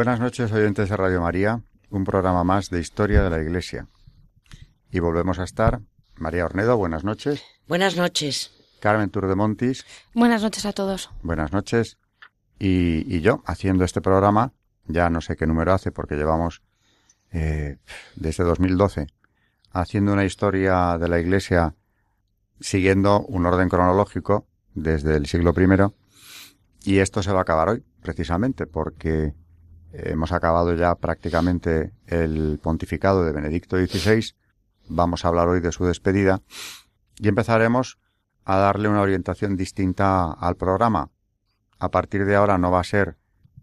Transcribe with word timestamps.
Buenas 0.00 0.18
noches, 0.18 0.50
oyentes 0.50 0.88
de 0.88 0.96
Radio 0.96 1.20
María, 1.20 1.60
un 1.90 2.04
programa 2.04 2.42
más 2.42 2.70
de 2.70 2.80
Historia 2.80 3.22
de 3.22 3.28
la 3.28 3.38
Iglesia. 3.38 3.86
Y 4.90 4.98
volvemos 4.98 5.38
a 5.38 5.44
estar. 5.44 5.82
María 6.16 6.46
Ornedo, 6.46 6.78
buenas 6.78 7.04
noches. 7.04 7.44
Buenas 7.68 7.98
noches. 7.98 8.50
Carmen 8.80 9.10
Turdemontis. 9.10 9.84
Buenas 10.14 10.40
noches 10.42 10.64
a 10.64 10.72
todos. 10.72 11.10
Buenas 11.22 11.52
noches. 11.52 11.98
Y, 12.58 13.14
y 13.14 13.20
yo, 13.20 13.42
haciendo 13.44 13.84
este 13.84 14.00
programa, 14.00 14.54
ya 14.86 15.10
no 15.10 15.20
sé 15.20 15.36
qué 15.36 15.46
número 15.46 15.74
hace 15.74 15.92
porque 15.92 16.14
llevamos 16.14 16.62
eh, 17.30 17.76
desde 18.16 18.42
2012 18.44 19.06
haciendo 19.70 20.14
una 20.14 20.24
historia 20.24 20.96
de 20.96 21.08
la 21.08 21.20
Iglesia 21.20 21.74
siguiendo 22.58 23.20
un 23.26 23.44
orden 23.44 23.68
cronológico 23.68 24.48
desde 24.72 25.16
el 25.16 25.26
siglo 25.26 25.52
I. 25.54 26.90
Y 26.90 27.00
esto 27.00 27.22
se 27.22 27.32
va 27.32 27.40
a 27.40 27.42
acabar 27.42 27.68
hoy, 27.68 27.84
precisamente, 28.00 28.66
porque 28.66 29.34
Hemos 29.92 30.30
acabado 30.30 30.74
ya 30.74 30.94
prácticamente 30.94 31.92
el 32.06 32.60
pontificado 32.62 33.24
de 33.24 33.32
Benedicto 33.32 33.76
XVI. 33.76 34.34
Vamos 34.88 35.24
a 35.24 35.28
hablar 35.28 35.48
hoy 35.48 35.60
de 35.60 35.72
su 35.72 35.84
despedida 35.84 36.42
y 37.16 37.28
empezaremos 37.28 37.98
a 38.44 38.56
darle 38.58 38.88
una 38.88 39.00
orientación 39.00 39.56
distinta 39.56 40.32
al 40.32 40.56
programa. 40.56 41.10
A 41.78 41.90
partir 41.90 42.24
de 42.24 42.36
ahora 42.36 42.56
no 42.56 42.70
va 42.70 42.80
a 42.80 42.84
ser 42.84 43.16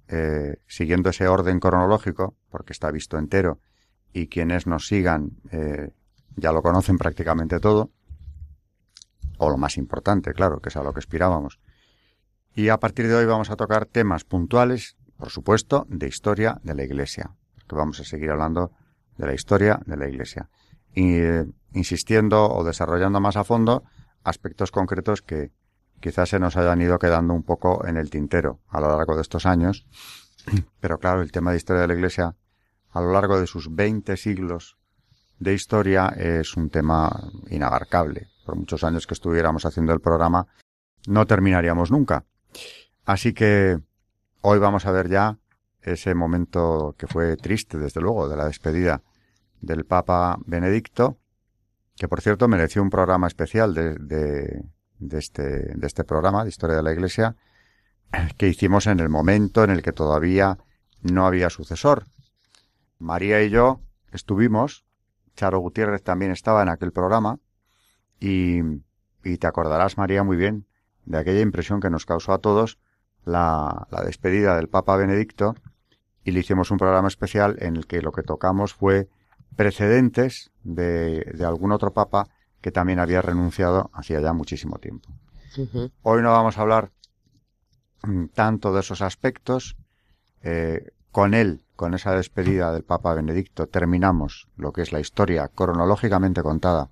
eh, 0.09 0.58
siguiendo 0.67 1.09
ese 1.09 1.28
orden 1.28 1.59
cronológico, 1.59 2.36
porque 2.50 2.73
está 2.73 2.92
visto 2.92 3.17
entero, 3.17 3.59
y 4.11 4.28
quienes 4.28 4.67
nos 4.67 4.88
sigan 4.88 5.31
eh, 5.52 5.92
ya 6.36 6.52
lo 6.52 6.61
conocen 6.61 6.98
prácticamente 6.98 7.59
todo, 7.59 7.92
o 9.38 9.50
lo 9.50 9.58
más 9.58 9.78
importante, 9.78 10.33
claro, 10.33 10.61
que 10.61 10.70
es 10.70 10.75
a 10.75 10.83
lo 10.83 10.94
que 10.94 11.00
aspirábamos. 11.00 11.59
Y 12.53 12.70
a 12.70 12.80
partir 12.80 13.08
de 13.08 13.16
hoy 13.16 13.25
vamos 13.25 13.50
a 13.50 13.55
tocar 13.55 13.86
temas 13.86 14.23
puntuales 14.23 14.98
por 15.18 15.30
supuesto, 15.30 15.86
de 15.90 16.08
historia 16.08 16.60
de 16.64 16.76
la 16.76 16.84
Iglesia, 16.84 17.32
porque 17.56 17.76
vamos 17.76 18.00
a 18.00 18.04
seguir 18.04 18.30
hablando 18.30 18.72
de 19.18 19.28
la 19.28 19.34
historia 19.34 19.80
de 19.86 19.98
la 19.98 20.08
Iglesia, 20.08 20.50
y, 20.94 21.16
eh, 21.16 21.46
insistiendo 21.73 22.50
o 22.50 22.64
desarrollando 22.64 23.20
más 23.20 23.36
a 23.36 23.44
fondo 23.44 23.84
aspectos 24.23 24.72
concretos 24.72 25.22
que 25.22 25.52
quizás 26.00 26.30
se 26.30 26.40
nos 26.40 26.58
hayan 26.58 26.82
ido 26.82 27.00
quedando 27.00 27.34
un 27.34 27.44
poco 27.44 27.86
en 27.86 27.98
el 27.98 28.10
tintero 28.10 28.60
a 28.70 28.80
lo 28.80 28.90
largo 28.90 29.16
de 29.16 29.22
estos 29.22 29.45
años, 29.45 29.86
pero 30.80 31.00
claro, 31.00 31.22
el 31.22 31.32
tema 31.32 31.52
de 31.52 31.58
historia 31.58 31.82
de 31.82 31.88
la 31.88 31.94
Iglesia 31.94 32.36
a 32.92 33.02
lo 33.02 33.11
largo 33.11 33.39
de 33.39 33.48
sus 33.48 33.73
20 33.73 34.17
siglos 34.17 34.77
de 35.39 35.54
historia 35.54 36.08
es 36.17 36.56
un 36.58 36.70
tema 36.70 37.32
inabarcable. 37.50 38.27
Por 38.45 38.56
muchos 38.56 38.83
años 38.83 39.06
que 39.06 39.14
estuviéramos 39.14 39.66
haciendo 39.66 39.94
el 39.94 40.00
programa, 40.00 40.48
no 41.08 41.26
terminaríamos 41.26 41.92
nunca. 41.92 42.26
Así 43.06 43.33
que 43.33 43.80
Hoy 44.42 44.59
vamos 44.59 44.86
a 44.86 44.92
ver 44.92 45.09
ya 45.09 45.39
ese 45.81 46.14
momento 46.14 46.95
que 46.98 47.08
fue 47.08 47.37
triste, 47.37 47.77
desde 47.77 48.02
luego, 48.02 48.30
de 48.30 48.37
la 48.37 48.45
despedida 48.45 49.02
del 49.61 49.83
Papa 49.83 50.37
Benedicto, 50.45 51.17
que 51.95 52.08
por 52.08 52.21
cierto 52.21 52.47
mereció 52.47 52.83
un 52.83 52.92
programa 52.92 53.26
especial 53.27 53.73
de, 53.73 53.95
de, 53.95 55.17
este, 55.17 55.76
de 55.76 55.87
este 55.87 56.03
programa 56.03 56.43
de 56.43 56.49
Historia 56.49 56.76
de 56.76 56.83
la 56.83 56.93
Iglesia, 56.93 57.36
que 58.37 58.47
hicimos 58.47 58.86
en 58.86 58.99
el 58.99 59.09
momento 59.09 59.64
en 59.64 59.71
el 59.71 59.81
que 59.81 59.92
todavía 59.92 60.59
no 61.02 61.26
había 61.26 61.49
sucesor. 61.49 62.05
María 62.99 63.42
y 63.42 63.49
yo 63.49 63.81
estuvimos, 64.11 64.86
Charo 65.36 65.59
Gutiérrez 65.59 66.03
también 66.03 66.31
estaba 66.31 66.61
en 66.61 66.70
aquel 66.70 66.92
programa, 66.92 67.39
y, 68.20 68.61
y 69.23 69.37
te 69.37 69.47
acordarás, 69.47 69.97
María, 69.97 70.23
muy 70.23 70.37
bien 70.37 70.67
de 71.05 71.17
aquella 71.17 71.42
impresión 71.42 71.80
que 71.80 71.89
nos 71.89 72.05
causó 72.05 72.33
a 72.33 72.39
todos 72.39 72.77
la, 73.27 73.88
despedida 74.05 74.55
del 74.55 74.70
Papa 74.70 74.95
Benedicto 74.95 75.55
y 76.23 76.32
le 76.32 76.39
hicimos 76.39 76.71
un 76.71 76.77
programa 76.77 77.08
especial 77.08 77.58
en 77.60 77.76
el 77.76 77.88
que 77.88 78.02
lo 78.02 78.11
que 78.11 78.23
tocamos 78.23 78.73
fue 78.73 79.08
precedentes 79.55 80.52
de, 80.64 81.32
de 81.33 81.45
algún 81.45 81.71
otro 81.71 81.93
Papa 81.93 82.27
que 82.61 82.71
también 82.71 82.99
había 82.99 83.21
renunciado 83.21 83.89
hacía 83.93 84.20
ya 84.20 84.33
muchísimo 84.33 84.77
tiempo. 84.77 85.10
Hoy 86.04 86.21
no 86.21 86.32
vamos 86.32 86.58
a 86.58 86.61
hablar 86.61 86.92
tanto 88.33 88.73
de 88.73 88.82
esos 88.82 89.02
aspectos. 89.02 89.76
Eh, 90.44 90.92
con 91.11 91.33
él, 91.33 91.64
con 91.76 91.94
esa 91.95 92.14
despedida 92.14 92.71
del 92.71 92.83
Papa 92.83 93.14
Benedicto, 93.15 93.67
terminamos 93.67 94.48
lo 94.55 94.71
que 94.71 94.83
es 94.83 94.92
la 94.92 94.99
historia 94.99 95.48
cronológicamente 95.48 96.44
contada 96.44 96.92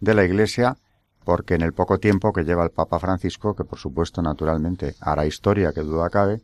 de 0.00 0.14
la 0.14 0.24
Iglesia 0.24 0.76
porque 1.24 1.54
en 1.54 1.62
el 1.62 1.72
poco 1.72 1.98
tiempo 1.98 2.32
que 2.32 2.44
lleva 2.44 2.64
el 2.64 2.70
Papa 2.70 2.98
Francisco, 2.98 3.54
que 3.54 3.64
por 3.64 3.78
supuesto 3.78 4.22
naturalmente 4.22 4.94
hará 5.00 5.26
historia, 5.26 5.72
que 5.72 5.82
duda 5.82 6.10
cabe, 6.10 6.40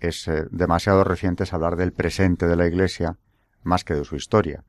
es 0.00 0.28
eh, 0.28 0.46
demasiado 0.50 1.04
reciente 1.04 1.44
hablar 1.50 1.76
del 1.76 1.92
presente 1.92 2.46
de 2.46 2.56
la 2.56 2.66
Iglesia 2.66 3.16
más 3.62 3.84
que 3.84 3.94
de 3.94 4.04
su 4.04 4.16
historia. 4.16 4.64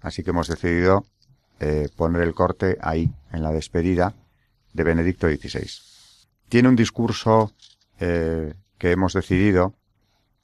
Así 0.00 0.22
que 0.22 0.30
hemos 0.30 0.48
decidido 0.48 1.06
eh, 1.60 1.88
poner 1.96 2.22
el 2.22 2.34
corte 2.34 2.78
ahí, 2.80 3.12
en 3.32 3.42
la 3.42 3.52
despedida 3.52 4.14
de 4.72 4.84
Benedicto 4.84 5.28
XVI. 5.28 5.68
Tiene 6.48 6.68
un 6.68 6.76
discurso 6.76 7.52
eh, 8.00 8.54
que 8.78 8.92
hemos 8.92 9.12
decidido 9.12 9.74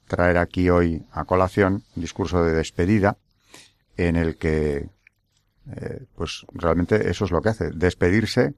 traer 0.07 0.37
aquí 0.37 0.69
hoy 0.69 1.05
a 1.11 1.25
colación, 1.25 1.83
un 1.95 2.01
discurso 2.01 2.43
de 2.43 2.53
despedida, 2.53 3.17
en 3.97 4.15
el 4.17 4.37
que 4.37 4.89
eh, 5.71 6.05
pues 6.15 6.45
realmente 6.53 7.09
eso 7.09 7.25
es 7.25 7.31
lo 7.31 7.41
que 7.41 7.49
hace, 7.49 7.69
despedirse 7.71 8.53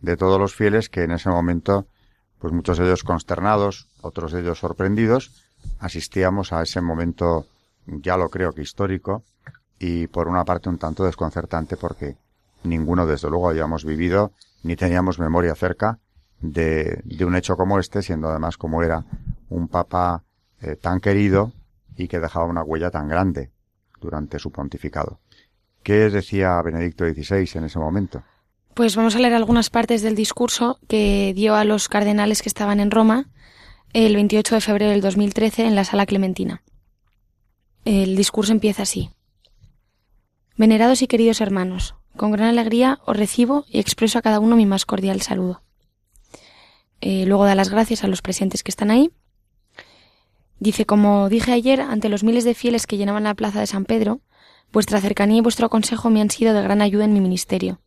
de 0.00 0.16
todos 0.16 0.38
los 0.38 0.54
fieles 0.54 0.88
que 0.88 1.02
en 1.02 1.12
ese 1.12 1.28
momento, 1.28 1.86
pues 2.38 2.52
muchos 2.52 2.78
de 2.78 2.84
ellos 2.84 3.04
consternados, 3.04 3.88
otros 4.00 4.32
de 4.32 4.40
ellos 4.40 4.58
sorprendidos, 4.58 5.30
asistíamos 5.78 6.52
a 6.52 6.62
ese 6.62 6.80
momento, 6.80 7.46
ya 7.86 8.16
lo 8.16 8.28
creo 8.28 8.52
que 8.52 8.62
histórico, 8.62 9.24
y 9.78 10.06
por 10.06 10.28
una 10.28 10.44
parte 10.44 10.68
un 10.68 10.78
tanto 10.78 11.04
desconcertante 11.04 11.76
porque 11.76 12.16
ninguno 12.62 13.06
desde 13.06 13.28
luego 13.28 13.48
habíamos 13.48 13.84
vivido 13.84 14.32
ni 14.62 14.76
teníamos 14.76 15.18
memoria 15.18 15.54
cerca 15.54 15.98
de, 16.40 17.00
de 17.04 17.24
un 17.24 17.36
hecho 17.36 17.56
como 17.56 17.78
este, 17.78 18.02
siendo 18.02 18.28
además 18.28 18.56
como 18.56 18.82
era 18.82 19.04
un 19.50 19.68
papa 19.68 20.22
eh, 20.60 20.76
tan 20.76 21.00
querido 21.00 21.52
y 21.96 22.08
que 22.08 22.20
dejaba 22.20 22.46
una 22.46 22.62
huella 22.62 22.90
tan 22.90 23.08
grande 23.08 23.50
durante 24.00 24.38
su 24.38 24.50
pontificado. 24.50 25.18
¿Qué 25.84 26.08
decía 26.08 26.60
Benedicto 26.62 27.04
XVI 27.04 27.58
en 27.58 27.64
ese 27.64 27.78
momento? 27.78 28.24
Pues 28.72 28.96
vamos 28.96 29.14
a 29.14 29.18
leer 29.18 29.34
algunas 29.34 29.68
partes 29.68 30.00
del 30.00 30.14
discurso 30.14 30.80
que 30.88 31.34
dio 31.36 31.54
a 31.54 31.64
los 31.64 31.90
cardenales 31.90 32.40
que 32.40 32.48
estaban 32.48 32.80
en 32.80 32.90
Roma 32.90 33.28
el 33.92 34.14
28 34.14 34.54
de 34.54 34.60
febrero 34.62 34.90
del 34.90 35.02
2013 35.02 35.66
en 35.66 35.74
la 35.74 35.84
Sala 35.84 36.06
Clementina. 36.06 36.62
El 37.84 38.16
discurso 38.16 38.50
empieza 38.50 38.84
así. 38.84 39.10
Venerados 40.56 41.02
y 41.02 41.06
queridos 41.06 41.42
hermanos, 41.42 41.96
con 42.16 42.32
gran 42.32 42.48
alegría 42.48 42.98
os 43.04 43.16
recibo 43.18 43.66
y 43.68 43.78
expreso 43.78 44.18
a 44.18 44.22
cada 44.22 44.40
uno 44.40 44.56
mi 44.56 44.64
más 44.64 44.86
cordial 44.86 45.20
saludo. 45.20 45.62
Eh, 47.02 47.26
luego 47.26 47.44
da 47.44 47.54
las 47.54 47.68
gracias 47.68 48.04
a 48.04 48.08
los 48.08 48.22
presentes 48.22 48.62
que 48.62 48.70
están 48.70 48.90
ahí. 48.90 49.10
Dice, 50.58 50.86
como 50.86 51.28
dije 51.28 51.52
ayer, 51.52 51.82
ante 51.82 52.08
los 52.08 52.24
miles 52.24 52.44
de 52.44 52.54
fieles 52.54 52.86
que 52.86 52.96
llenaban 52.96 53.24
la 53.24 53.34
plaza 53.34 53.60
de 53.60 53.66
San 53.66 53.84
Pedro, 53.84 54.22
Vuestra 54.74 55.00
cercanía 55.00 55.38
y 55.38 55.40
vuestro 55.40 55.70
consejo 55.70 56.10
me 56.10 56.20
han 56.20 56.30
sido 56.30 56.52
de 56.52 56.60
gran 56.60 56.82
ayuda 56.82 57.04
en 57.04 57.12
mi 57.12 57.20
ministerio. 57.20 57.80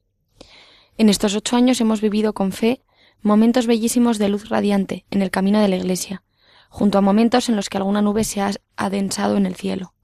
En 0.98 1.10
estos 1.10 1.36
ocho 1.36 1.58
años 1.58 1.82
hemos 1.82 2.00
vivido 2.00 2.32
con 2.32 2.54
fe 2.54 2.82
momentos 3.22 3.68
bellísimos 3.68 4.20
de 4.20 4.30
luz 4.30 4.48
radiante 4.48 5.06
en 5.12 5.22
el 5.22 5.30
camino 5.30 5.60
de 5.60 5.68
la 5.68 5.76
Iglesia, 5.76 6.24
junto 6.70 6.98
a 6.98 7.02
momentos 7.02 7.50
en 7.50 7.58
los 7.58 7.68
que 7.68 7.76
alguna 7.76 8.02
nube 8.02 8.24
se 8.24 8.40
ha 8.40 8.52
adensado 8.78 9.36
en 9.36 9.46
el 9.46 9.56
cielo. 9.56 9.96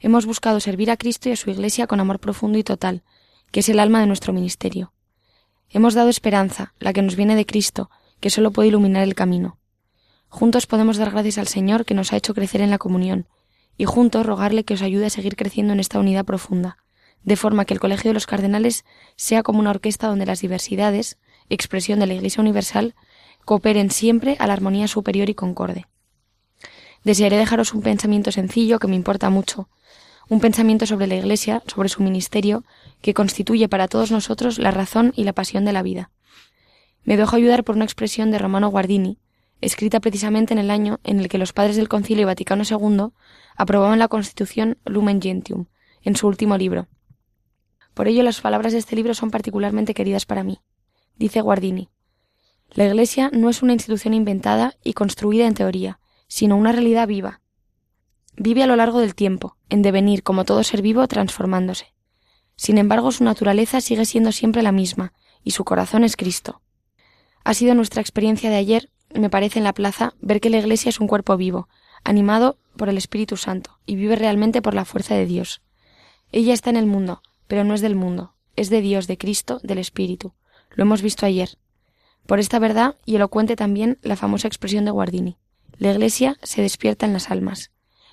Hemos 0.00 0.24
buscado 0.24 0.58
servir 0.58 0.90
a 0.90 0.96
Cristo 0.96 1.28
y 1.28 1.32
a 1.32 1.36
su 1.36 1.50
Iglesia 1.50 1.86
con 1.86 2.00
amor 2.00 2.18
profundo 2.18 2.56
y 2.56 2.64
total, 2.64 3.02
que 3.50 3.60
es 3.60 3.68
el 3.68 3.78
alma 3.78 4.00
de 4.00 4.06
nuestro 4.06 4.32
ministerio. 4.32 4.94
Hemos 5.68 5.92
dado 5.92 6.08
esperanza, 6.08 6.72
la 6.78 6.94
que 6.94 7.02
nos 7.02 7.14
viene 7.14 7.36
de 7.36 7.44
Cristo, 7.44 7.90
que 8.20 8.30
solo 8.30 8.52
puede 8.52 8.68
iluminar 8.68 9.02
el 9.02 9.14
camino. 9.14 9.58
Juntos 10.30 10.66
podemos 10.66 10.96
dar 10.96 11.10
gracias 11.10 11.36
al 11.36 11.48
Señor 11.48 11.84
que 11.84 11.92
nos 11.92 12.14
ha 12.14 12.16
hecho 12.16 12.32
crecer 12.32 12.62
en 12.62 12.70
la 12.70 12.78
comunión, 12.78 13.28
y 13.76 13.84
juntos 13.84 14.26
rogarle 14.26 14.64
que 14.64 14.74
os 14.74 14.82
ayude 14.82 15.06
a 15.06 15.10
seguir 15.10 15.36
creciendo 15.36 15.72
en 15.72 15.80
esta 15.80 15.98
unidad 15.98 16.24
profunda, 16.24 16.78
de 17.22 17.36
forma 17.36 17.64
que 17.64 17.74
el 17.74 17.80
Colegio 17.80 18.10
de 18.10 18.14
los 18.14 18.26
Cardenales 18.26 18.84
sea 19.16 19.42
como 19.42 19.58
una 19.58 19.70
orquesta 19.70 20.08
donde 20.08 20.26
las 20.26 20.40
diversidades, 20.40 21.18
expresión 21.48 21.98
de 21.98 22.06
la 22.06 22.14
Iglesia 22.14 22.40
Universal, 22.40 22.94
cooperen 23.44 23.90
siempre 23.90 24.36
a 24.38 24.46
la 24.46 24.54
armonía 24.54 24.88
superior 24.88 25.28
y 25.28 25.34
concorde. 25.34 25.86
Desearé 27.04 27.36
dejaros 27.36 27.74
un 27.74 27.82
pensamiento 27.82 28.32
sencillo 28.32 28.78
que 28.78 28.88
me 28.88 28.96
importa 28.96 29.30
mucho, 29.30 29.68
un 30.28 30.40
pensamiento 30.40 30.86
sobre 30.86 31.06
la 31.06 31.14
Iglesia, 31.14 31.62
sobre 31.66 31.88
su 31.88 32.02
ministerio, 32.02 32.64
que 33.00 33.14
constituye 33.14 33.68
para 33.68 33.86
todos 33.86 34.10
nosotros 34.10 34.58
la 34.58 34.72
razón 34.72 35.12
y 35.14 35.24
la 35.24 35.32
pasión 35.32 35.64
de 35.64 35.72
la 35.72 35.82
vida. 35.82 36.10
Me 37.04 37.16
dejo 37.16 37.36
ayudar 37.36 37.62
por 37.62 37.76
una 37.76 37.84
expresión 37.84 38.32
de 38.32 38.38
Romano 38.38 38.68
Guardini, 38.68 39.18
escrita 39.60 40.00
precisamente 40.00 40.52
en 40.52 40.58
el 40.58 40.70
año 40.70 41.00
en 41.04 41.20
el 41.20 41.28
que 41.28 41.38
los 41.38 41.52
padres 41.52 41.76
del 41.76 41.88
Concilio 41.88 42.26
Vaticano 42.26 42.64
II 42.68 43.08
aprobaban 43.56 43.98
la 43.98 44.08
Constitución 44.08 44.78
Lumen 44.84 45.20
Gentium, 45.20 45.66
en 46.02 46.16
su 46.16 46.26
último 46.26 46.56
libro. 46.56 46.88
Por 47.94 48.08
ello 48.08 48.22
las 48.22 48.40
palabras 48.40 48.72
de 48.72 48.78
este 48.78 48.94
libro 48.94 49.14
son 49.14 49.30
particularmente 49.30 49.94
queridas 49.94 50.26
para 50.26 50.44
mí. 50.44 50.60
Dice 51.16 51.40
Guardini, 51.40 51.88
La 52.70 52.84
Iglesia 52.84 53.30
no 53.32 53.48
es 53.48 53.62
una 53.62 53.72
institución 53.72 54.12
inventada 54.12 54.74
y 54.84 54.92
construida 54.92 55.46
en 55.46 55.54
teoría, 55.54 55.98
sino 56.28 56.56
una 56.56 56.72
realidad 56.72 57.08
viva. 57.08 57.40
Vive 58.36 58.62
a 58.62 58.66
lo 58.66 58.76
largo 58.76 59.00
del 59.00 59.14
tiempo, 59.14 59.56
en 59.70 59.80
devenir 59.80 60.22
como 60.22 60.44
todo 60.44 60.62
ser 60.62 60.82
vivo 60.82 61.06
transformándose. 61.08 61.94
Sin 62.56 62.76
embargo, 62.76 63.12
su 63.12 63.24
naturaleza 63.24 63.80
sigue 63.80 64.04
siendo 64.04 64.30
siempre 64.32 64.62
la 64.62 64.72
misma, 64.72 65.14
y 65.42 65.52
su 65.52 65.64
corazón 65.64 66.04
es 66.04 66.16
Cristo. 66.16 66.60
Ha 67.44 67.54
sido 67.54 67.74
nuestra 67.74 68.00
experiencia 68.00 68.50
de 68.50 68.56
ayer, 68.56 68.90
me 69.20 69.30
parece 69.30 69.58
en 69.58 69.64
la 69.64 69.72
plaza, 69.72 70.14
ver 70.20 70.40
que 70.40 70.50
la 70.50 70.58
Iglesia 70.58 70.88
es 70.88 71.00
un 71.00 71.06
cuerpo 71.06 71.36
vivo, 71.36 71.68
animado 72.04 72.58
por 72.76 72.88
el 72.88 72.98
Espíritu 72.98 73.36
Santo, 73.36 73.78
y 73.86 73.96
vive 73.96 74.16
realmente 74.16 74.62
por 74.62 74.74
la 74.74 74.84
fuerza 74.84 75.14
de 75.14 75.26
Dios. 75.26 75.62
Ella 76.32 76.54
está 76.54 76.70
en 76.70 76.76
el 76.76 76.86
mundo, 76.86 77.22
pero 77.46 77.64
no 77.64 77.74
es 77.74 77.80
del 77.80 77.96
mundo, 77.96 78.34
es 78.56 78.70
de 78.70 78.80
Dios, 78.80 79.06
de 79.06 79.18
Cristo, 79.18 79.60
del 79.62 79.78
Espíritu. 79.78 80.34
Lo 80.70 80.82
hemos 80.82 81.02
visto 81.02 81.26
ayer. 81.26 81.58
Por 82.26 82.40
esta 82.40 82.58
verdad, 82.58 82.96
y 83.04 83.16
elocuente 83.16 83.56
también 83.56 83.98
la 84.02 84.16
famosa 84.16 84.48
expresión 84.48 84.84
de 84.84 84.90
Guardini. 84.90 85.36
La 85.78 85.92
Iglesia 85.92 86.38
se 86.42 86.62
despierta 86.62 87.06
en 87.06 87.12
las 87.12 87.30
almas. 87.30 87.70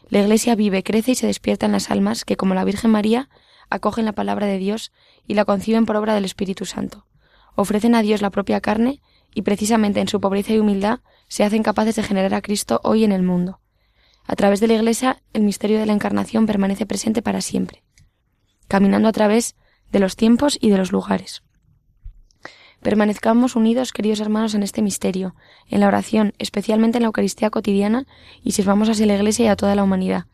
La 0.09 0.19
Iglesia 0.19 0.55
vive, 0.55 0.83
crece 0.83 1.11
y 1.11 1.15
se 1.15 1.27
despierta 1.27 1.65
en 1.65 1.71
las 1.71 1.89
almas 1.89 2.25
que, 2.25 2.37
como 2.37 2.53
la 2.53 2.65
Virgen 2.65 2.91
María, 2.91 3.29
acogen 3.69 4.05
la 4.05 4.11
palabra 4.13 4.45
de 4.45 4.57
Dios 4.57 4.91
y 5.27 5.33
la 5.33 5.45
conciben 5.45 5.85
por 5.85 5.95
obra 5.95 6.13
del 6.13 6.25
Espíritu 6.25 6.65
Santo. 6.65 7.07
Ofrecen 7.55 7.95
a 7.95 8.01
Dios 8.01 8.21
la 8.21 8.29
propia 8.29 8.61
carne 8.61 9.01
y 9.33 9.41
precisamente 9.43 9.99
en 9.99 10.07
su 10.07 10.19
pobreza 10.19 10.53
y 10.53 10.59
humildad 10.59 10.99
se 11.27 11.43
hacen 11.43 11.63
capaces 11.63 11.95
de 11.95 12.03
generar 12.03 12.33
a 12.33 12.41
Cristo 12.41 12.79
hoy 12.83 13.03
en 13.03 13.11
el 13.11 13.23
mundo. 13.23 13.59
A 14.25 14.35
través 14.35 14.59
de 14.59 14.67
la 14.67 14.75
Iglesia, 14.75 15.21
el 15.33 15.43
misterio 15.43 15.79
de 15.79 15.85
la 15.85 15.93
Encarnación 15.93 16.45
permanece 16.45 16.85
presente 16.85 17.21
para 17.21 17.41
siempre, 17.41 17.83
caminando 18.67 19.07
a 19.09 19.11
través 19.11 19.55
de 19.91 19.99
los 19.99 20.15
tiempos 20.15 20.57
y 20.59 20.69
de 20.69 20.77
los 20.77 20.91
lugares. 20.91 21.43
Permanezcamos 22.81 23.55
unidos, 23.55 23.93
queridos 23.93 24.19
hermanos, 24.19 24.55
en 24.55 24.63
este 24.63 24.81
misterio, 24.81 25.35
en 25.69 25.79
la 25.79 25.87
oración, 25.87 26.33
especialmente 26.37 26.97
en 26.97 27.03
la 27.03 27.07
Eucaristía 27.07 27.49
cotidiana, 27.49 28.05
y 28.43 28.51
sirvamos 28.51 28.89
así 28.89 29.03
a 29.03 29.05
la 29.05 29.15
Iglesia 29.15 29.45
y 29.45 29.47
a 29.47 29.55
toda 29.55 29.75
la 29.75 29.83
humanidad. 29.83 30.25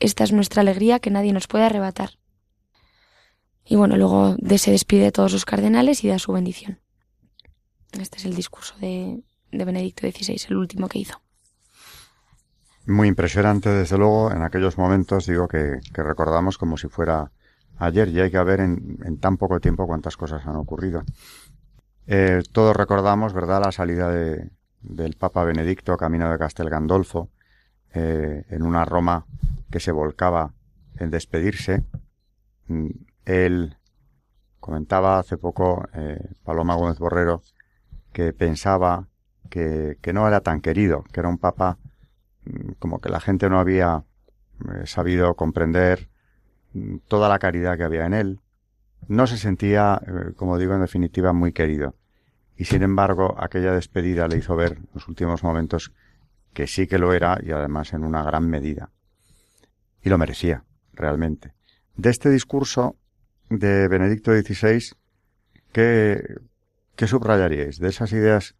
Esta 0.00 0.24
es 0.24 0.32
nuestra 0.32 0.60
alegría 0.60 0.98
que 0.98 1.10
nadie 1.10 1.32
nos 1.32 1.46
puede 1.46 1.64
arrebatar. 1.64 2.18
Y 3.64 3.76
bueno, 3.76 3.96
luego 3.96 4.36
se 4.58 4.70
despide 4.70 5.04
de 5.04 5.12
todos 5.12 5.32
los 5.32 5.46
cardenales 5.46 6.04
y 6.04 6.08
da 6.08 6.18
su 6.18 6.32
bendición. 6.32 6.83
Este 8.00 8.18
es 8.18 8.24
el 8.24 8.34
discurso 8.34 8.74
de, 8.80 9.22
Benedicto 9.52 10.06
XVI, 10.06 10.36
el 10.48 10.56
último 10.56 10.88
que 10.88 10.98
hizo. 10.98 11.20
Muy 12.86 13.08
impresionante, 13.08 13.70
desde 13.70 13.96
luego, 13.96 14.30
en 14.30 14.42
aquellos 14.42 14.76
momentos, 14.76 15.26
digo, 15.26 15.48
que, 15.48 15.80
recordamos 15.92 16.58
como 16.58 16.76
si 16.76 16.88
fuera 16.88 17.30
ayer 17.78 18.08
y 18.08 18.20
hay 18.20 18.30
que 18.30 18.42
ver 18.42 18.60
en, 18.60 18.98
en, 19.04 19.18
tan 19.18 19.36
poco 19.36 19.60
tiempo 19.60 19.86
cuántas 19.86 20.16
cosas 20.16 20.44
han 20.46 20.56
ocurrido. 20.56 21.02
Eh, 22.06 22.42
todos 22.52 22.76
recordamos, 22.76 23.32
¿verdad?, 23.32 23.62
la 23.64 23.72
salida 23.72 24.10
de, 24.10 24.50
del 24.82 25.16
Papa 25.16 25.44
Benedicto 25.44 25.96
camino 25.96 26.30
de 26.30 26.38
Castel 26.38 26.68
Gandolfo, 26.68 27.30
eh, 27.94 28.44
en 28.50 28.62
una 28.62 28.84
Roma 28.84 29.24
que 29.70 29.80
se 29.80 29.92
volcaba 29.92 30.52
en 30.98 31.10
despedirse. 31.10 31.84
Mm, 32.66 32.90
él 33.24 33.76
comentaba 34.60 35.18
hace 35.18 35.38
poco, 35.38 35.86
eh, 35.94 36.18
Paloma 36.42 36.74
Gómez 36.74 36.98
Borrero, 36.98 37.42
que 38.14 38.32
pensaba 38.32 39.08
que, 39.50 39.98
que, 40.00 40.14
no 40.14 40.26
era 40.26 40.40
tan 40.40 40.62
querido, 40.62 41.04
que 41.12 41.20
era 41.20 41.28
un 41.28 41.36
papa 41.36 41.76
mm, 42.46 42.72
como 42.78 43.00
que 43.00 43.10
la 43.10 43.20
gente 43.20 43.50
no 43.50 43.58
había 43.58 44.04
eh, 44.72 44.86
sabido 44.86 45.34
comprender 45.34 46.08
mm, 46.72 46.98
toda 47.08 47.28
la 47.28 47.38
caridad 47.38 47.76
que 47.76 47.84
había 47.84 48.06
en 48.06 48.14
él. 48.14 48.40
No 49.08 49.26
se 49.26 49.36
sentía, 49.36 50.00
eh, 50.06 50.32
como 50.36 50.56
digo, 50.56 50.74
en 50.74 50.80
definitiva, 50.80 51.34
muy 51.34 51.52
querido. 51.52 51.96
Y 52.56 52.64
sin 52.66 52.82
embargo, 52.82 53.34
aquella 53.38 53.72
despedida 53.72 54.28
le 54.28 54.38
hizo 54.38 54.56
ver 54.56 54.74
en 54.74 54.88
los 54.94 55.08
últimos 55.08 55.42
momentos 55.42 55.92
que 56.54 56.68
sí 56.68 56.86
que 56.86 56.98
lo 56.98 57.12
era 57.12 57.38
y 57.42 57.50
además 57.50 57.92
en 57.92 58.04
una 58.04 58.22
gran 58.22 58.48
medida. 58.48 58.92
Y 60.02 60.08
lo 60.08 60.18
merecía, 60.18 60.64
realmente. 60.92 61.52
De 61.96 62.10
este 62.10 62.30
discurso 62.30 62.96
de 63.50 63.88
Benedicto 63.88 64.30
XVI, 64.32 64.96
¿qué, 65.72 66.22
qué 66.96 67.06
subrayaríais? 67.06 67.78
De 67.78 67.88
esas 67.88 68.12
ideas, 68.12 68.54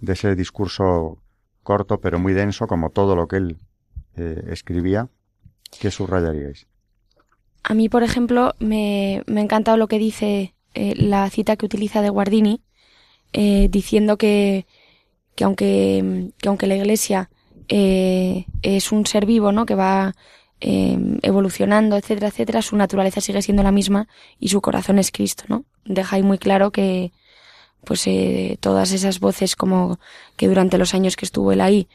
de 0.00 0.12
ese 0.12 0.34
discurso 0.34 1.22
corto 1.62 2.00
pero 2.00 2.18
muy 2.18 2.32
denso, 2.32 2.66
como 2.66 2.90
todo 2.90 3.16
lo 3.16 3.28
que 3.28 3.36
él 3.36 3.58
eh, 4.16 4.42
escribía, 4.48 5.08
¿qué 5.80 5.90
subrayaríais? 5.90 6.66
A 7.62 7.74
mí, 7.74 7.88
por 7.88 8.02
ejemplo, 8.02 8.54
me, 8.58 9.22
me 9.26 9.40
ha 9.40 9.44
encantado 9.44 9.76
lo 9.76 9.86
que 9.86 9.98
dice 9.98 10.54
eh, 10.74 10.94
la 10.96 11.28
cita 11.30 11.56
que 11.56 11.66
utiliza 11.66 12.00
de 12.00 12.08
Guardini, 12.08 12.62
eh, 13.32 13.68
diciendo 13.70 14.16
que, 14.16 14.66
que, 15.36 15.44
aunque, 15.44 16.32
que 16.38 16.48
aunque 16.48 16.66
la 16.66 16.76
Iglesia 16.76 17.30
es 17.68 18.90
un 18.90 19.06
ser 19.06 19.26
vivo, 19.26 19.52
¿no? 19.52 19.64
Que 19.64 19.76
va 19.76 20.12
evolucionando, 20.60 21.96
etcétera, 21.96 22.28
etcétera, 22.28 22.62
su 22.62 22.76
naturaleza 22.76 23.20
sigue 23.20 23.40
siendo 23.42 23.62
la 23.62 23.70
misma 23.70 24.08
y 24.40 24.48
su 24.48 24.60
corazón 24.60 24.98
es 24.98 25.12
Cristo, 25.12 25.44
¿no? 25.46 25.64
Deja 25.84 26.16
ahí 26.16 26.24
muy 26.24 26.38
claro 26.38 26.72
que, 26.72 27.12
pues, 27.84 28.06
eh, 28.06 28.58
todas 28.60 28.92
esas 28.92 29.20
voces 29.20 29.56
como 29.56 29.98
que 30.36 30.48
durante 30.48 30.78
los 30.78 30.94
años 30.94 31.16
que 31.16 31.24
estuvo 31.24 31.52
él 31.52 31.60
ahí, 31.60 31.88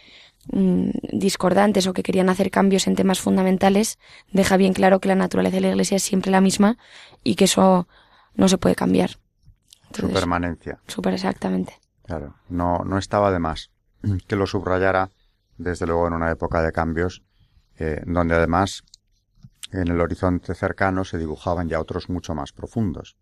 mm, 0.51 0.89
discordantes 1.13 1.88
o 1.88 1.93
que 1.93 2.03
querían 2.03 2.29
hacer 2.29 2.51
cambios 2.51 2.88
en 2.88 2.95
temas 2.95 3.19
fundamentales, 3.19 3.98
deja 4.31 4.57
bien 4.57 4.74
claro 4.74 5.00
que 5.00 5.07
la 5.07 5.15
naturaleza 5.15 5.55
de 5.55 5.62
la 5.62 5.69
Iglesia 5.69 5.98
es 5.98 6.03
siempre 6.03 6.31
la 6.31 6.41
misma 6.41 6.77
y 7.24 7.36
que 7.36 7.45
eso 7.45 7.88
no 8.36 8.48
se 8.48 8.57
puede 8.57 8.75
cambiar. 8.75 9.12
Entonces, 9.86 10.09
su 10.09 10.13
permanencia. 10.13 10.79
Súper 10.88 11.13
exactamente. 11.13 11.79
Claro, 12.03 12.36
no, 12.50 12.79
no 12.86 12.98
estaba 12.98 13.31
de 13.31 13.39
más 13.39 13.71
que 14.27 14.36
lo 14.36 14.48
subrayara, 14.48 15.09
desde 15.57 15.86
luego 15.86 16.07
en 16.07 16.13
una 16.13 16.31
época 16.31 16.62
de 16.62 16.71
cambios, 16.71 17.24
eh, 17.77 18.01
donde 18.05 18.36
además 18.36 18.83
en 19.71 19.88
el 19.89 20.00
horizonte 20.00 20.53
cercano 20.53 21.03
se 21.03 21.17
dibujaban 21.17 21.67
ya 21.67 21.79
otros 21.79 22.09
mucho 22.09 22.36
más 22.36 22.51
profundos, 22.51 23.17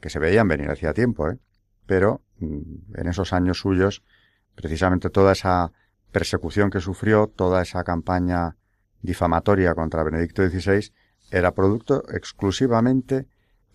que 0.00 0.10
se 0.10 0.18
veían 0.18 0.48
venir 0.48 0.70
hacía 0.70 0.92
tiempo, 0.92 1.28
¿eh? 1.28 1.38
Pero 1.86 2.22
mm, 2.38 2.94
en 2.94 3.08
esos 3.08 3.32
años 3.32 3.58
suyos, 3.58 4.02
precisamente 4.54 5.10
toda 5.10 5.32
esa 5.32 5.72
persecución 6.10 6.70
que 6.70 6.80
sufrió, 6.80 7.26
toda 7.26 7.62
esa 7.62 7.84
campaña 7.84 8.56
difamatoria 9.00 9.74
contra 9.74 10.02
Benedicto 10.02 10.48
XVI, 10.48 10.92
era 11.30 11.54
producto 11.54 12.04
exclusivamente 12.12 13.26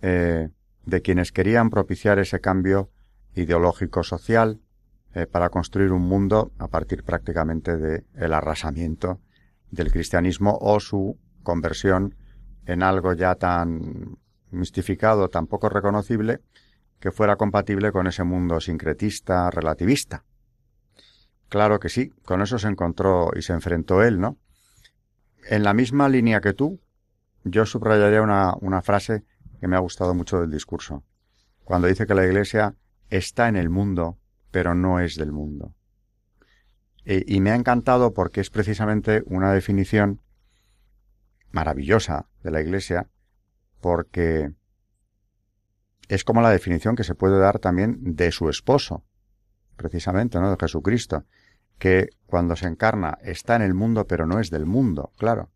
eh, 0.02 0.50
de 0.86 1.02
quienes 1.02 1.32
querían 1.32 1.70
propiciar 1.70 2.20
ese 2.20 2.40
cambio 2.40 2.90
ideológico 3.36 4.04
social 4.04 4.62
eh, 5.14 5.26
para 5.26 5.50
construir 5.50 5.92
un 5.92 6.04
mundo 6.04 6.52
a 6.60 6.68
partir 6.68 7.04
prácticamente 7.04 7.78
del 7.78 8.06
el 8.16 8.34
arrasamiento 8.34 9.20
del 9.72 9.92
cristianismo 9.92 10.58
o 10.62 10.80
su 10.80 11.18
conversión 11.44 12.16
en 12.66 12.84
algo 12.84 13.14
ya 13.14 13.36
tan 13.36 14.18
mistificado, 14.52 15.30
tan 15.30 15.48
poco 15.48 15.70
reconocible, 15.70 16.42
que 17.00 17.12
fuera 17.12 17.36
compatible 17.36 17.92
con 17.92 18.08
ese 18.08 18.24
mundo 18.24 18.60
sincretista, 18.60 19.50
relativista. 19.52 20.24
Claro 21.50 21.80
que 21.80 21.90
sí, 21.90 22.10
con 22.26 22.42
eso 22.42 22.60
se 22.60 22.68
encontró 22.68 23.32
y 23.36 23.42
se 23.42 23.54
enfrentó 23.54 24.04
él, 24.04 24.20
¿no? 24.20 24.38
En 25.50 25.64
la 25.64 25.74
misma 25.74 26.10
línea 26.10 26.42
que 26.42 26.54
tú, 26.54 26.82
yo 27.44 27.66
subrayaría 27.66 28.22
una, 28.22 28.56
una 28.60 28.82
frase 28.82 29.24
que 29.60 29.68
me 29.68 29.76
ha 29.76 29.80
gustado 29.80 30.14
mucho 30.14 30.42
del 30.42 30.52
discurso, 30.52 31.04
cuando 31.64 31.88
dice 31.88 32.06
que 32.06 32.16
la 32.16 32.26
Iglesia 32.26 32.76
está 33.10 33.48
en 33.48 33.56
el 33.56 33.70
mundo, 33.70 34.18
pero 34.52 34.76
no 34.76 35.00
es 35.00 35.16
del 35.16 35.32
mundo. 35.32 35.74
E, 37.06 37.24
y 37.26 37.40
me 37.40 37.52
ha 37.52 37.56
encantado 37.56 38.14
porque 38.14 38.42
es 38.42 38.50
precisamente 38.50 39.24
una 39.26 39.54
definición 39.54 40.22
maravillosa 41.52 42.28
de 42.44 42.52
la 42.52 42.62
Iglesia, 42.62 43.08
porque 43.80 44.52
es 46.08 46.24
como 46.24 46.42
la 46.42 46.50
definición 46.50 46.96
que 46.96 47.04
se 47.04 47.16
puede 47.16 47.40
dar 47.40 47.60
también 47.60 48.16
de 48.16 48.32
su 48.32 48.50
esposo, 48.50 49.04
precisamente, 49.76 50.40
¿no? 50.40 50.50
De 50.50 50.58
Jesucristo, 50.60 51.26
que 51.78 52.10
cuando 52.26 52.56
se 52.56 52.68
encarna 52.68 53.18
está 53.22 53.56
en 53.56 53.62
el 53.62 53.74
mundo, 53.74 54.08
pero 54.08 54.26
no 54.26 54.40
es 54.40 54.50
del 54.50 54.66
mundo, 54.66 55.12
claro 55.18 55.50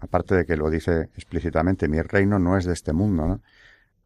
aparte 0.00 0.34
de 0.34 0.46
que 0.46 0.56
lo 0.56 0.70
dice 0.70 1.10
explícitamente, 1.14 1.88
mi 1.88 2.00
reino 2.00 2.38
no 2.38 2.56
es 2.56 2.64
de 2.64 2.72
este 2.72 2.92
mundo, 2.92 3.26
¿no? 3.26 3.42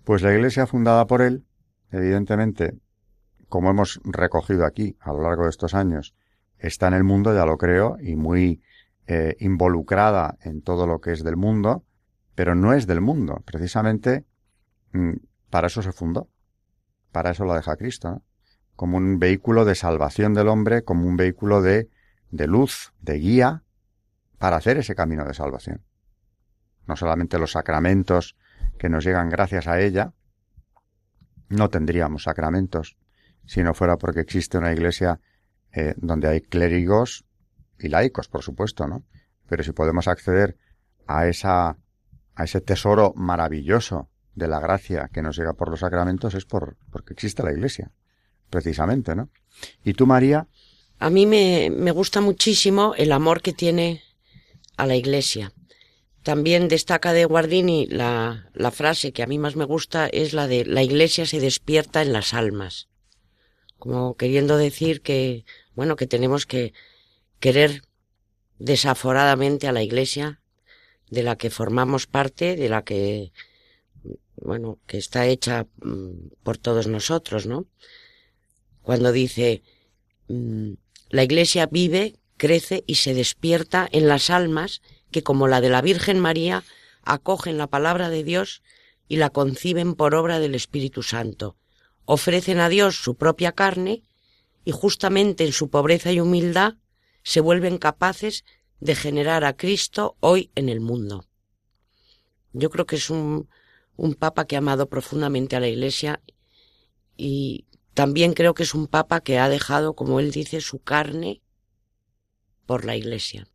Pues 0.05 0.23
la 0.23 0.33
iglesia 0.33 0.67
fundada 0.67 1.07
por 1.07 1.23
él, 1.23 1.45
evidentemente, 1.91 2.79
como 3.49 3.71
hemos 3.71 4.01
recogido 4.05 4.65
aquí 4.65 4.97
a 5.01 5.13
lo 5.13 5.23
largo 5.23 5.45
de 5.45 5.51
estos 5.51 5.75
años, 5.75 6.15
está 6.59 6.89
en 6.89 6.95
el 6.95 7.05
mundo, 7.05 7.35
ya 7.35 7.47
lo 7.47 7.57
creo, 7.59 7.97
y 8.01 8.17
muy 8.17 8.63
eh, 9.07 9.37
involucrada 9.39 10.39
en 10.43 10.63
todo 10.63 10.87
lo 10.87 11.01
que 11.01 11.13
es 11.13 11.23
del 11.23 11.37
mundo, 11.37 11.85
pero 12.35 12.55
no 12.55 12.73
es 12.73 12.87
del 12.87 13.01
mundo. 13.01 13.43
Precisamente 13.45 14.25
mm, 14.93 15.13
para 15.53 15.67
eso 15.67 15.83
se 15.83 15.93
fundó. 15.93 16.31
Para 17.13 17.33
eso 17.33 17.45
lo 17.45 17.53
deja 17.53 17.77
Cristo. 17.77 18.23
Como 18.75 18.97
un 18.97 19.19
vehículo 19.19 19.67
de 19.67 19.75
salvación 19.75 20.33
del 20.33 20.49
hombre, 20.49 20.83
como 20.83 21.07
un 21.07 21.19
vehículo 21.19 21.61
de, 21.61 21.91
de 22.31 22.47
luz, 22.47 22.95
de 23.03 23.19
guía, 23.19 23.63
para 24.39 24.57
hacer 24.57 24.79
ese 24.79 24.95
camino 24.95 25.27
de 25.27 25.35
salvación. 25.35 25.85
No 26.87 26.97
solamente 26.97 27.39
los 27.39 27.53
sacramentos 27.53 28.35
que 28.79 28.89
nos 28.89 29.05
llegan 29.05 29.29
gracias 29.29 29.69
a 29.69 29.79
ella, 29.79 30.15
no 31.51 31.69
tendríamos 31.69 32.23
sacramentos 32.23 32.97
si 33.45 33.63
no 33.63 33.75
fuera 33.75 33.99
porque 33.99 34.21
existe 34.21 34.57
una 34.57 34.73
iglesia 34.73 35.21
eh, 35.71 35.93
donde 35.99 36.29
hay 36.29 36.41
clérigos 36.41 37.27
y 37.79 37.89
laicos, 37.89 38.29
por 38.29 38.43
supuesto, 38.43 38.87
¿no? 38.87 39.05
Pero 39.51 39.65
si 39.65 39.73
podemos 39.73 40.09
acceder 40.09 40.57
a 41.07 41.27
esa 41.27 41.77
a 42.35 42.45
ese 42.45 42.63
tesoro 42.63 43.13
maravilloso 43.15 44.09
de 44.35 44.49
la 44.49 44.61
gracia 44.61 45.11
que 45.13 45.23
nos 45.23 45.37
llega 45.37 45.53
por 45.53 45.69
los 45.69 45.81
sacramentos 45.81 46.35
es 46.35 46.45
por 46.45 46.77
porque 46.91 47.13
existe 47.13 47.43
la 47.43 47.53
iglesia, 47.53 47.91
precisamente, 48.51 49.15
¿no? 49.15 49.29
Y 49.85 49.95
tú, 49.95 50.07
María, 50.07 50.47
a 50.99 51.11
mí 51.11 51.27
me, 51.27 51.71
me 51.71 51.91
gusta 51.91 52.21
muchísimo 52.21 52.95
el 52.97 53.13
amor 53.13 53.43
que 53.43 53.53
tiene 53.53 54.03
a 54.77 54.87
la 54.87 54.97
iglesia. 54.97 55.53
También 56.23 56.69
destaca 56.69 57.13
de 57.13 57.25
Guardini 57.25 57.87
la, 57.87 58.49
la 58.55 58.71
frase 58.71 59.13
que 59.13 59.23
a 59.23 59.27
mí 59.27 59.39
más 59.39 59.57
me 59.57 59.65
gusta 59.65 60.07
es 60.07 60.33
la 60.33 60.47
de 60.47 60.65
la 60.65 60.83
iglesia 60.83 61.27
se 61.27 61.41
despierta 61.41 62.01
en 62.01 62.13
las 62.13 62.33
almas. 62.33 62.89
Como 63.79 64.17
queriendo 64.17 64.57
decir 64.57 65.03
que, 65.03 65.45
bueno, 65.75 65.97
que 65.97 66.07
tenemos 66.07 66.47
que 66.47 66.73
querer 67.41 67.83
desaforadamente 68.61 69.67
a 69.67 69.73
la 69.73 69.83
iglesia 69.83 70.41
de 71.11 71.25
la 71.25 71.35
que 71.37 71.51
formamos 71.51 72.07
parte, 72.07 72.55
de 72.55 72.69
la 72.69 72.83
que, 72.85 73.33
bueno, 74.45 74.79
que 74.87 74.99
está 74.99 75.27
hecha 75.27 75.67
mm, 75.83 76.33
por 76.43 76.59
todos 76.59 76.87
nosotros, 76.87 77.47
¿no? 77.47 77.67
Cuando 78.83 79.13
dice, 79.13 79.63
mm, 80.29 80.73
la 81.11 81.23
iglesia 81.23 81.67
vive, 81.67 82.17
crece 82.37 82.85
y 82.87 82.97
se 82.97 83.15
despierta 83.15 83.89
en 83.93 84.09
las 84.09 84.31
almas 84.31 84.83
que, 85.11 85.23
como 85.23 85.49
la 85.49 85.61
de 85.61 85.71
la 85.71 85.83
Virgen 85.83 86.19
María, 86.19 86.65
acogen 87.03 87.59
la 87.59 87.69
palabra 87.69 88.09
de 88.09 88.25
Dios 88.25 88.63
y 89.09 89.17
la 89.17 89.31
conciben 89.31 89.95
por 89.95 90.15
obra 90.15 90.41
del 90.41 90.55
Espíritu 90.55 91.03
Santo. 91.03 91.57
Ofrecen 92.05 92.59
a 92.59 92.69
Dios 92.69 92.97
su 92.97 93.17
propia 93.17 93.53
carne 93.53 94.03
y 94.65 94.73
justamente 94.73 95.45
en 95.45 95.53
su 95.53 95.71
pobreza 95.71 96.13
y 96.13 96.21
humildad 96.21 96.75
se 97.23 97.41
vuelven 97.41 97.79
capaces 97.79 98.45
de 98.81 98.97
generar 98.97 99.45
a 99.45 99.57
Cristo 99.57 100.17
hoy 100.21 100.51
en 100.55 100.69
el 100.69 100.81
mundo. 100.81 101.27
Yo 102.53 102.71
creo 102.71 102.87
que 102.87 102.97
es 102.97 103.11
un, 103.11 103.49
un 103.97 104.15
papa 104.15 104.47
que 104.47 104.57
ha 104.57 104.59
amado 104.59 104.89
profundamente 104.89 105.57
a 105.57 105.61
la 105.61 105.69
Iglesia 105.69 106.23
y 107.17 107.67
también 107.95 108.33
creo 108.33 108.55
que 108.55 108.63
es 108.63 108.75
un 108.75 108.87
papa 108.87 109.21
que 109.21 109.39
ha 109.39 109.49
dejado, 109.49 109.95
como 109.95 110.21
él 110.21 110.31
dice, 110.31 110.61
su 110.61 110.79
carne 110.79 111.43
por 112.67 112.85
la 112.85 112.97
Iglesia. 112.97 113.47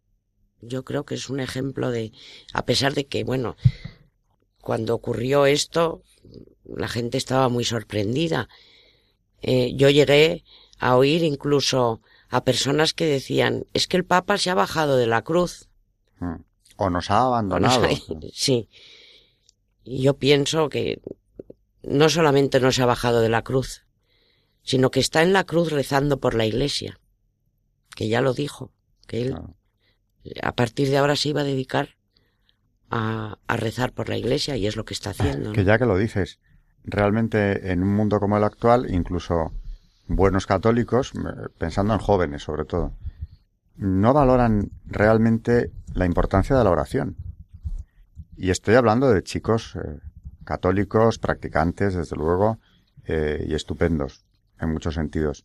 Yo 0.61 0.83
creo 0.83 1.05
que 1.05 1.15
es 1.15 1.29
un 1.29 1.39
ejemplo 1.39 1.91
de, 1.91 2.11
a 2.53 2.65
pesar 2.65 2.93
de 2.93 3.05
que, 3.07 3.23
bueno, 3.23 3.55
cuando 4.61 4.93
ocurrió 4.93 5.45
esto, 5.45 6.03
la 6.65 6.87
gente 6.87 7.17
estaba 7.17 7.49
muy 7.49 7.63
sorprendida. 7.63 8.49
Eh, 9.41 9.73
yo 9.75 9.89
llegué 9.89 10.43
a 10.79 10.95
oír 10.95 11.23
incluso 11.23 12.01
a 12.29 12.43
personas 12.43 12.93
que 12.93 13.05
decían, 13.05 13.65
es 13.73 13.87
que 13.87 13.97
el 13.97 14.05
Papa 14.05 14.37
se 14.37 14.49
ha 14.49 14.55
bajado 14.55 14.97
de 14.97 15.07
la 15.07 15.23
cruz. 15.23 15.69
Hmm. 16.19 16.43
O 16.75 16.89
nos 16.89 17.09
ha 17.09 17.21
abandonado. 17.21 17.87
sí. 18.33 18.69
Y 19.87 20.01
yo 20.01 20.17
pienso 20.17 20.67
que 20.67 21.01
no 21.81 22.09
solamente 22.09 22.59
no 22.59 22.71
se 22.71 22.83
ha 22.83 22.85
bajado 22.85 23.21
de 23.21 23.29
la 23.29 23.43
cruz, 23.43 23.85
sino 24.63 24.91
que 24.91 24.99
está 24.99 25.23
en 25.23 25.31
la 25.31 25.45
cruz 25.45 25.71
rezando 25.71 26.19
por 26.19 26.35
la 26.35 26.45
iglesia, 26.45 26.99
que 27.95 28.09
ya 28.09 28.19
lo 28.19 28.33
dijo, 28.33 28.73
que 29.07 29.21
él 29.21 29.35
a 30.43 30.51
partir 30.53 30.89
de 30.89 30.97
ahora 30.97 31.15
se 31.15 31.29
iba 31.29 31.39
a 31.39 31.45
dedicar 31.45 31.95
a, 32.89 33.37
a, 33.47 33.55
rezar 33.55 33.93
por 33.93 34.09
la 34.09 34.17
iglesia 34.17 34.57
y 34.57 34.67
es 34.67 34.75
lo 34.75 34.83
que 34.83 34.93
está 34.93 35.11
haciendo. 35.11 35.53
Que 35.53 35.63
ya 35.63 35.77
que 35.77 35.85
lo 35.85 35.97
dices, 35.97 36.39
realmente 36.83 37.71
en 37.71 37.81
un 37.81 37.95
mundo 37.95 38.19
como 38.19 38.35
el 38.35 38.43
actual, 38.43 38.93
incluso 38.93 39.53
buenos 40.07 40.45
católicos, 40.45 41.13
pensando 41.57 41.93
en 41.93 41.99
jóvenes 41.99 42.43
sobre 42.43 42.65
todo, 42.65 42.91
no 43.77 44.13
valoran 44.13 44.71
realmente 44.85 45.71
la 45.93 46.05
importancia 46.05 46.57
de 46.57 46.63
la 46.65 46.71
oración. 46.71 47.15
Y 48.37 48.51
estoy 48.51 48.75
hablando 48.75 49.09
de 49.09 49.23
chicos 49.23 49.75
eh, 49.75 49.99
católicos, 50.45 51.17
practicantes, 51.17 51.95
desde 51.95 52.15
luego, 52.15 52.59
eh, 53.05 53.43
y 53.47 53.55
estupendos, 53.55 54.25
en 54.59 54.71
muchos 54.71 54.93
sentidos. 54.93 55.43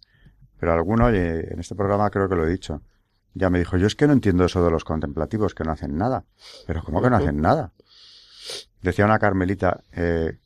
Pero 0.60 0.74
alguno, 0.74 1.08
en 1.08 1.58
este 1.58 1.74
programa 1.74 2.10
creo 2.10 2.28
que 2.28 2.36
lo 2.36 2.46
he 2.46 2.50
dicho, 2.50 2.82
ya 3.34 3.48
me 3.48 3.58
dijo, 3.58 3.78
yo 3.78 3.86
es 3.86 3.96
que 3.96 4.06
no 4.06 4.12
entiendo 4.12 4.44
eso 4.44 4.62
de 4.62 4.70
los 4.70 4.84
contemplativos, 4.84 5.54
que 5.54 5.64
no 5.64 5.72
hacen 5.72 5.96
nada. 5.96 6.24
Pero 6.66 6.84
¿cómo 6.84 7.00
que 7.00 7.08
no 7.08 7.16
hacen 7.16 7.40
nada? 7.40 7.72
Decía 8.82 9.06
una 9.06 9.18
carmelita, 9.18 9.82
eh, 9.92 10.38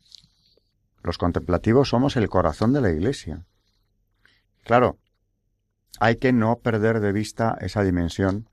los 1.03 1.19
contemplativos 1.19 1.89
somos 1.89 2.17
el 2.17 2.29
corazón 2.29 2.73
de 2.73 2.81
la 2.81 2.91
iglesia. 2.91 3.45
Claro, 4.65 4.99
hay 5.99 6.17
que 6.17 6.33
no 6.33 6.61
perder 6.61 7.01
de 7.01 7.13
vista 7.13 7.59
esa 7.61 7.83
dimensión 7.83 8.49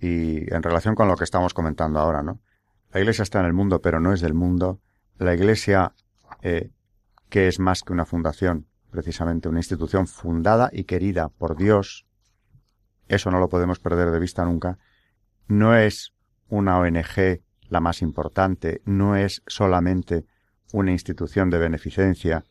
y 0.00 0.52
en 0.52 0.62
relación 0.62 0.94
con 0.94 1.08
lo 1.08 1.16
que 1.16 1.24
estamos 1.24 1.54
comentando 1.54 2.00
ahora, 2.00 2.22
¿no? 2.22 2.40
La 2.96 3.00
iglesia 3.00 3.24
está 3.24 3.40
en 3.40 3.44
el 3.44 3.52
mundo, 3.52 3.82
pero 3.82 4.00
no 4.00 4.14
es 4.14 4.22
del 4.22 4.32
mundo. 4.32 4.80
La 5.18 5.34
iglesia, 5.34 5.92
eh, 6.40 6.70
que 7.28 7.46
es 7.46 7.60
más 7.60 7.82
que 7.82 7.92
una 7.92 8.06
fundación, 8.06 8.68
precisamente 8.90 9.50
una 9.50 9.58
institución 9.58 10.06
fundada 10.06 10.70
y 10.72 10.84
querida 10.84 11.28
por 11.28 11.58
Dios, 11.58 12.06
eso 13.06 13.30
no 13.30 13.38
lo 13.38 13.50
podemos 13.50 13.80
perder 13.80 14.12
de 14.12 14.18
vista 14.18 14.46
nunca, 14.46 14.78
no 15.46 15.76
es 15.76 16.14
una 16.48 16.78
ONG 16.78 17.42
la 17.68 17.80
más 17.80 18.00
importante, 18.00 18.80
no 18.86 19.14
es 19.14 19.42
solamente 19.46 20.24
una 20.72 20.92
institución 20.92 21.50
de 21.50 21.58
beneficencia, 21.58 22.46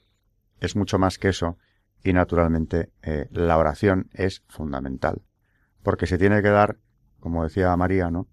es 0.60 0.76
mucho 0.76 1.00
más 1.00 1.18
que 1.18 1.30
eso, 1.30 1.58
y 2.04 2.14
naturalmente 2.14 2.92
eh, 3.02 3.28
la 3.32 3.58
oración 3.58 4.12
es 4.14 4.44
fundamental. 4.48 5.24
Porque 5.82 6.06
se 6.06 6.20
tiene 6.20 6.44
que 6.44 6.50
dar, 6.50 6.78
como 7.20 7.44
decía 7.44 7.76
María, 7.76 8.12
¿no? 8.12 8.28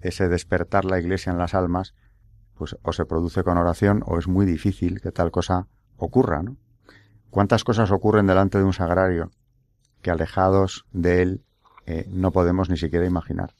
Ese 0.00 0.28
despertar 0.28 0.84
la 0.84 0.98
iglesia 0.98 1.32
en 1.32 1.38
las 1.38 1.54
almas, 1.54 1.94
pues 2.54 2.76
o 2.82 2.92
se 2.92 3.04
produce 3.04 3.42
con 3.42 3.58
oración 3.58 4.02
o 4.06 4.18
es 4.18 4.28
muy 4.28 4.46
difícil 4.46 5.00
que 5.00 5.12
tal 5.12 5.30
cosa 5.30 5.68
ocurra, 5.96 6.42
¿no? 6.42 6.56
¿Cuántas 7.30 7.64
cosas 7.64 7.90
ocurren 7.90 8.26
delante 8.26 8.58
de 8.58 8.64
un 8.64 8.72
sagrario 8.72 9.30
que 10.00 10.10
alejados 10.10 10.86
de 10.92 11.22
él 11.22 11.44
eh, 11.84 12.06
no 12.08 12.32
podemos 12.32 12.70
ni 12.70 12.78
siquiera 12.78 13.04
imaginar? 13.04 13.54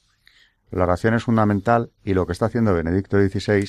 La 0.71 0.85
oración 0.85 1.15
es 1.15 1.25
fundamental 1.25 1.91
y 2.03 2.15
lo 2.15 2.27
que 2.27 2.33
está 2.33 2.47
haciendo 2.47 2.75
Benedicto 2.75 3.19
XVI, 3.19 3.69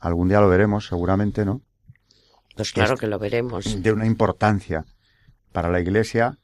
algún 0.00 0.28
día 0.28 0.40
lo 0.40 0.48
veremos 0.48 0.86
seguramente, 0.86 1.44
¿no? 1.44 1.62
Pues 2.56 2.72
claro 2.72 2.96
que 2.96 3.06
lo 3.06 3.18
veremos. 3.18 3.82
De 3.82 3.92
una 3.92 4.06
importancia 4.06 4.84
para 5.52 5.70
la 5.70 5.80
Iglesia, 5.80 6.38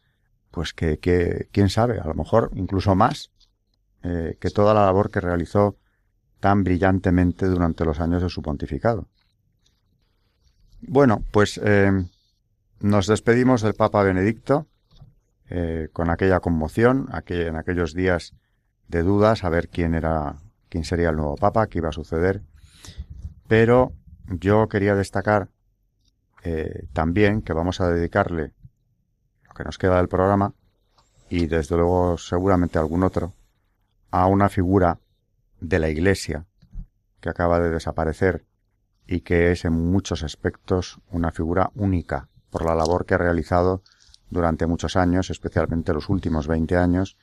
pues 0.50 0.72
que, 0.72 0.98
que 0.98 1.48
quién 1.52 1.68
sabe, 1.68 1.98
a 2.00 2.06
lo 2.06 2.14
mejor 2.14 2.50
incluso 2.54 2.94
más 2.94 3.30
eh, 4.02 4.36
que 4.40 4.50
toda 4.50 4.74
la 4.74 4.86
labor 4.86 5.10
que 5.10 5.20
realizó 5.20 5.76
tan 6.40 6.64
brillantemente 6.64 7.46
durante 7.46 7.84
los 7.84 8.00
años 8.00 8.22
de 8.22 8.28
su 8.28 8.42
pontificado. 8.42 9.08
Bueno, 10.80 11.24
pues 11.32 11.60
eh, 11.64 11.90
nos 12.80 13.06
despedimos 13.06 13.62
del 13.62 13.74
Papa 13.74 14.02
Benedicto 14.02 14.66
eh, 15.50 15.88
con 15.92 16.10
aquella 16.10 16.40
conmoción, 16.40 17.08
en 17.26 17.56
aquellos 17.56 17.94
días 17.94 18.34
de 18.86 19.02
dudas 19.02 19.44
a 19.44 19.48
ver 19.48 19.68
quién 19.68 19.94
era, 19.94 20.36
quién 20.68 20.84
sería 20.84 21.10
el 21.10 21.16
nuevo 21.16 21.36
Papa, 21.36 21.66
qué 21.66 21.78
iba 21.78 21.88
a 21.88 21.92
suceder. 21.92 22.42
Pero 23.48 23.92
yo 24.26 24.68
quería 24.68 24.94
destacar 24.94 25.48
también 26.94 27.42
que 27.42 27.52
vamos 27.52 27.80
a 27.82 27.90
dedicarle 27.90 28.52
que 29.58 29.64
nos 29.64 29.76
queda 29.76 29.96
del 29.96 30.08
programa, 30.08 30.54
y 31.28 31.46
desde 31.46 31.76
luego 31.76 32.16
seguramente 32.16 32.78
algún 32.78 33.02
otro, 33.02 33.34
a 34.10 34.26
una 34.26 34.48
figura 34.48 35.00
de 35.60 35.78
la 35.78 35.88
Iglesia 35.88 36.46
que 37.20 37.28
acaba 37.28 37.60
de 37.60 37.70
desaparecer 37.70 38.44
y 39.06 39.20
que 39.20 39.50
es 39.52 39.64
en 39.64 39.72
muchos 39.72 40.22
aspectos 40.22 41.00
una 41.10 41.32
figura 41.32 41.70
única 41.74 42.28
por 42.50 42.64
la 42.64 42.74
labor 42.74 43.06
que 43.06 43.14
ha 43.14 43.18
realizado 43.18 43.82
durante 44.30 44.66
muchos 44.66 44.96
años, 44.96 45.30
especialmente 45.30 45.94
los 45.94 46.08
últimos 46.08 46.46
20 46.46 46.76
años, 46.76 47.16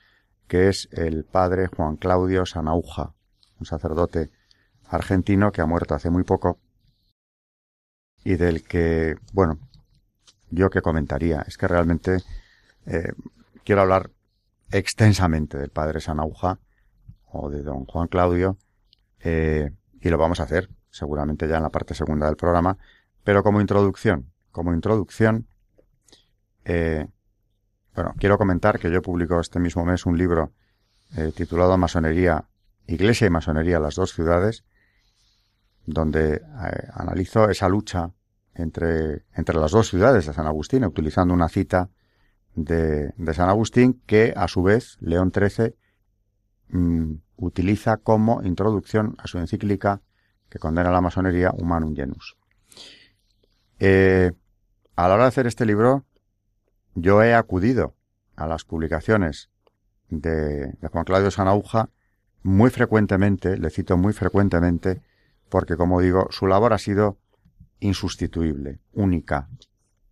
que 0.48 0.70
es 0.70 0.89
el 0.92 1.24
padre 1.24 1.68
Juan 1.68 1.98
Claudio 1.98 2.46
Sanauja, 2.46 3.13
un 3.60 3.65
sacerdote 3.65 4.32
argentino 4.88 5.51
que 5.51 5.62
ha 5.62 5.65
muerto 5.65 5.96
hace 5.96 6.10
muy 6.10 6.24
poco 6.24 6.60
y 8.24 8.36
del 8.36 8.63
que, 8.63 9.15
bueno, 9.34 9.60
yo 10.50 10.70
qué 10.70 10.82
comentaría. 10.82 11.42
Es 11.48 11.58
que 11.58 11.68
realmente 11.68 12.24
eh, 12.86 13.13
quiero 13.63 13.82
hablar 13.82 14.10
extensamente 14.72 15.58
del 15.58 15.70
padre 15.70 16.01
Sanauja 16.01 16.60
o 17.36 17.50
de 17.50 17.62
don 17.62 17.86
Juan 17.86 18.08
Claudio 18.08 18.58
eh, 19.20 19.72
y 20.00 20.10
lo 20.10 20.18
vamos 20.18 20.39
a 20.39 20.44
hacer 20.44 20.70
seguramente 20.89 21.48
ya 21.48 21.58
en 21.58 21.63
la 21.63 21.70
parte 21.70 21.94
segunda 21.94 22.27
del 22.27 22.38
programa, 22.38 22.77
pero 23.24 23.44
como 23.44 23.60
introducción, 23.60 24.32
como 24.51 24.74
introducción, 24.74 25.48
eh, 26.63 27.08
bueno, 27.94 28.13
quiero 28.18 28.38
comentar 28.38 28.80
que 28.80 28.89
yo 28.89 29.01
publico 29.01 29.39
este 29.39 29.60
mismo 29.60 29.84
mes 29.84 30.06
un 30.06 30.18
libro 30.18 30.54
eh, 31.18 31.34
titulado 31.36 31.77
Masonería, 31.77 32.46
Iglesia 32.88 33.27
y 33.27 33.30
Masonería, 33.30 33.80
las 33.80 33.96
dos 33.96 34.13
ciudades, 34.13 34.63
donde 35.86 36.42
analizo 36.94 37.50
esa 37.50 37.68
lucha 37.68 38.12
entre, 38.54 39.25
entre 39.34 39.60
las 39.60 39.72
dos 39.72 39.89
ciudades 39.89 40.25
de 40.25 40.34
San 40.34 40.48
Agustín, 40.48 40.86
utilizando 40.86 41.34
una 41.34 41.50
cita 41.50 41.89
de, 42.56 43.13
de 43.18 43.34
San 43.34 43.50
Agustín 43.50 44.01
que, 44.06 44.34
a 44.36 44.48
su 44.48 44.63
vez, 44.63 44.98
León 45.01 45.32
XIII 45.34 45.75
utiliza 47.38 47.98
como 47.98 48.42
introducción 48.44 49.15
a 49.18 49.27
su 49.27 49.38
encíclica 49.38 50.01
que 50.50 50.60
condena 50.60 50.92
la 50.92 51.01
masonería 51.01 51.51
Humanum 51.51 51.96
Genus. 51.96 52.38
Eh, 53.80 54.32
a 54.96 55.08
la 55.08 55.15
hora 55.15 55.24
de 55.24 55.30
hacer 55.30 55.48
este 55.48 55.65
libro, 55.65 56.06
yo 56.94 57.22
he 57.24 57.34
acudido 57.34 57.96
a 58.36 58.48
las 58.48 58.63
publicaciones 58.63 59.50
de, 60.10 60.74
de 60.74 60.88
Juan 60.88 61.04
Claudio 61.04 61.32
Sanauja 61.32 61.89
muy 62.44 62.70
frecuentemente, 62.70 63.58
le 63.58 63.70
cito 63.70 63.98
muy 63.98 64.13
frecuentemente, 64.13 65.01
porque 65.50 65.75
como 65.75 66.00
digo, 66.00 66.27
su 66.30 66.48
labor 66.48 66.74
ha 66.74 66.77
sido 66.77 67.18
insustituible, 67.80 68.80
única, 68.94 69.50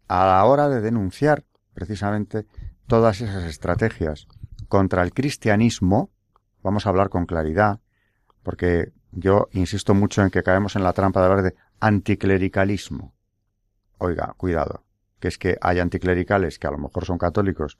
a 0.08 0.25
la 0.25 0.46
hora 0.46 0.68
de 0.68 0.82
denunciar 0.82 1.46
precisamente 1.74 2.46
todas 2.88 3.22
esas 3.22 3.44
estrategias 3.46 4.27
contra 4.68 5.03
el 5.03 5.13
cristianismo, 5.13 6.10
vamos 6.63 6.86
a 6.86 6.89
hablar 6.89 7.10
con 7.10 7.25
claridad, 7.25 7.79
porque 8.41 8.91
yo 9.12 9.48
insisto 9.51 9.93
mucho 9.93 10.24
en 10.24 10.29
que 10.29 10.43
caemos 10.43 10.75
en 10.75 10.84
la 10.84 10.93
trampa 10.93 11.20
de 11.20 11.25
hablar 11.25 11.43
de 11.43 11.55
anticlericalismo. 11.79 13.13
Oiga, 14.00 14.34
cuidado, 14.38 14.84
que 15.20 15.27
es 15.27 15.38
que 15.38 15.58
hay 15.62 15.79
anticlericales 15.79 16.58
que 16.58 16.67
a 16.67 16.72
lo 16.72 16.77
mejor 16.77 17.05
son 17.05 17.17
católicos, 17.17 17.77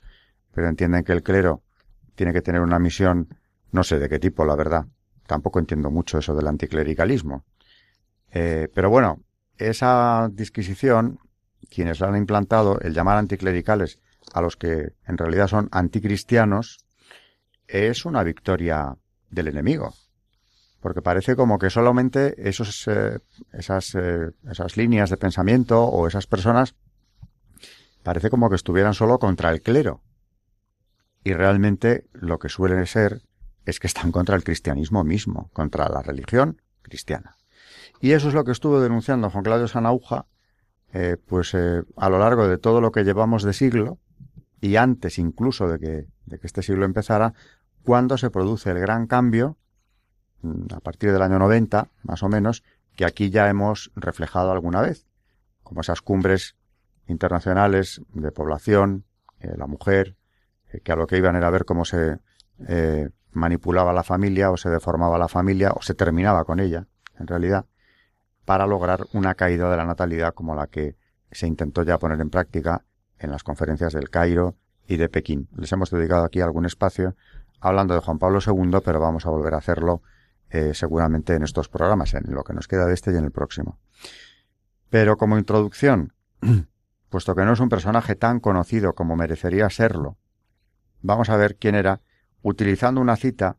pero 0.52 0.68
entienden 0.68 1.04
que 1.04 1.12
el 1.12 1.22
clero 1.22 1.62
tiene 2.14 2.32
que 2.32 2.42
tener 2.42 2.60
una 2.60 2.78
misión, 2.78 3.28
no 3.72 3.82
sé 3.82 3.98
de 3.98 4.08
qué 4.08 4.18
tipo, 4.18 4.44
la 4.44 4.54
verdad. 4.54 4.86
Tampoco 5.26 5.58
entiendo 5.58 5.90
mucho 5.90 6.18
eso 6.18 6.34
del 6.34 6.46
anticlericalismo. 6.46 7.44
Eh, 8.30 8.68
pero 8.72 8.90
bueno, 8.90 9.20
esa 9.56 10.28
disquisición, 10.32 11.18
quienes 11.70 12.00
la 12.00 12.08
han 12.08 12.16
implantado, 12.16 12.78
el 12.80 12.94
llamar 12.94 13.18
anticlericales 13.18 14.00
a 14.32 14.40
los 14.40 14.56
que 14.56 14.92
en 15.06 15.18
realidad 15.18 15.48
son 15.48 15.68
anticristianos, 15.72 16.83
es 17.68 18.04
una 18.04 18.22
victoria 18.22 18.96
del 19.30 19.48
enemigo. 19.48 19.94
Porque 20.80 21.02
parece 21.02 21.34
como 21.34 21.58
que 21.58 21.70
solamente 21.70 22.34
esos, 22.48 22.86
eh, 22.88 23.18
esas, 23.52 23.94
eh, 23.94 24.30
esas 24.50 24.76
líneas 24.76 25.10
de 25.10 25.16
pensamiento 25.16 25.82
o 25.82 26.06
esas 26.06 26.26
personas 26.26 26.74
parece 28.02 28.28
como 28.28 28.50
que 28.50 28.56
estuvieran 28.56 28.92
solo 28.92 29.18
contra 29.18 29.50
el 29.50 29.62
clero. 29.62 30.02
Y 31.22 31.32
realmente 31.32 32.06
lo 32.12 32.38
que 32.38 32.50
suele 32.50 32.84
ser 32.84 33.22
es 33.64 33.80
que 33.80 33.86
están 33.86 34.12
contra 34.12 34.36
el 34.36 34.44
cristianismo 34.44 35.04
mismo, 35.04 35.48
contra 35.54 35.88
la 35.88 36.02
religión 36.02 36.60
cristiana. 36.82 37.38
Y 38.00 38.12
eso 38.12 38.28
es 38.28 38.34
lo 38.34 38.44
que 38.44 38.52
estuvo 38.52 38.78
denunciando 38.78 39.30
Juan 39.30 39.44
Claudio 39.44 39.68
Sanauja, 39.68 40.26
eh, 40.92 41.16
pues 41.24 41.54
a 41.54 42.10
lo 42.10 42.18
largo 42.18 42.46
de 42.46 42.58
todo 42.58 42.82
lo 42.82 42.92
que 42.92 43.04
llevamos 43.04 43.42
de 43.42 43.54
siglo, 43.54 43.98
y 44.60 44.76
antes 44.76 45.18
incluso 45.18 45.66
de 45.68 45.78
que, 45.78 46.06
de 46.26 46.38
que 46.38 46.46
este 46.46 46.62
siglo 46.62 46.84
empezara, 46.84 47.34
cuando 47.82 48.18
se 48.18 48.30
produce 48.30 48.70
el 48.70 48.78
gran 48.78 49.06
cambio, 49.06 49.56
mm, 50.42 50.74
a 50.74 50.80
partir 50.80 51.12
del 51.12 51.22
año 51.22 51.38
90, 51.38 51.88
más 52.02 52.22
o 52.22 52.28
menos, 52.28 52.62
que 52.96 53.04
aquí 53.04 53.30
ya 53.30 53.48
hemos 53.48 53.90
reflejado 53.96 54.52
alguna 54.52 54.80
vez, 54.80 55.06
como 55.62 55.80
esas 55.80 56.00
cumbres 56.00 56.56
internacionales 57.06 58.00
de 58.12 58.30
población, 58.32 59.04
eh, 59.40 59.54
la 59.56 59.66
mujer, 59.66 60.16
que 60.82 60.92
a 60.92 60.96
lo 60.96 61.06
que 61.06 61.18
iban 61.18 61.36
era 61.36 61.50
ver 61.50 61.64
cómo 61.64 61.84
se 61.84 62.18
manipulaba 63.30 63.92
la 63.92 64.02
familia 64.02 64.50
o 64.50 64.56
se 64.56 64.70
deformaba 64.70 65.18
la 65.18 65.28
familia 65.28 65.72
o 65.72 65.82
se 65.82 65.94
terminaba 65.94 66.44
con 66.44 66.58
ella, 66.58 66.88
en 67.18 67.28
realidad 67.28 67.66
para 68.44 68.66
lograr 68.66 69.06
una 69.12 69.34
caída 69.34 69.70
de 69.70 69.76
la 69.76 69.84
natalidad 69.84 70.34
como 70.34 70.54
la 70.54 70.66
que 70.66 70.96
se 71.30 71.46
intentó 71.46 71.82
ya 71.82 71.98
poner 71.98 72.20
en 72.20 72.30
práctica 72.30 72.84
en 73.18 73.30
las 73.30 73.42
conferencias 73.42 73.92
del 73.92 74.10
Cairo 74.10 74.56
y 74.86 74.96
de 74.96 75.08
Pekín. 75.08 75.48
Les 75.56 75.72
hemos 75.72 75.90
dedicado 75.90 76.24
aquí 76.24 76.40
algún 76.40 76.66
espacio 76.66 77.16
hablando 77.60 77.94
de 77.94 78.00
Juan 78.00 78.18
Pablo 78.18 78.40
II, 78.44 78.78
pero 78.84 79.00
vamos 79.00 79.26
a 79.26 79.30
volver 79.30 79.54
a 79.54 79.58
hacerlo 79.58 80.02
eh, 80.50 80.74
seguramente 80.74 81.34
en 81.34 81.42
estos 81.42 81.68
programas, 81.68 82.14
en 82.14 82.32
lo 82.34 82.44
que 82.44 82.52
nos 82.52 82.68
queda 82.68 82.86
de 82.86 82.94
este 82.94 83.12
y 83.12 83.16
en 83.16 83.24
el 83.24 83.30
próximo. 83.30 83.78
Pero 84.90 85.16
como 85.16 85.38
introducción, 85.38 86.12
puesto 87.08 87.34
que 87.34 87.44
no 87.44 87.52
es 87.52 87.60
un 87.60 87.68
personaje 87.68 88.14
tan 88.14 88.38
conocido 88.40 88.94
como 88.94 89.16
merecería 89.16 89.70
serlo, 89.70 90.18
vamos 91.00 91.30
a 91.30 91.36
ver 91.36 91.56
quién 91.56 91.74
era, 91.74 92.00
utilizando 92.42 93.00
una 93.00 93.16
cita 93.16 93.56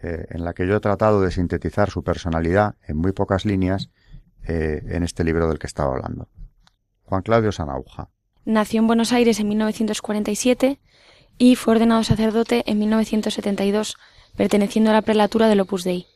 eh, 0.00 0.26
en 0.30 0.44
la 0.44 0.54
que 0.54 0.66
yo 0.66 0.76
he 0.76 0.80
tratado 0.80 1.20
de 1.20 1.30
sintetizar 1.30 1.90
su 1.90 2.02
personalidad 2.02 2.76
en 2.86 2.96
muy 2.96 3.12
pocas 3.12 3.44
líneas 3.44 3.90
eh, 4.42 4.82
en 4.88 5.02
este 5.02 5.24
libro 5.24 5.48
del 5.48 5.58
que 5.58 5.66
estaba 5.66 5.92
hablando. 5.92 6.28
Juan 7.02 7.22
Claudio 7.22 7.52
Sanauja. 7.52 8.10
Nació 8.46 8.80
en 8.80 8.86
Buenos 8.86 9.12
Aires 9.14 9.40
en 9.40 9.48
1947 9.48 10.78
y 11.38 11.56
fue 11.56 11.72
ordenado 11.72 12.04
sacerdote 12.04 12.62
en 12.66 12.78
1972, 12.78 13.96
perteneciendo 14.36 14.90
a 14.90 14.92
la 14.92 15.00
prelatura 15.00 15.48
del 15.48 15.60
Opus 15.60 15.82
Dei. 15.82 16.06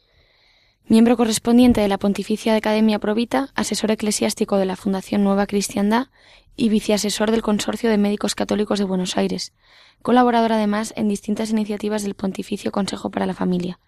Miembro 0.84 1.16
correspondiente 1.16 1.80
de 1.80 1.88
la 1.88 1.96
Pontificia 1.96 2.54
Academia 2.54 2.98
Provita, 2.98 3.48
asesor 3.54 3.92
eclesiástico 3.92 4.58
de 4.58 4.66
la 4.66 4.76
Fundación 4.76 5.24
Nueva 5.24 5.46
Cristiandad 5.46 6.08
y 6.54 6.68
viceasesor 6.68 7.30
del 7.30 7.40
Consorcio 7.40 7.88
de 7.88 7.96
Médicos 7.96 8.34
Católicos 8.34 8.78
de 8.78 8.84
Buenos 8.84 9.16
Aires, 9.16 9.54
colaborador 10.02 10.52
además 10.52 10.92
en 10.96 11.08
distintas 11.08 11.48
iniciativas 11.48 12.02
del 12.02 12.14
Pontificio 12.14 12.72
Consejo 12.72 13.10
para 13.10 13.24
la 13.24 13.34
Familia. 13.34 13.80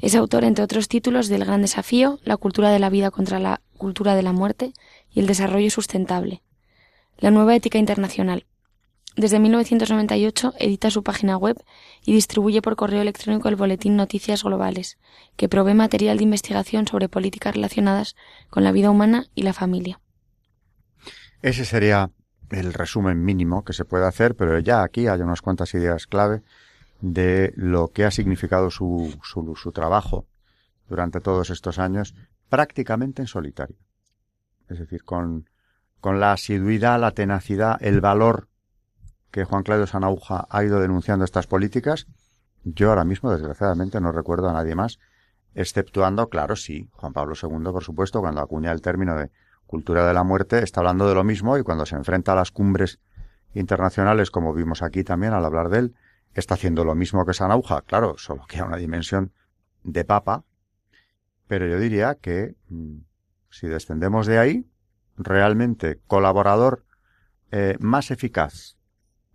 Es 0.00 0.16
autor, 0.16 0.42
entre 0.42 0.64
otros 0.64 0.88
títulos, 0.88 1.28
del 1.28 1.44
Gran 1.44 1.62
Desafío, 1.62 2.18
La 2.24 2.36
cultura 2.36 2.70
de 2.70 2.80
la 2.80 2.90
vida 2.90 3.12
contra 3.12 3.38
la 3.38 3.60
cultura 3.78 4.16
de 4.16 4.24
la 4.24 4.32
muerte 4.32 4.72
y 5.12 5.20
el 5.20 5.28
desarrollo 5.28 5.70
sustentable. 5.70 6.42
La 7.18 7.30
nueva 7.30 7.54
ética 7.54 7.78
internacional. 7.78 8.46
Desde 9.16 9.38
1998 9.38 10.52
edita 10.58 10.90
su 10.90 11.02
página 11.02 11.38
web 11.38 11.56
y 12.04 12.12
distribuye 12.12 12.60
por 12.60 12.76
correo 12.76 13.00
electrónico 13.00 13.48
el 13.48 13.56
boletín 13.56 13.96
Noticias 13.96 14.44
Globales, 14.44 14.98
que 15.36 15.48
provee 15.48 15.72
material 15.72 16.18
de 16.18 16.24
investigación 16.24 16.86
sobre 16.86 17.08
políticas 17.08 17.54
relacionadas 17.54 18.14
con 18.50 18.62
la 18.62 18.72
vida 18.72 18.90
humana 18.90 19.24
y 19.34 19.42
la 19.42 19.54
familia. 19.54 20.00
Ese 21.40 21.64
sería 21.64 22.10
el 22.50 22.74
resumen 22.74 23.24
mínimo 23.24 23.64
que 23.64 23.72
se 23.72 23.86
puede 23.86 24.06
hacer, 24.06 24.36
pero 24.36 24.58
ya 24.58 24.82
aquí 24.82 25.06
hay 25.06 25.20
unas 25.22 25.40
cuantas 25.40 25.72
ideas 25.72 26.06
clave 26.06 26.42
de 27.00 27.54
lo 27.56 27.88
que 27.88 28.04
ha 28.04 28.10
significado 28.10 28.70
su, 28.70 29.16
su, 29.22 29.54
su 29.56 29.72
trabajo 29.72 30.26
durante 30.88 31.20
todos 31.22 31.48
estos 31.48 31.78
años, 31.78 32.14
prácticamente 32.50 33.22
en 33.22 33.28
solitario. 33.28 33.78
Es 34.68 34.78
decir, 34.78 35.04
con, 35.04 35.48
con 36.06 36.20
la 36.20 36.30
asiduidad, 36.30 37.00
la 37.00 37.10
tenacidad, 37.10 37.78
el 37.80 38.00
valor 38.00 38.46
que 39.32 39.42
Juan 39.42 39.64
Claudio 39.64 39.88
Sanauja 39.88 40.46
ha 40.48 40.62
ido 40.62 40.78
denunciando 40.78 41.24
estas 41.24 41.48
políticas, 41.48 42.06
yo 42.62 42.90
ahora 42.90 43.04
mismo, 43.04 43.32
desgraciadamente, 43.32 44.00
no 44.00 44.12
recuerdo 44.12 44.48
a 44.48 44.52
nadie 44.52 44.76
más, 44.76 45.00
exceptuando, 45.56 46.28
claro, 46.28 46.54
sí, 46.54 46.88
Juan 46.92 47.12
Pablo 47.12 47.34
II, 47.34 47.72
por 47.72 47.82
supuesto, 47.82 48.20
cuando 48.20 48.40
acuña 48.40 48.70
el 48.70 48.82
término 48.82 49.16
de 49.16 49.32
cultura 49.66 50.06
de 50.06 50.14
la 50.14 50.22
muerte, 50.22 50.62
está 50.62 50.78
hablando 50.78 51.08
de 51.08 51.14
lo 51.16 51.24
mismo 51.24 51.58
y 51.58 51.64
cuando 51.64 51.84
se 51.84 51.96
enfrenta 51.96 52.34
a 52.34 52.36
las 52.36 52.52
cumbres 52.52 53.00
internacionales, 53.54 54.30
como 54.30 54.54
vimos 54.54 54.82
aquí 54.82 55.02
también 55.02 55.32
al 55.32 55.44
hablar 55.44 55.70
de 55.70 55.78
él, 55.80 55.96
está 56.34 56.54
haciendo 56.54 56.84
lo 56.84 56.94
mismo 56.94 57.26
que 57.26 57.34
Sanauja, 57.34 57.82
claro, 57.82 58.14
solo 58.16 58.44
que 58.46 58.60
a 58.60 58.64
una 58.64 58.76
dimensión 58.76 59.32
de 59.82 60.04
papa, 60.04 60.44
pero 61.48 61.66
yo 61.66 61.80
diría 61.80 62.14
que 62.14 62.54
mm, 62.68 62.98
si 63.50 63.66
descendemos 63.66 64.28
de 64.28 64.38
ahí, 64.38 64.70
realmente 65.16 66.00
colaborador 66.06 66.84
eh, 67.50 67.76
más 67.80 68.10
eficaz 68.10 68.76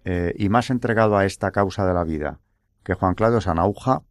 eh, 0.04 0.34
y 0.38 0.50
más 0.50 0.70
entregado 0.70 1.18
a 1.18 1.26
esta 1.26 1.52
causa 1.52 1.86
de 1.86 1.94
la 1.94 2.04
vida 2.04 2.40
que 2.84 2.94
Juan 2.94 3.16
Claudio 3.16 3.42
Sanauja, 3.42 4.02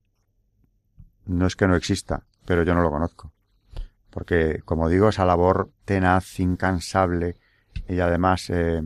no 1.27 1.47
es 1.47 1.57
que 1.57 1.67
no 1.67 1.77
exista, 1.77 2.25
pero 2.47 2.63
yo 2.63 2.75
no 2.75 2.83
lo 2.83 2.91
conozco. 2.91 3.33
Porque, 4.11 4.63
como 4.65 4.89
digo, 4.89 5.09
esa 5.09 5.25
labor 5.25 5.71
tenaz, 5.85 6.41
incansable 6.41 7.37
y 7.89 8.01
además 8.01 8.51
eh, 8.51 8.83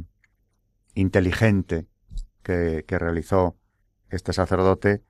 inteligente 0.95 1.87
que, 2.43 2.85
realizó 2.89 3.57
este 4.11 4.33
sacerdote, 4.33 5.03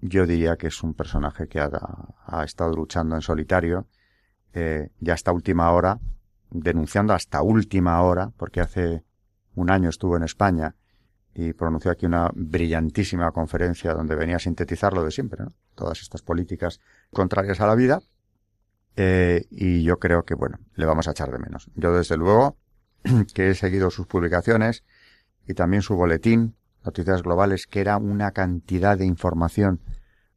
yo 0.00 0.26
diría 0.26 0.56
que 0.56 0.68
es 0.68 0.82
un 0.82 0.94
personaje 0.94 1.48
que 1.48 1.60
ha, 1.60 2.44
estado 2.44 2.74
luchando 2.74 3.14
en 3.14 3.22
solitario, 3.22 3.86
eh, 4.52 4.90
ya 4.98 5.14
hasta 5.14 5.32
última 5.32 5.70
hora, 5.70 6.00
denunciando 6.50 7.12
hasta 7.12 7.42
última 7.42 8.00
hora, 8.02 8.32
porque 8.36 8.60
hace 8.60 9.04
un 9.54 9.70
año 9.70 9.88
estuvo 9.88 10.16
en 10.16 10.22
España 10.22 10.74
y 11.34 11.52
pronunció 11.52 11.90
aquí 11.90 12.06
una 12.06 12.30
brillantísima 12.34 13.30
conferencia 13.30 13.94
donde 13.94 14.16
venía 14.16 14.36
a 14.36 14.40
sintetizar 14.40 14.92
lo 14.92 15.04
de 15.04 15.10
siempre, 15.10 15.44
¿no? 15.44 15.52
todas 15.74 16.00
estas 16.02 16.22
políticas 16.22 16.80
contrarias 17.12 17.60
a 17.60 17.66
la 17.66 17.74
vida. 17.74 18.00
Eh, 18.96 19.46
y 19.50 19.82
yo 19.82 19.98
creo 19.98 20.24
que, 20.24 20.34
bueno, 20.34 20.58
le 20.74 20.84
vamos 20.84 21.08
a 21.08 21.12
echar 21.12 21.30
de 21.30 21.38
menos. 21.38 21.70
Yo, 21.74 21.94
desde 21.94 22.16
luego, 22.16 22.56
que 23.34 23.50
he 23.50 23.54
seguido 23.54 23.90
sus 23.90 24.06
publicaciones 24.06 24.84
y 25.46 25.54
también 25.54 25.82
su 25.82 25.94
boletín, 25.94 26.56
Noticias 26.84 27.22
Globales, 27.22 27.66
que 27.66 27.80
era 27.80 27.98
una 27.98 28.32
cantidad 28.32 28.98
de 28.98 29.06
información 29.06 29.80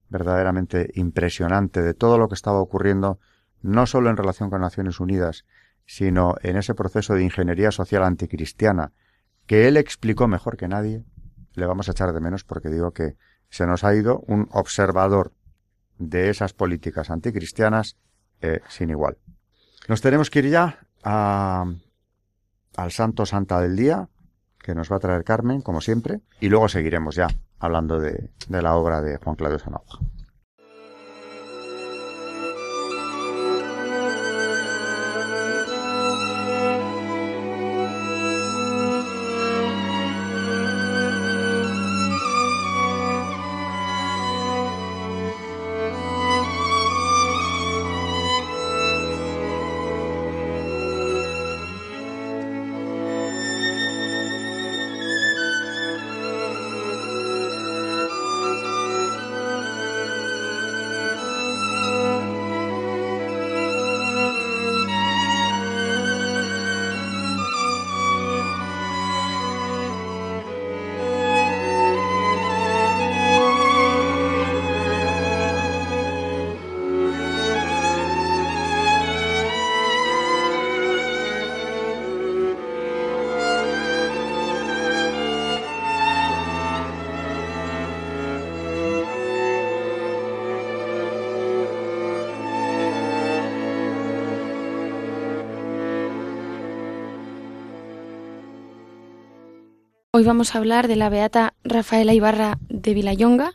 verdaderamente 0.10 0.92
impresionante 0.94 1.82
de 1.82 1.94
todo 1.94 2.18
lo 2.18 2.28
que 2.28 2.36
estaba 2.36 2.60
ocurriendo, 2.60 3.20
no 3.62 3.86
solo 3.88 4.10
en 4.10 4.18
relación 4.18 4.50
con 4.50 4.62
Naciones 4.62 5.00
Unidas, 5.00 5.46
sino 5.86 6.36
en 6.42 6.58
ese 6.58 6.76
proceso 6.76 7.14
de 7.14 7.24
ingeniería 7.24 7.72
social 7.72 8.04
anticristiana 8.04 8.92
que 9.46 9.68
él 9.68 9.78
explicó 9.78 10.28
mejor 10.28 10.58
que 10.58 10.68
nadie, 10.68 11.04
le 11.54 11.66
vamos 11.66 11.88
a 11.88 11.92
echar 11.92 12.14
de 12.14 12.20
menos 12.20 12.44
porque 12.44 12.70
digo 12.70 12.92
que 12.92 13.16
se 13.50 13.68
nos 13.68 13.84
ha 13.84 13.94
ido 13.94 14.24
un 14.28 14.48
observador 14.52 15.34
de 15.98 16.30
esas 16.30 16.54
políticas 16.54 17.10
anticristianas 17.10 17.98
eh, 18.42 18.62
sin 18.68 18.90
igual. 18.90 19.18
Nos 19.88 20.02
tenemos 20.02 20.30
que 20.30 20.40
ir 20.40 20.50
ya 20.50 20.80
a, 21.04 21.66
al 22.76 22.92
Santo 22.92 23.26
Santa 23.26 23.62
del 23.62 23.76
Día, 23.76 24.10
que 24.60 24.74
nos 24.74 24.92
va 24.92 24.96
a 24.96 25.00
traer 25.00 25.24
Carmen, 25.24 25.62
como 25.62 25.82
siempre, 25.82 26.22
y 26.40 26.50
luego 26.50 26.70
seguiremos 26.70 27.16
ya 27.16 27.28
hablando 27.60 28.00
de, 28.00 28.32
la 28.50 28.76
obra 28.76 29.02
de 29.02 29.18
Juan 29.18 29.36
Claudio 29.36 29.60
Sanauja. 29.60 30.00
Hoy 100.16 100.24
vamos 100.26 100.54
a 100.54 100.60
hablar 100.60 100.88
de 100.88 100.96
la 100.96 101.10
beata 101.10 101.56
Rafaela 101.64 102.14
Ibarra 102.14 102.60
de 102.70 102.94
Vilayonga, 102.94 103.54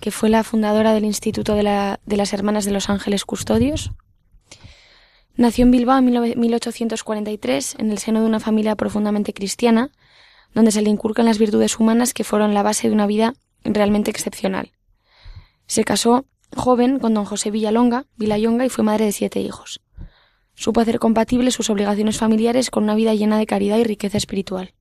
que 0.00 0.10
fue 0.10 0.28
la 0.28 0.42
fundadora 0.42 0.92
del 0.92 1.04
Instituto 1.04 1.54
de, 1.54 1.62
las 1.62 2.32
Hermanas 2.32 2.64
de 2.64 2.72
los 2.72 2.90
Ángeles 2.90 3.24
Custodios. 3.24 3.92
Nació 5.36 5.64
en 5.64 5.70
Bilbao 5.70 5.98
en 5.98 6.40
1843 6.40 7.76
en 7.78 7.92
el 7.92 7.98
seno 7.98 8.20
de 8.20 8.26
una 8.26 8.40
familia 8.40 8.74
profundamente 8.74 9.32
cristiana, 9.32 9.92
donde 10.54 10.72
se 10.72 10.82
le 10.82 10.90
inculcan 10.90 11.24
las 11.24 11.38
virtudes 11.38 11.78
humanas 11.78 12.14
que 12.14 12.24
fueron 12.24 12.52
la 12.52 12.64
base 12.64 12.88
de 12.88 12.94
una 12.94 13.06
vida 13.06 13.34
realmente 13.62 14.10
excepcional. 14.10 14.72
Se 15.68 15.84
casó 15.84 16.26
joven 16.56 16.98
con 16.98 17.14
don 17.14 17.26
José 17.26 17.52
Villalonga, 17.52 18.06
Vilayonga 18.16 18.66
y 18.66 18.70
fue 18.70 18.82
madre 18.82 19.04
de 19.04 19.12
siete 19.12 19.38
hijos. 19.38 19.80
Supo 20.56 20.80
hacer 20.80 20.98
compatibles 20.98 21.54
sus 21.54 21.70
obligaciones 21.70 22.18
familiares 22.18 22.70
con 22.70 22.82
una 22.82 22.96
vida 22.96 23.14
llena 23.14 23.38
de 23.38 23.46
caridad 23.46 23.78
y 23.78 23.84
riqueza 23.84 24.18
espiritual. 24.18 24.74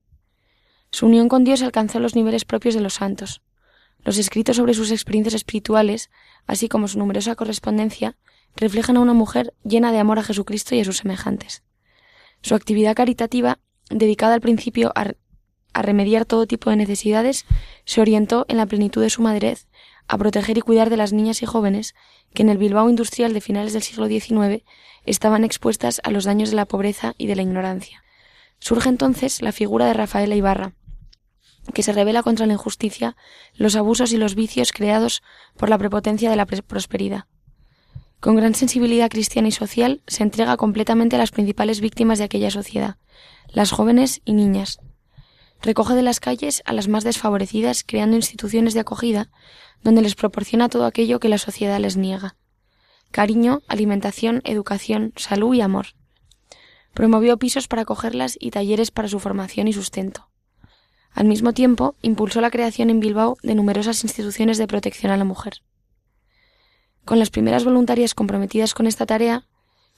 Su 0.96 1.08
unión 1.08 1.28
con 1.28 1.44
Dios 1.44 1.62
alcanzó 1.62 2.00
los 2.00 2.16
niveles 2.16 2.46
propios 2.46 2.74
de 2.74 2.80
los 2.80 2.94
santos. 2.94 3.42
Los 4.06 4.18
escritos 4.18 4.56
sobre 4.56 4.74
sus 4.74 4.92
experiencias 4.92 5.34
espirituales, 5.34 6.10
así 6.48 6.70
como 6.70 6.88
su 6.88 6.98
numerosa 6.98 7.36
correspondencia, 7.36 8.16
reflejan 8.56 8.96
a 8.96 9.02
una 9.02 9.12
mujer 9.12 9.54
llena 9.66 9.92
de 9.92 10.00
amor 10.00 10.20
a 10.20 10.24
Jesucristo 10.24 10.74
y 10.74 10.80
a 10.80 10.86
sus 10.86 11.00
semejantes. 11.00 11.64
Su 12.42 12.56
actividad 12.56 12.96
caritativa, 12.96 13.60
dedicada 13.90 14.36
al 14.36 14.40
principio 14.40 14.94
a, 14.96 15.12
remediar 15.74 16.24
todo 16.24 16.48
tipo 16.48 16.70
de 16.70 16.78
necesidades, 16.78 17.46
se 17.84 18.00
orientó 18.00 18.46
en 18.48 18.56
la 18.56 18.66
plenitud 18.66 19.02
de 19.02 19.10
su 19.10 19.22
madurez 19.22 19.68
a 20.08 20.18
proteger 20.18 20.58
y 20.58 20.62
cuidar 20.62 20.90
de 20.90 20.96
las 20.96 21.12
niñas 21.12 21.42
y 21.42 21.46
jóvenes 21.46 21.94
que 22.34 22.44
en 22.44 22.48
el 22.48 22.58
Bilbao 22.58 22.90
industrial 22.90 23.34
de 23.34 23.42
finales 23.42 23.74
del 23.74 23.84
siglo 23.84 24.08
XIX 24.08 24.64
estaban 25.06 25.44
expuestas 25.44 26.00
a 26.06 26.12
los 26.12 26.24
daños 26.24 26.52
de 26.52 26.56
la 26.56 26.66
pobreza 26.66 27.16
y 27.18 27.28
de 27.28 27.36
la 27.36 27.42
ignorancia. 27.42 28.02
Surge 28.60 28.88
entonces 28.88 29.42
la 29.42 29.52
figura 29.52 29.88
de 29.88 29.94
Rafaela 29.94 30.36
Ibarra, 30.36 30.74
que 31.74 31.84
se 31.84 31.94
revela 31.94 32.24
contra 32.24 32.46
la 32.46 32.54
injusticia, 32.54 33.16
los 33.54 33.76
abusos 33.76 34.12
y 34.14 34.18
los 34.18 34.36
vicios 34.36 34.72
creados 34.72 35.24
por 35.58 35.70
la 35.70 35.78
prepotencia 35.78 36.30
de 36.30 36.36
la 36.36 36.46
prosperidad. 36.46 37.26
Con 38.20 38.36
gran 38.36 38.56
sensibilidad 38.56 39.10
cristiana 39.10 39.50
y 39.50 39.52
social, 39.52 40.02
se 40.08 40.24
entrega 40.24 40.58
completamente 40.58 41.16
a 41.16 41.20
las 41.20 41.32
principales 41.32 41.82
víctimas 41.82 42.18
de 42.18 42.26
aquella 42.26 42.50
sociedad, 42.50 42.98
las 43.50 43.72
jóvenes 43.72 44.22
y 44.26 44.34
niñas. 44.34 44.80
Recoge 45.62 45.94
de 45.94 46.02
las 46.02 46.20
calles 46.20 46.62
a 46.66 46.74
las 46.74 46.88
más 46.88 47.04
desfavorecidas, 47.04 47.84
creando 47.84 48.16
instituciones 48.16 48.74
de 48.74 48.82
acogida 48.82 49.30
donde 49.84 50.02
les 50.02 50.16
proporciona 50.16 50.70
todo 50.70 50.86
aquello 50.86 51.20
que 51.20 51.30
la 51.30 51.38
sociedad 51.38 51.80
les 51.80 51.98
niega. 51.98 52.36
Cariño, 53.12 53.62
alimentación, 53.68 54.42
educación, 54.44 55.14
salud 55.16 55.54
y 55.54 55.62
amor. 55.62 55.88
Promovió 56.94 57.38
pisos 57.38 57.68
para 57.68 57.84
acogerlas 57.84 58.38
y 58.40 58.52
talleres 58.52 58.90
para 58.90 59.08
su 59.08 59.20
formación 59.20 59.68
y 59.68 59.74
sustento. 59.74 60.30
Al 61.16 61.28
mismo 61.28 61.54
tiempo, 61.54 61.96
impulsó 62.02 62.42
la 62.42 62.52
creación 62.52 62.90
en 62.90 63.00
Bilbao 63.00 63.38
de 63.42 63.56
numerosas 63.56 64.04
instituciones 64.04 64.58
de 64.58 64.68
protección 64.68 65.14
a 65.14 65.18
la 65.18 65.24
mujer. 65.24 65.62
Con 67.06 67.20
las 67.20 67.30
primeras 67.30 67.64
voluntarias 67.64 68.14
comprometidas 68.14 68.74
con 68.74 68.86
esta 68.86 69.06
tarea, 69.06 69.48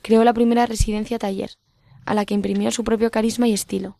creó 0.03 0.23
la 0.23 0.34
primera 0.34 0.67
residencia 0.67 1.17
taller, 1.17 1.58
a 2.06 2.13
la 2.13 2.25
que 2.25 2.36
imprimió 2.36 2.69
su 2.69 2.84
propio 2.84 3.10
carisma 3.10 3.47
y 3.47 3.53
estilo. 3.53 3.97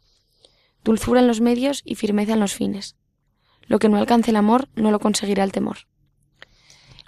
Dulzura 0.84 1.20
en 1.20 1.28
los 1.28 1.42
medios 1.42 1.82
y 1.84 1.96
firmeza 1.96 2.34
en 2.34 2.40
los 2.40 2.54
fines. 2.54 2.96
Lo 3.66 3.80
que 3.80 3.90
no 3.90 3.98
alcance 3.98 4.30
el 4.30 4.38
amor 4.38 4.70
no 4.76 4.92
lo 4.92 5.00
conseguirá 5.00 5.44
el 5.44 5.52
temor. 5.52 5.88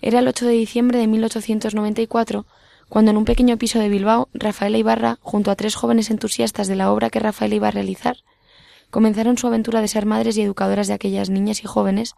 Era 0.02 0.20
el 0.20 0.28
8 0.28 0.48
de 0.48 0.54
diciembre 0.54 0.98
de 0.98 1.06
1894 1.06 2.48
cuando 2.88 3.12
en 3.12 3.18
un 3.18 3.26
pequeño 3.26 3.58
piso 3.58 3.78
de 3.78 3.90
Bilbao, 3.90 4.30
Rafaela 4.34 4.80
Ibarra, 4.80 5.20
junto 5.22 5.52
a 5.52 5.56
tres 5.56 5.76
jóvenes 5.76 6.10
entusiastas 6.10 6.68
de 6.68 6.76
la 6.76 6.92
obra 6.92 7.12
que 7.12 7.20
Rafaela 7.20 7.54
iba 7.54 7.68
a 7.68 7.72
realizar, 7.72 8.18
comenzaron 8.90 9.38
su 9.38 9.48
aventura 9.48 9.82
de 9.82 9.88
ser 9.88 10.06
madres 10.06 10.38
y 10.38 10.42
educadoras 10.42 10.88
de 10.88 10.94
aquellas 10.94 11.30
niñas 11.30 11.64
y 11.64 11.68
jóvenes 11.68 12.16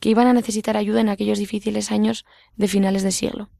que 0.00 0.08
iban 0.08 0.26
a 0.26 0.32
necesitar 0.32 0.76
ayuda 0.76 1.00
en 1.00 1.08
aquellos 1.08 1.38
difíciles 1.38 1.90
años 1.90 2.24
de 2.56 2.68
finales 2.68 3.02
de 3.02 3.12
siglo. 3.12 3.50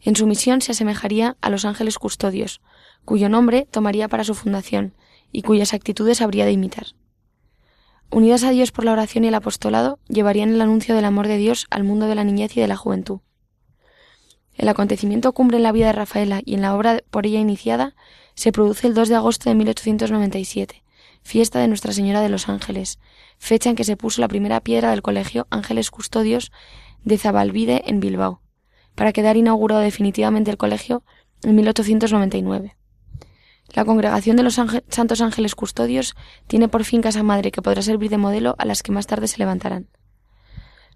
En 0.00 0.16
su 0.16 0.26
misión 0.26 0.60
se 0.60 0.72
asemejaría 0.72 1.36
a 1.40 1.50
los 1.50 1.64
ángeles 1.64 1.98
custodios, 1.98 2.60
cuyo 3.04 3.28
nombre 3.28 3.66
tomaría 3.70 4.08
para 4.08 4.24
su 4.24 4.34
fundación 4.34 4.94
y 5.30 5.42
cuyas 5.42 5.74
actitudes 5.74 6.20
habría 6.20 6.44
de 6.44 6.52
imitar. 6.52 6.86
Unidas 8.10 8.42
a 8.44 8.50
Dios 8.50 8.72
por 8.72 8.84
la 8.84 8.92
oración 8.92 9.24
y 9.24 9.28
el 9.28 9.34
apostolado, 9.34 9.98
llevarían 10.08 10.50
el 10.50 10.60
anuncio 10.60 10.94
del 10.94 11.06
amor 11.06 11.28
de 11.28 11.38
Dios 11.38 11.66
al 11.70 11.84
mundo 11.84 12.06
de 12.06 12.14
la 12.14 12.24
niñez 12.24 12.56
y 12.56 12.60
de 12.60 12.68
la 12.68 12.76
juventud. 12.76 13.20
El 14.54 14.68
acontecimiento 14.68 15.32
cumbre 15.32 15.56
en 15.56 15.62
la 15.62 15.72
vida 15.72 15.86
de 15.86 15.92
Rafaela 15.92 16.42
y 16.44 16.54
en 16.54 16.60
la 16.60 16.74
obra 16.74 17.00
por 17.10 17.24
ella 17.24 17.38
iniciada 17.38 17.94
se 18.34 18.52
produce 18.52 18.86
el 18.86 18.94
2 18.94 19.08
de 19.08 19.14
agosto 19.14 19.48
de 19.48 19.54
1897, 19.54 20.82
fiesta 21.22 21.60
de 21.60 21.68
Nuestra 21.68 21.92
Señora 21.92 22.20
de 22.20 22.28
los 22.28 22.48
Ángeles, 22.48 22.98
fecha 23.38 23.70
en 23.70 23.76
que 23.76 23.84
se 23.84 23.96
puso 23.96 24.20
la 24.20 24.28
primera 24.28 24.60
piedra 24.60 24.90
del 24.90 25.02
colegio 25.02 25.46
Ángeles 25.50 25.90
Custodios 25.90 26.52
de 27.04 27.18
Zabalvide 27.18 27.82
en 27.86 28.00
Bilbao, 28.00 28.40
para 28.94 29.12
quedar 29.12 29.36
inaugurado 29.36 29.80
definitivamente 29.80 30.50
el 30.50 30.56
colegio 30.56 31.02
en 31.42 31.54
1899. 31.54 32.76
La 33.74 33.84
congregación 33.84 34.36
de 34.36 34.42
los 34.42 34.54
Santos 34.54 35.20
Ángeles 35.20 35.54
Custodios 35.54 36.14
tiene 36.46 36.68
por 36.68 36.84
fin 36.84 37.00
casa 37.00 37.22
madre 37.22 37.50
que 37.50 37.62
podrá 37.62 37.80
servir 37.80 38.10
de 38.10 38.18
modelo 38.18 38.54
a 38.58 38.66
las 38.66 38.82
que 38.82 38.92
más 38.92 39.06
tarde 39.06 39.28
se 39.28 39.38
levantarán. 39.38 39.88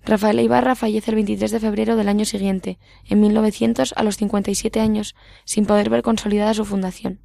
Rafael 0.04 0.38
Ibarra 0.38 0.76
fallece 0.76 1.10
el 1.10 1.16
23 1.16 1.50
de 1.50 1.60
febrero 1.60 1.96
del 1.96 2.08
año 2.08 2.24
siguiente, 2.24 2.78
en 3.06 3.20
1900, 3.20 3.94
a 3.96 4.02
los 4.04 4.16
57 4.16 4.78
años, 4.78 5.16
sin 5.44 5.66
poder 5.66 5.90
ver 5.90 6.02
consolidada 6.02 6.54
su 6.54 6.64
fundación. 6.64 7.18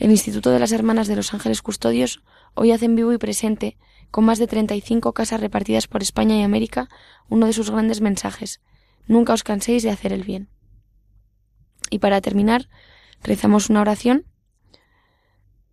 El 0.00 0.10
Instituto 0.10 0.50
de 0.50 0.58
las 0.58 0.72
Hermanas 0.72 1.08
de 1.08 1.16
los 1.16 1.34
Ángeles 1.34 1.60
Custodios 1.60 2.22
hoy 2.54 2.72
hace 2.72 2.86
en 2.86 2.96
vivo 2.96 3.12
y 3.12 3.18
presente, 3.18 3.76
con 4.10 4.24
más 4.24 4.38
de 4.38 4.46
35 4.46 5.12
casas 5.12 5.42
repartidas 5.42 5.88
por 5.88 6.00
España 6.00 6.36
y 6.36 6.42
América, 6.42 6.88
uno 7.28 7.44
de 7.44 7.52
sus 7.52 7.70
grandes 7.70 8.00
mensajes. 8.00 8.62
Nunca 9.06 9.34
os 9.34 9.42
canséis 9.42 9.82
de 9.82 9.90
hacer 9.90 10.14
el 10.14 10.24
bien. 10.24 10.48
Y 11.90 11.98
para 11.98 12.22
terminar, 12.22 12.70
rezamos 13.22 13.68
una 13.68 13.82
oración. 13.82 14.24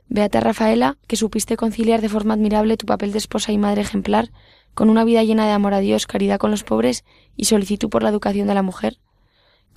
Beata 0.10 0.42
Rafaela, 0.42 0.98
que 1.08 1.16
supiste 1.16 1.56
conciliar 1.56 2.02
de 2.02 2.10
forma 2.10 2.34
admirable 2.34 2.76
tu 2.76 2.86
papel 2.86 3.14
de 3.14 3.20
esposa 3.20 3.54
y 3.54 3.58
madre 3.58 3.80
ejemplar, 3.80 4.34
con 4.74 4.90
una 4.90 5.06
vida 5.06 5.24
llena 5.24 5.46
de 5.46 5.54
amor 5.54 5.74
a 5.74 5.80
Dios, 5.80 6.06
caridad 6.06 6.38
con 6.38 6.52
los 6.52 6.66
pobres 6.66 7.06
y 7.38 7.46
solicitud 7.46 7.88
por 7.88 8.04
la 8.04 8.10
educación 8.10 8.50
de 8.50 8.56
la 8.56 8.62
mujer, 8.62 9.00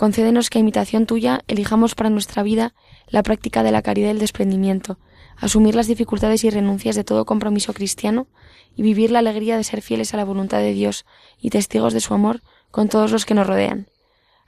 concédenos 0.01 0.49
que 0.49 0.57
a 0.57 0.65
imitación 0.65 1.05
tuya 1.05 1.45
elijamos 1.47 1.95
para 1.95 2.09
nuestra 2.09 2.43
vida 2.43 2.73
la 3.07 3.23
práctica 3.23 3.63
de 3.63 3.71
la 3.71 3.83
caridad 3.83 4.09
y 4.09 4.13
el 4.13 4.19
desprendimiento, 4.19 4.99
asumir 5.37 5.75
las 5.75 5.89
dificultades 5.89 6.43
y 6.43 6.49
renuncias 6.49 6.97
de 6.97 7.05
todo 7.05 7.27
compromiso 7.27 7.75
cristiano 7.75 8.27
y 8.75 8.81
vivir 8.81 9.11
la 9.11 9.19
alegría 9.19 9.59
de 9.59 9.65
ser 9.65 9.83
fieles 9.83 10.15
a 10.15 10.17
la 10.17 10.25
voluntad 10.25 10.61
de 10.61 10.73
Dios 10.73 11.05
y 11.39 11.51
testigos 11.51 11.93
de 11.93 12.01
su 12.01 12.15
amor 12.15 12.41
con 12.71 12.89
todos 12.89 13.13
los 13.13 13.27
que 13.27 13.35
nos 13.35 13.47
rodean. 13.47 13.91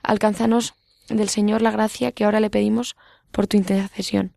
Alcánzanos 0.01 0.73
del 1.07 1.29
Señor 1.29 1.61
la 1.61 1.69
gracia 1.69 2.13
que 2.13 2.25
ahora 2.25 2.39
le 2.39 2.49
pedimos 2.49 2.95
por 3.31 3.45
tu 3.45 3.55
intercesión. 3.55 4.33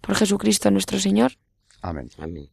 Por 0.00 0.16
Jesucristo 0.16 0.72
nuestro 0.72 0.98
Señor. 0.98 1.34
Amén. 1.80 2.10
Amén. 2.18 2.50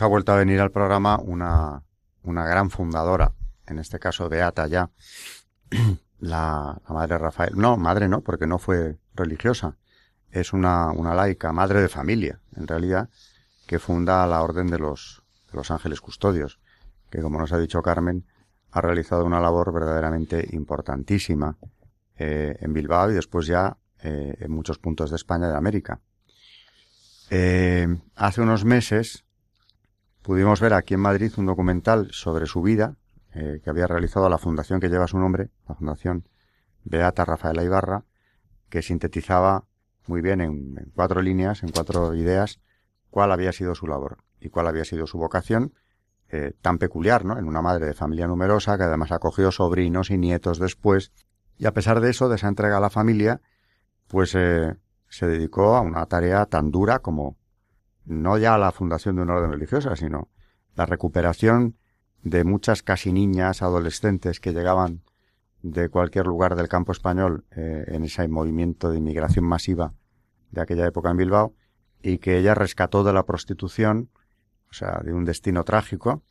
Ha 0.00 0.06
vuelto 0.06 0.32
a 0.32 0.36
venir 0.36 0.60
al 0.60 0.70
programa 0.70 1.18
una, 1.18 1.82
una 2.22 2.46
gran 2.46 2.70
fundadora, 2.70 3.32
en 3.66 3.78
este 3.78 3.98
caso 3.98 4.28
Beata 4.28 4.66
ya, 4.66 4.90
la, 6.20 6.80
la 6.86 6.94
madre 6.94 7.18
Rafael. 7.18 7.52
No, 7.56 7.76
madre 7.76 8.08
no, 8.08 8.20
porque 8.20 8.46
no 8.46 8.58
fue 8.58 8.98
religiosa. 9.14 9.76
Es 10.30 10.52
una, 10.52 10.92
una 10.92 11.14
laica, 11.14 11.52
madre 11.52 11.80
de 11.80 11.88
familia, 11.88 12.40
en 12.54 12.66
realidad, 12.66 13.08
que 13.66 13.78
funda 13.78 14.26
la 14.26 14.42
Orden 14.42 14.68
de 14.68 14.78
los, 14.78 15.22
de 15.50 15.56
los 15.56 15.70
Ángeles 15.70 16.00
Custodios, 16.00 16.60
que 17.10 17.20
como 17.20 17.38
nos 17.38 17.52
ha 17.52 17.58
dicho 17.58 17.82
Carmen, 17.82 18.24
ha 18.70 18.80
realizado 18.80 19.24
una 19.24 19.40
labor 19.40 19.72
verdaderamente 19.72 20.46
importantísima 20.52 21.56
eh, 22.16 22.56
en 22.60 22.72
Bilbao 22.72 23.10
y 23.10 23.14
después 23.14 23.46
ya 23.46 23.78
eh, 24.02 24.36
en 24.38 24.52
muchos 24.52 24.78
puntos 24.78 25.10
de 25.10 25.16
España 25.16 25.46
y 25.46 25.50
de 25.50 25.56
América. 25.56 26.00
Eh, 27.30 27.88
hace 28.14 28.40
unos 28.40 28.64
meses 28.64 29.24
pudimos 30.28 30.60
ver 30.60 30.74
aquí 30.74 30.92
en 30.92 31.00
Madrid 31.00 31.32
un 31.38 31.46
documental 31.46 32.08
sobre 32.12 32.44
su 32.44 32.60
vida 32.60 32.96
eh, 33.32 33.62
que 33.64 33.70
había 33.70 33.86
realizado 33.86 34.28
la 34.28 34.36
fundación 34.36 34.78
que 34.78 34.90
lleva 34.90 35.06
su 35.06 35.18
nombre, 35.18 35.48
la 35.66 35.74
Fundación 35.74 36.28
Beata 36.84 37.24
Rafaela 37.24 37.64
Ibarra, 37.64 38.04
que 38.68 38.82
sintetizaba 38.82 39.64
muy 40.06 40.20
bien 40.20 40.42
en, 40.42 40.92
cuatro 40.94 41.22
líneas, 41.22 41.62
en 41.62 41.70
cuatro 41.70 42.14
ideas, 42.14 42.60
cuál 43.08 43.32
había 43.32 43.52
sido 43.52 43.74
su 43.74 43.86
labor 43.86 44.18
y 44.38 44.50
cuál 44.50 44.66
había 44.66 44.84
sido 44.84 45.06
su 45.06 45.16
vocación, 45.16 45.72
eh, 46.28 46.52
tan 46.60 46.76
peculiar, 46.76 47.24
¿no? 47.24 47.38
En 47.38 47.48
una 47.48 47.62
madre 47.62 47.86
de 47.86 47.94
familia 47.94 48.26
numerosa 48.26 48.76
que 48.76 48.84
además 48.84 49.12
acogió 49.12 49.50
sobrinos 49.50 50.10
y 50.10 50.18
nietos 50.18 50.58
después, 50.58 51.10
y 51.56 51.64
a 51.64 51.72
pesar 51.72 52.02
de 52.02 52.10
eso, 52.10 52.28
de 52.28 52.36
esa 52.36 52.48
entrega 52.48 52.76
a 52.76 52.80
la 52.80 52.90
familia, 52.90 53.40
pues 54.08 54.34
eh, 54.34 54.76
se 55.08 55.26
dedicó 55.26 55.74
a 55.74 55.80
una 55.80 56.04
tarea 56.04 56.44
tan 56.44 56.70
dura 56.70 56.98
como 56.98 57.38
no 58.08 58.38
ya 58.38 58.56
la 58.58 58.72
fundación 58.72 59.16
de 59.16 59.22
una 59.22 59.34
orden 59.34 59.52
religiosa, 59.52 59.94
sino 59.94 60.28
la 60.74 60.86
recuperación 60.86 61.76
de 62.22 62.44
muchas 62.44 62.82
casi 62.82 63.12
niñas, 63.12 63.62
adolescentes 63.62 64.40
que 64.40 64.52
llegaban 64.52 65.02
de 65.62 65.88
cualquier 65.88 66.26
lugar 66.26 66.56
del 66.56 66.68
campo 66.68 66.92
español 66.92 67.44
eh, 67.50 67.84
en 67.88 68.04
ese 68.04 68.26
movimiento 68.28 68.90
de 68.90 68.98
inmigración 68.98 69.44
masiva 69.44 69.92
de 70.50 70.62
aquella 70.62 70.86
época 70.86 71.10
en 71.10 71.16
Bilbao 71.16 71.54
y 72.02 72.18
que 72.18 72.38
ella 72.38 72.54
rescató 72.54 73.04
de 73.04 73.12
la 73.12 73.26
prostitución, 73.26 74.10
o 74.70 74.74
sea, 74.74 75.00
de 75.04 75.12
un 75.12 75.24
destino 75.24 75.64
trágico, 75.64 76.22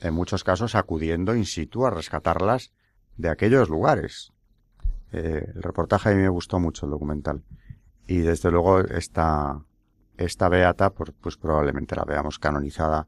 en 0.00 0.14
muchos 0.14 0.44
casos 0.44 0.74
acudiendo 0.74 1.34
in 1.34 1.44
situ 1.44 1.84
a 1.86 1.90
rescatarlas 1.90 2.72
de 3.16 3.28
aquellos 3.28 3.68
lugares. 3.68 4.32
Eh, 5.12 5.52
el 5.54 5.62
reportaje 5.62 6.10
a 6.10 6.14
mí 6.14 6.22
me 6.22 6.28
gustó 6.28 6.60
mucho 6.60 6.86
el 6.86 6.92
documental 6.92 7.42
y 8.06 8.18
desde 8.18 8.50
luego 8.50 8.80
esta 8.80 9.60
esta 10.18 10.48
beata, 10.48 10.90
pues, 10.90 11.36
probablemente 11.36 11.96
la 11.96 12.04
veamos 12.04 12.38
canonizada 12.38 13.06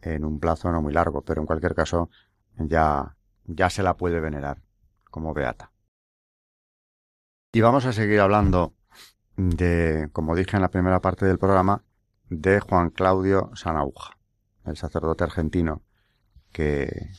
en 0.00 0.24
un 0.24 0.40
plazo 0.40 0.70
no 0.72 0.80
muy 0.80 0.92
largo, 0.92 1.22
pero 1.22 1.40
en 1.40 1.46
cualquier 1.46 1.74
caso 1.74 2.08
ya, 2.56 3.16
ya 3.44 3.68
se 3.68 3.82
la 3.82 3.96
puede 3.96 4.20
venerar 4.20 4.62
como 5.10 5.34
beata. 5.34 5.72
Y 7.52 7.60
vamos 7.60 7.84
a 7.84 7.92
seguir 7.92 8.20
hablando 8.20 8.74
de, 9.36 10.08
como 10.12 10.34
dije 10.34 10.56
en 10.56 10.62
la 10.62 10.70
primera 10.70 11.00
parte 11.00 11.26
del 11.26 11.38
programa, 11.38 11.84
de 12.30 12.60
Juan 12.60 12.90
Claudio 12.90 13.50
Sanauja, 13.54 14.16
el 14.64 14.76
sacerdote 14.76 15.24
argentino 15.24 15.82
que, 16.50 17.10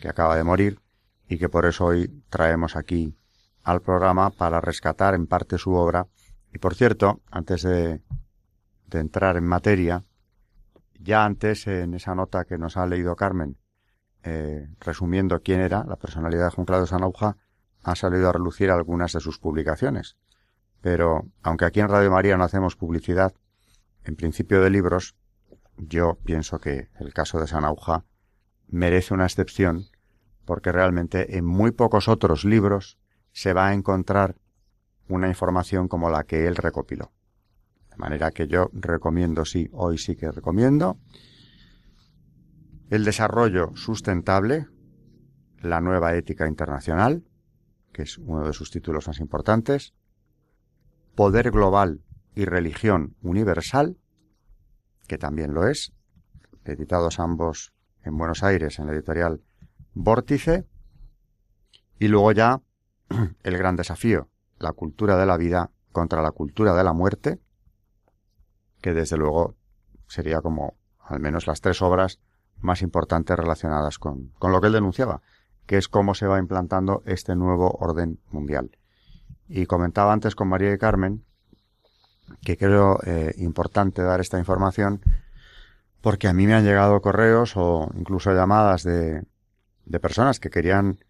que 0.00 0.08
acaba 0.08 0.36
de 0.36 0.42
morir 0.42 0.80
y 1.28 1.38
que 1.38 1.48
por 1.48 1.66
eso 1.66 1.84
hoy 1.84 2.24
traemos 2.30 2.76
aquí 2.76 3.16
al 3.62 3.80
programa 3.82 4.30
para 4.30 4.60
rescatar 4.60 5.14
en 5.14 5.26
parte 5.26 5.58
su 5.58 5.74
obra. 5.74 6.08
Y 6.52 6.58
por 6.58 6.74
cierto, 6.74 7.20
antes 7.30 7.62
de, 7.62 8.00
de 8.86 9.00
entrar 9.00 9.36
en 9.36 9.44
materia, 9.44 10.04
ya 10.98 11.24
antes 11.24 11.66
en 11.66 11.94
esa 11.94 12.14
nota 12.14 12.44
que 12.44 12.58
nos 12.58 12.76
ha 12.76 12.86
leído 12.86 13.16
Carmen, 13.16 13.56
eh, 14.22 14.68
resumiendo 14.80 15.40
quién 15.42 15.60
era 15.60 15.84
la 15.84 15.96
personalidad 15.96 16.46
de 16.46 16.50
Juan 16.50 16.66
Claudio 16.66 16.86
Sanauja, 16.86 17.36
ha 17.82 17.94
salido 17.94 18.28
a 18.28 18.32
relucir 18.32 18.70
algunas 18.70 19.12
de 19.12 19.20
sus 19.20 19.38
publicaciones. 19.38 20.16
Pero, 20.80 21.26
aunque 21.42 21.64
aquí 21.64 21.80
en 21.80 21.88
Radio 21.88 22.10
María 22.10 22.36
no 22.36 22.44
hacemos 22.44 22.76
publicidad, 22.76 23.34
en 24.04 24.16
principio 24.16 24.60
de 24.60 24.70
libros, 24.70 25.16
yo 25.76 26.18
pienso 26.24 26.58
que 26.58 26.88
el 26.98 27.12
caso 27.12 27.40
de 27.40 27.46
Sanauja 27.46 28.04
merece 28.68 29.14
una 29.14 29.24
excepción 29.26 29.86
porque 30.44 30.72
realmente 30.72 31.36
en 31.36 31.44
muy 31.44 31.72
pocos 31.72 32.08
otros 32.08 32.44
libros 32.44 32.98
se 33.32 33.52
va 33.52 33.68
a 33.68 33.74
encontrar 33.74 34.36
una 35.08 35.28
información 35.28 35.88
como 35.88 36.08
la 36.08 36.24
que 36.24 36.46
él 36.46 36.56
recopiló. 36.56 37.12
De 37.96 38.00
manera 38.00 38.30
que 38.30 38.46
yo 38.46 38.68
recomiendo, 38.74 39.46
sí, 39.46 39.70
hoy 39.72 39.96
sí 39.96 40.16
que 40.16 40.30
recomiendo, 40.30 40.98
el 42.90 43.06
desarrollo 43.06 43.74
sustentable, 43.74 44.66
la 45.62 45.80
nueva 45.80 46.14
ética 46.14 46.46
internacional, 46.46 47.24
que 47.94 48.02
es 48.02 48.18
uno 48.18 48.46
de 48.46 48.52
sus 48.52 48.70
títulos 48.70 49.06
más 49.06 49.18
importantes, 49.18 49.94
poder 51.14 51.50
global 51.50 52.02
y 52.34 52.44
religión 52.44 53.16
universal, 53.22 53.96
que 55.08 55.16
también 55.16 55.54
lo 55.54 55.66
es, 55.66 55.94
editados 56.66 57.18
ambos 57.18 57.72
en 58.04 58.18
Buenos 58.18 58.42
Aires 58.42 58.78
en 58.78 58.88
la 58.88 58.92
editorial 58.92 59.40
Vórtice, 59.94 60.66
y 61.98 62.08
luego 62.08 62.32
ya 62.32 62.60
el 63.42 63.56
gran 63.56 63.74
desafío, 63.76 64.28
la 64.58 64.72
cultura 64.72 65.16
de 65.16 65.24
la 65.24 65.38
vida 65.38 65.70
contra 65.92 66.20
la 66.20 66.32
cultura 66.32 66.74
de 66.74 66.84
la 66.84 66.92
muerte, 66.92 67.40
que 68.86 68.94
desde 68.94 69.16
luego 69.16 69.56
sería 70.06 70.40
como 70.40 70.76
al 71.00 71.18
menos 71.18 71.48
las 71.48 71.60
tres 71.60 71.82
obras 71.82 72.20
más 72.60 72.82
importantes 72.82 73.36
relacionadas 73.36 73.98
con, 73.98 74.28
con 74.38 74.52
lo 74.52 74.60
que 74.60 74.68
él 74.68 74.74
denunciaba, 74.74 75.22
que 75.66 75.76
es 75.76 75.88
cómo 75.88 76.14
se 76.14 76.28
va 76.28 76.38
implantando 76.38 77.02
este 77.04 77.34
nuevo 77.34 77.68
orden 77.80 78.20
mundial. 78.30 78.78
Y 79.48 79.66
comentaba 79.66 80.12
antes 80.12 80.36
con 80.36 80.46
María 80.46 80.72
y 80.72 80.78
Carmen 80.78 81.24
que 82.44 82.56
creo 82.56 83.00
eh, 83.04 83.34
importante 83.38 84.02
dar 84.02 84.20
esta 84.20 84.38
información 84.38 85.00
porque 86.00 86.28
a 86.28 86.32
mí 86.32 86.46
me 86.46 86.54
han 86.54 86.62
llegado 86.62 87.00
correos 87.00 87.54
o 87.56 87.90
incluso 87.96 88.32
llamadas 88.34 88.84
de, 88.84 89.24
de 89.84 89.98
personas 89.98 90.38
que 90.38 90.48
querían 90.48 91.00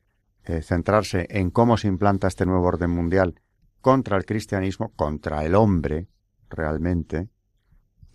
eh, 0.44 0.62
centrarse 0.62 1.26
en 1.28 1.50
cómo 1.50 1.76
se 1.76 1.88
implanta 1.88 2.26
este 2.26 2.46
nuevo 2.46 2.68
orden 2.68 2.88
mundial 2.88 3.38
contra 3.82 4.16
el 4.16 4.24
cristianismo, 4.24 4.94
contra 4.96 5.44
el 5.44 5.54
hombre, 5.54 6.08
realmente, 6.48 7.28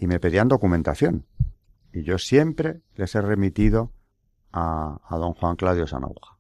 y 0.02 0.08
me 0.08 0.20
pedían 0.20 0.48
documentación. 0.48 1.28
Y 1.94 2.02
yo 2.04 2.18
siempre 2.18 2.82
les 2.96 3.14
he 3.14 3.22
remitido 3.22 3.94
a, 4.52 5.00
a 5.08 5.18
don 5.18 5.34
Juan 5.34 5.56
Claudio 5.56 5.86
Sanauja. 5.86 6.40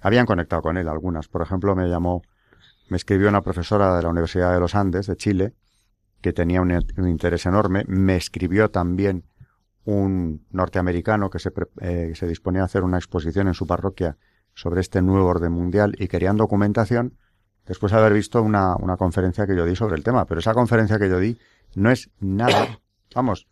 Habían 0.00 0.26
conectado 0.26 0.62
con 0.62 0.76
él 0.76 0.88
algunas. 0.88 1.26
Por 1.26 1.42
ejemplo, 1.42 1.74
me 1.74 1.88
llamó, 1.88 2.22
me 2.88 2.96
escribió 2.96 3.28
una 3.28 3.42
profesora 3.42 3.96
de 3.96 4.02
la 4.04 4.10
Universidad 4.10 4.54
de 4.54 4.60
los 4.60 4.76
Andes, 4.76 5.08
de 5.08 5.16
Chile, 5.16 5.54
que 6.20 6.32
tenía 6.32 6.62
un, 6.62 6.70
interés 7.08 7.46
enorme. 7.46 7.84
Me 7.88 8.14
escribió 8.14 8.70
también 8.70 9.24
un 9.84 10.46
norteamericano 10.50 11.30
que 11.30 11.40
se, 11.40 11.52
eh, 11.80 12.12
se 12.14 12.28
disponía 12.28 12.62
a 12.62 12.66
hacer 12.66 12.84
una 12.84 12.98
exposición 12.98 13.48
en 13.48 13.54
su 13.54 13.66
parroquia 13.66 14.18
sobre 14.54 14.82
este 14.82 15.02
nuevo 15.02 15.26
orden 15.26 15.50
mundial 15.50 15.96
y 15.98 16.06
querían 16.06 16.36
documentación 16.36 17.18
después 17.66 17.90
de 17.90 17.98
haber 17.98 18.12
visto 18.12 18.40
una, 18.40 18.76
una 18.76 18.96
conferencia 18.96 19.48
que 19.48 19.56
yo 19.56 19.64
di 19.64 19.74
sobre 19.74 19.96
el 19.96 20.04
tema. 20.04 20.26
Pero 20.26 20.38
esa 20.38 20.54
conferencia 20.54 21.00
que 21.00 21.08
yo 21.08 21.18
di 21.18 21.36
no 21.76 21.92
es 21.92 22.10
nada, 22.18 22.80
vamos, 23.14 23.46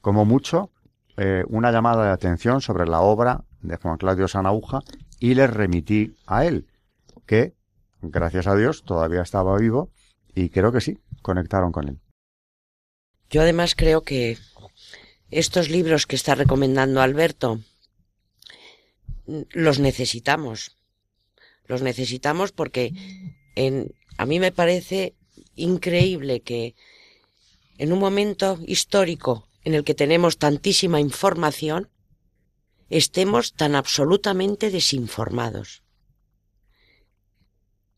como 0.00 0.24
mucho, 0.24 0.70
eh, 1.18 1.44
una 1.48 1.70
llamada 1.70 2.06
de 2.06 2.10
atención 2.12 2.62
sobre 2.62 2.86
la 2.86 3.00
obra 3.00 3.44
de 3.60 3.76
Juan 3.76 3.98
Claudio 3.98 4.28
Sanauja 4.28 4.80
y 5.20 5.34
les 5.34 5.50
remití 5.50 6.14
a 6.26 6.46
él, 6.46 6.66
que, 7.26 7.54
gracias 8.00 8.46
a 8.46 8.56
Dios, 8.56 8.84
todavía 8.84 9.22
estaba 9.22 9.58
vivo 9.58 9.90
y 10.34 10.48
creo 10.48 10.72
que 10.72 10.80
sí, 10.80 10.98
conectaron 11.20 11.72
con 11.72 11.88
él. 11.88 11.98
Yo 13.28 13.42
además 13.42 13.74
creo 13.74 14.02
que 14.02 14.38
estos 15.30 15.68
libros 15.68 16.06
que 16.06 16.16
está 16.16 16.34
recomendando 16.34 17.00
Alberto 17.00 17.60
los 19.26 19.80
necesitamos. 19.80 20.76
Los 21.66 21.82
necesitamos 21.82 22.52
porque 22.52 22.92
en, 23.56 23.94
a 24.18 24.26
mí 24.26 24.38
me 24.38 24.52
parece 24.52 25.14
increíble 25.56 26.40
que 26.40 26.74
en 27.78 27.92
un 27.92 27.98
momento 27.98 28.58
histórico 28.66 29.48
en 29.64 29.74
el 29.74 29.84
que 29.84 29.94
tenemos 29.94 30.38
tantísima 30.38 31.00
información, 31.00 31.88
estemos 32.90 33.54
tan 33.54 33.74
absolutamente 33.74 34.70
desinformados. 34.70 35.82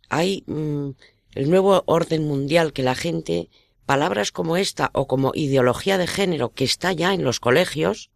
Hay 0.08 0.44
mm, 0.46 0.90
el 1.34 1.50
nuevo 1.50 1.82
orden 1.86 2.24
mundial 2.24 2.72
que 2.72 2.82
la 2.82 2.94
gente, 2.94 3.50
palabras 3.84 4.32
como 4.32 4.56
esta 4.56 4.90
o 4.94 5.06
como 5.06 5.32
ideología 5.34 5.98
de 5.98 6.06
género 6.06 6.52
que 6.52 6.64
está 6.64 6.92
ya 6.92 7.12
en 7.12 7.24
los 7.24 7.40
colegios, 7.40 8.10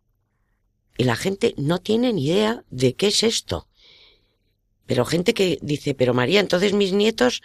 y 0.96 1.04
la 1.04 1.16
gente 1.16 1.54
no 1.56 1.78
tiene 1.78 2.12
ni 2.12 2.26
idea 2.26 2.64
de 2.70 2.94
qué 2.94 3.08
es 3.08 3.22
esto. 3.22 3.68
Pero 4.86 5.04
gente 5.04 5.34
que 5.34 5.58
dice, 5.62 5.94
pero 5.94 6.14
María, 6.14 6.40
entonces 6.40 6.72
mis 6.72 6.92
nietos, 6.92 7.42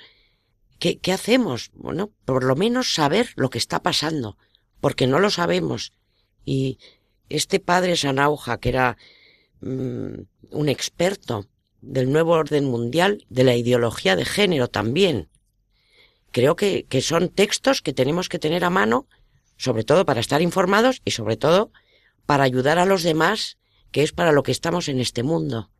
¿qué, 0.80 0.98
qué 0.98 1.12
hacemos? 1.12 1.72
Bueno, 1.74 2.12
por 2.26 2.44
lo 2.44 2.56
menos 2.56 2.94
saber 2.94 3.30
lo 3.36 3.50
que 3.50 3.58
está 3.58 3.82
pasando, 3.82 4.38
porque 4.82 5.08
no 5.08 5.20
lo 5.20 5.30
sabemos. 5.30 5.94
Y 6.46 6.78
este 7.30 7.60
padre 7.60 7.96
Sanauja, 7.96 8.60
que 8.60 8.70
era 8.70 8.98
mm, 9.62 10.14
un 10.52 10.70
experto 10.70 11.48
del 11.82 12.12
nuevo 12.12 12.34
orden 12.34 12.66
mundial, 12.66 13.26
de 13.30 13.44
la 13.44 13.56
ideología 13.56 14.16
de 14.16 14.26
género 14.26 14.68
también, 14.68 15.30
creo 16.32 16.56
que, 16.56 16.86
que 16.86 17.02
son 17.02 17.30
textos 17.30 17.82
que 17.82 17.94
tenemos 17.94 18.30
que 18.30 18.40
tener 18.40 18.64
a 18.64 18.70
mano, 18.70 19.08
sobre 19.58 19.84
todo 19.84 20.06
para 20.06 20.20
estar 20.20 20.42
informados 20.42 21.02
y 21.06 21.12
sobre 21.12 21.38
todo 21.38 21.72
para 22.26 22.44
ayudar 22.44 22.80
a 22.80 22.86
los 22.86 23.04
demás, 23.04 23.58
que 23.92 24.04
es 24.04 24.12
para 24.12 24.32
lo 24.32 24.44
que 24.44 24.52
estamos 24.52 24.90
en 24.90 25.00
este 25.00 25.24
mundo. 25.24 25.72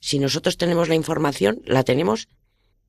Si 0.00 0.18
nosotros 0.18 0.56
tenemos 0.56 0.88
la 0.88 0.94
información, 0.94 1.62
la 1.64 1.82
tenemos 1.82 2.28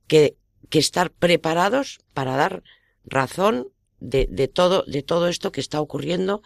que, 0.08 0.36
que 0.69 0.80
estar 0.80 1.12
preparados 1.12 1.99
para 2.13 2.36
dar 2.36 2.63
razón 3.06 3.69
de, 3.99 4.28
de, 4.30 4.47
todo, 4.47 4.84
de 4.88 5.04
todo 5.04 5.28
esto 5.28 5.51
que 5.51 5.62
está 5.62 5.82
ocurriendo 5.82 6.41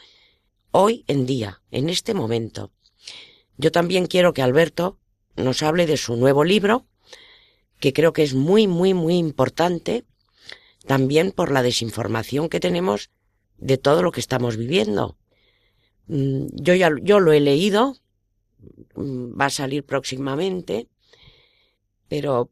hoy 0.71 1.03
en 1.08 1.25
día, 1.25 1.62
en 1.71 1.89
este 1.89 2.13
momento. 2.13 2.71
Yo 3.58 3.71
también 3.71 4.08
quiero 4.08 4.34
que 4.34 4.41
Alberto 4.41 4.97
nos 5.36 5.63
hable 5.63 5.86
de 5.86 5.97
su 5.97 6.15
nuevo 6.15 6.43
libro, 6.43 6.86
que 7.79 7.93
creo 7.93 8.13
que 8.13 8.23
es 8.23 8.34
muy, 8.34 8.67
muy, 8.67 8.93
muy 8.93 9.15
importante, 9.15 10.05
también 10.86 11.32
por 11.32 11.51
la 11.51 11.62
desinformación 11.62 12.49
que 12.49 12.60
tenemos 12.60 13.10
de 13.58 13.77
todo 13.77 14.03
lo 14.03 14.12
que 14.12 14.19
estamos 14.19 14.58
viviendo. 14.58 15.17
Mm, 16.07 16.47
yo 16.53 16.74
ya 16.74 16.89
yo 17.01 17.20
lo 17.20 17.32
he 17.32 17.39
leído, 17.39 17.95
mm, 18.95 19.39
va 19.39 19.45
a 19.45 19.49
salir 19.49 19.84
próximamente, 19.84 20.88
pero 22.07 22.49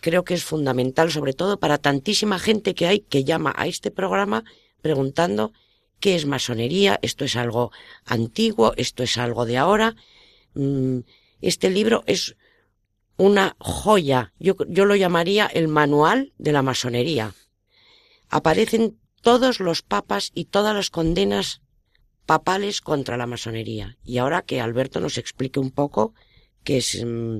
creo 0.00 0.24
que 0.24 0.34
es 0.34 0.44
fundamental, 0.44 1.10
sobre 1.10 1.32
todo 1.32 1.58
para 1.58 1.78
tantísima 1.78 2.38
gente 2.38 2.74
que 2.74 2.86
hay 2.86 3.00
que 3.00 3.24
llama 3.24 3.52
a 3.56 3.66
este 3.66 3.90
programa 3.90 4.44
preguntando 4.80 5.52
qué 6.00 6.14
es 6.14 6.26
masonería, 6.26 6.98
esto 7.02 7.24
es 7.24 7.36
algo 7.36 7.72
antiguo, 8.04 8.72
esto 8.76 9.02
es 9.02 9.18
algo 9.18 9.46
de 9.46 9.56
ahora. 9.56 9.96
Este 11.40 11.70
libro 11.70 12.04
es 12.06 12.36
una 13.16 13.56
joya, 13.58 14.32
yo, 14.38 14.56
yo 14.68 14.84
lo 14.84 14.94
llamaría 14.94 15.46
el 15.46 15.68
manual 15.68 16.32
de 16.38 16.52
la 16.52 16.62
masonería. 16.62 17.34
Aparecen 18.28 18.98
todos 19.22 19.60
los 19.60 19.82
papas 19.82 20.30
y 20.34 20.46
todas 20.46 20.74
las 20.74 20.90
condenas 20.90 21.62
papales 22.26 22.80
contra 22.80 23.16
la 23.16 23.26
masonería. 23.26 23.96
Y 24.04 24.18
ahora 24.18 24.42
que 24.42 24.60
Alberto 24.60 25.00
nos 25.00 25.16
explique 25.16 25.60
un 25.60 25.70
poco 25.70 26.14
qué 26.64 26.78
es, 26.78 27.02
mm, 27.02 27.38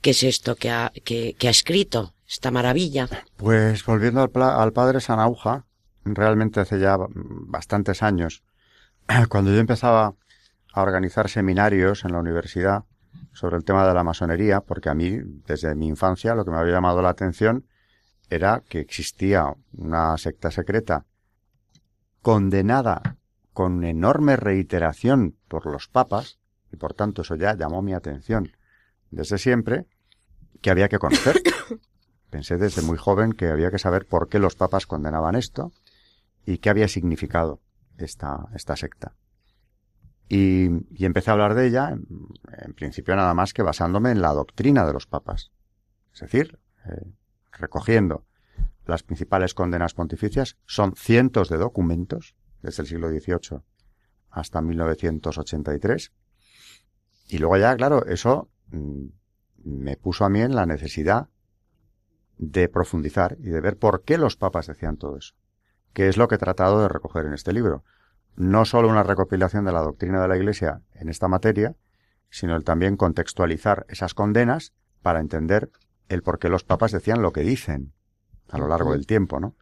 qué 0.00 0.10
es 0.10 0.22
esto 0.22 0.56
que 0.56 0.70
ha, 0.70 0.92
que, 1.04 1.36
ha 1.42 1.50
escrito, 1.50 2.14
esta 2.28 2.50
maravilla. 2.50 3.08
Pues 3.36 3.84
volviendo 3.84 4.22
al, 4.22 4.42
al 4.42 4.72
padre 4.72 5.00
Sanauja, 5.00 5.66
realmente 6.04 6.60
hace 6.60 6.78
ya 6.78 6.96
bastantes 6.98 8.02
años, 8.02 8.42
cuando 9.28 9.52
yo 9.52 9.58
empezaba 9.58 10.14
a 10.72 10.82
organizar 10.82 11.28
seminarios 11.28 12.04
en 12.04 12.12
la 12.12 12.18
universidad 12.18 12.84
sobre 13.32 13.56
el 13.56 13.64
tema 13.64 13.86
de 13.86 13.94
la 13.94 14.04
masonería, 14.04 14.60
porque 14.60 14.88
a 14.88 14.94
mí, 14.94 15.18
desde 15.46 15.74
mi 15.74 15.88
infancia, 15.88 16.34
lo 16.34 16.44
que 16.44 16.50
me 16.50 16.58
había 16.58 16.74
llamado 16.74 17.02
la 17.02 17.10
atención 17.10 17.66
era 18.30 18.62
que 18.68 18.80
existía 18.80 19.54
una 19.72 20.16
secta 20.18 20.50
secreta 20.50 21.06
condenada 22.20 23.16
con 23.52 23.84
enorme 23.84 24.36
reiteración 24.36 25.36
por 25.48 25.66
los 25.66 25.88
papas, 25.88 26.38
y 26.72 26.76
por 26.76 26.94
tanto 26.94 27.22
eso 27.22 27.34
ya 27.36 27.56
llamó 27.56 27.80
mi 27.80 27.94
atención 27.94 28.52
desde 29.10 29.38
siempre, 29.38 29.86
que 30.60 30.70
había 30.70 30.88
que 30.88 30.98
conocer. 30.98 31.40
pensé 32.30 32.56
desde 32.58 32.82
muy 32.82 32.98
joven 32.98 33.32
que 33.32 33.46
había 33.46 33.70
que 33.70 33.78
saber 33.78 34.06
por 34.06 34.28
qué 34.28 34.38
los 34.38 34.54
papas 34.54 34.86
condenaban 34.86 35.34
esto 35.34 35.72
y 36.44 36.58
qué 36.58 36.70
había 36.70 36.88
significado 36.88 37.60
esta, 37.96 38.48
esta 38.54 38.76
secta. 38.76 39.14
Y, 40.28 40.66
empecé 41.04 41.30
a 41.30 41.32
hablar 41.32 41.54
de 41.54 41.66
ella, 41.66 41.90
en, 41.90 42.74
principio 42.74 43.16
nada 43.16 43.32
más 43.32 43.54
que 43.54 43.62
basándome 43.62 44.10
en 44.10 44.20
la 44.20 44.34
doctrina 44.34 44.86
de 44.86 44.92
los 44.92 45.06
papas. 45.06 45.52
Es 46.12 46.20
decir, 46.20 46.58
eh, 46.84 47.12
recogiendo 47.52 48.26
las 48.84 49.02
principales 49.02 49.54
condenas 49.54 49.94
pontificias, 49.94 50.58
son 50.66 50.94
cientos 50.96 51.48
de 51.48 51.56
documentos, 51.56 52.34
desde 52.62 52.82
el 52.82 52.88
siglo 52.88 53.08
XVIII 53.08 53.62
hasta 54.30 54.60
1983. 54.60 56.12
Y 57.28 57.38
luego 57.38 57.56
ya, 57.56 57.74
claro, 57.76 58.06
eso 58.06 58.50
me 58.70 59.96
puso 59.96 60.24
a 60.24 60.28
mí 60.28 60.40
en 60.40 60.54
la 60.54 60.66
necesidad 60.66 61.28
de 62.36 62.68
profundizar 62.68 63.36
y 63.40 63.50
de 63.50 63.60
ver 63.60 63.78
por 63.78 64.02
qué 64.04 64.18
los 64.18 64.36
papas 64.36 64.66
decían 64.66 64.96
todo 64.96 65.16
eso, 65.16 65.34
que 65.92 66.08
es 66.08 66.16
lo 66.16 66.28
que 66.28 66.36
he 66.36 66.38
tratado 66.38 66.80
de 66.82 66.88
recoger 66.88 67.26
en 67.26 67.34
este 67.34 67.52
libro 67.52 67.84
no 68.38 68.64
solo 68.64 68.88
una 68.88 69.02
recopilación 69.02 69.64
de 69.64 69.72
la 69.72 69.82
doctrina 69.82 70.22
de 70.22 70.28
la 70.28 70.36
Iglesia 70.36 70.80
en 70.94 71.08
esta 71.08 71.26
materia, 71.26 71.74
sino 72.30 72.54
el 72.54 72.62
también 72.62 72.96
contextualizar 72.96 73.84
esas 73.88 74.14
condenas 74.14 74.74
para 75.02 75.18
entender 75.18 75.72
el 76.08 76.22
por 76.22 76.38
qué 76.38 76.48
los 76.48 76.62
papas 76.62 76.92
decían 76.92 77.20
lo 77.20 77.32
que 77.32 77.40
dicen 77.40 77.92
a 78.48 78.58
lo 78.58 78.68
largo 78.68 78.92
del 78.92 79.06
tiempo, 79.06 79.40
¿no? 79.40 79.56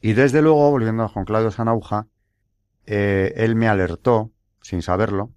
Y 0.00 0.12
desde 0.12 0.42
luego, 0.42 0.70
volviendo 0.70 1.02
a 1.02 1.08
Juan 1.08 1.24
Claudio 1.24 1.50
Sanauja, 1.50 2.06
eh, 2.86 3.34
él 3.36 3.56
me 3.56 3.66
alertó, 3.66 4.30
sin 4.62 4.80
saberlo, 4.80 5.32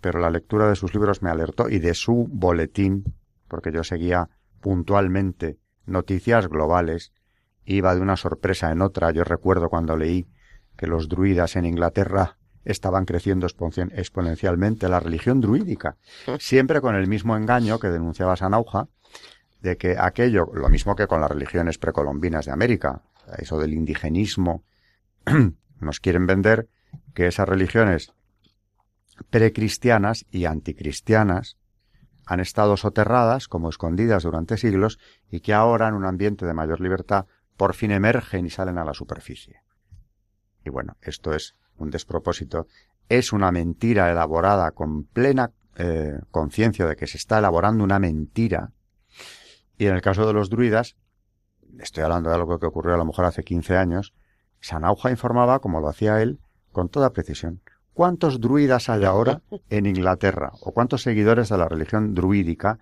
pero 0.00 0.20
la 0.20 0.30
lectura 0.30 0.68
de 0.68 0.76
sus 0.76 0.94
libros 0.94 1.22
me 1.22 1.30
alertó 1.30 1.68
y 1.68 1.78
de 1.78 1.94
su 1.94 2.28
boletín, 2.30 3.14
porque 3.48 3.72
yo 3.72 3.84
seguía 3.84 4.28
puntualmente 4.60 5.58
noticias 5.86 6.48
globales, 6.48 7.12
iba 7.64 7.94
de 7.94 8.00
una 8.00 8.16
sorpresa 8.16 8.70
en 8.70 8.82
otra. 8.82 9.10
Yo 9.10 9.24
recuerdo 9.24 9.68
cuando 9.68 9.96
leí 9.96 10.26
que 10.76 10.86
los 10.86 11.08
druidas 11.08 11.56
en 11.56 11.64
Inglaterra 11.64 12.38
estaban 12.64 13.04
creciendo 13.04 13.46
exponencialmente, 13.46 14.88
la 14.88 15.00
religión 15.00 15.40
druídica, 15.40 15.96
siempre 16.38 16.80
con 16.80 16.96
el 16.96 17.06
mismo 17.06 17.36
engaño 17.36 17.78
que 17.78 17.88
denunciaba 17.88 18.36
Sanauja, 18.36 18.88
de 19.60 19.76
que 19.76 19.96
aquello, 19.98 20.50
lo 20.52 20.68
mismo 20.68 20.94
que 20.96 21.06
con 21.06 21.20
las 21.20 21.30
religiones 21.30 21.78
precolombinas 21.78 22.46
de 22.46 22.52
América, 22.52 23.02
eso 23.38 23.58
del 23.58 23.72
indigenismo, 23.72 24.64
nos 25.80 26.00
quieren 26.00 26.26
vender 26.26 26.68
que 27.14 27.26
esas 27.26 27.48
religiones 27.48 28.12
precristianas 29.30 30.26
y 30.30 30.44
anticristianas 30.44 31.56
han 32.26 32.40
estado 32.40 32.76
soterradas 32.76 33.48
como 33.48 33.68
escondidas 33.68 34.24
durante 34.24 34.56
siglos 34.56 34.98
y 35.30 35.40
que 35.40 35.54
ahora 35.54 35.88
en 35.88 35.94
un 35.94 36.04
ambiente 36.04 36.44
de 36.44 36.54
mayor 36.54 36.80
libertad 36.80 37.26
por 37.56 37.74
fin 37.74 37.92
emergen 37.92 38.46
y 38.46 38.50
salen 38.50 38.78
a 38.78 38.84
la 38.84 38.94
superficie. 38.94 39.62
Y 40.64 40.70
bueno, 40.70 40.96
esto 41.00 41.32
es 41.32 41.54
un 41.78 41.90
despropósito. 41.90 42.66
Es 43.08 43.32
una 43.32 43.52
mentira 43.52 44.10
elaborada 44.10 44.72
con 44.72 45.04
plena 45.04 45.52
eh, 45.76 46.18
conciencia 46.30 46.86
de 46.86 46.96
que 46.96 47.06
se 47.06 47.16
está 47.16 47.38
elaborando 47.38 47.84
una 47.84 47.98
mentira. 47.98 48.72
Y 49.78 49.86
en 49.86 49.94
el 49.94 50.02
caso 50.02 50.26
de 50.26 50.32
los 50.32 50.50
druidas, 50.50 50.96
estoy 51.78 52.02
hablando 52.02 52.30
de 52.30 52.36
algo 52.36 52.58
que 52.58 52.66
ocurrió 52.66 52.94
a 52.94 52.98
lo 52.98 53.04
mejor 53.04 53.26
hace 53.26 53.44
15 53.44 53.76
años, 53.76 54.12
Sanauja 54.60 55.10
informaba, 55.10 55.60
como 55.60 55.80
lo 55.80 55.88
hacía 55.88 56.20
él, 56.22 56.40
con 56.72 56.88
toda 56.88 57.12
precisión. 57.12 57.60
¿Cuántos 57.96 58.42
druidas 58.42 58.90
hay 58.90 59.04
ahora 59.04 59.40
en 59.70 59.86
Inglaterra? 59.86 60.52
¿O 60.60 60.72
cuántos 60.72 61.00
seguidores 61.00 61.48
de 61.48 61.56
la 61.56 61.66
religión 61.66 62.12
druídica 62.12 62.78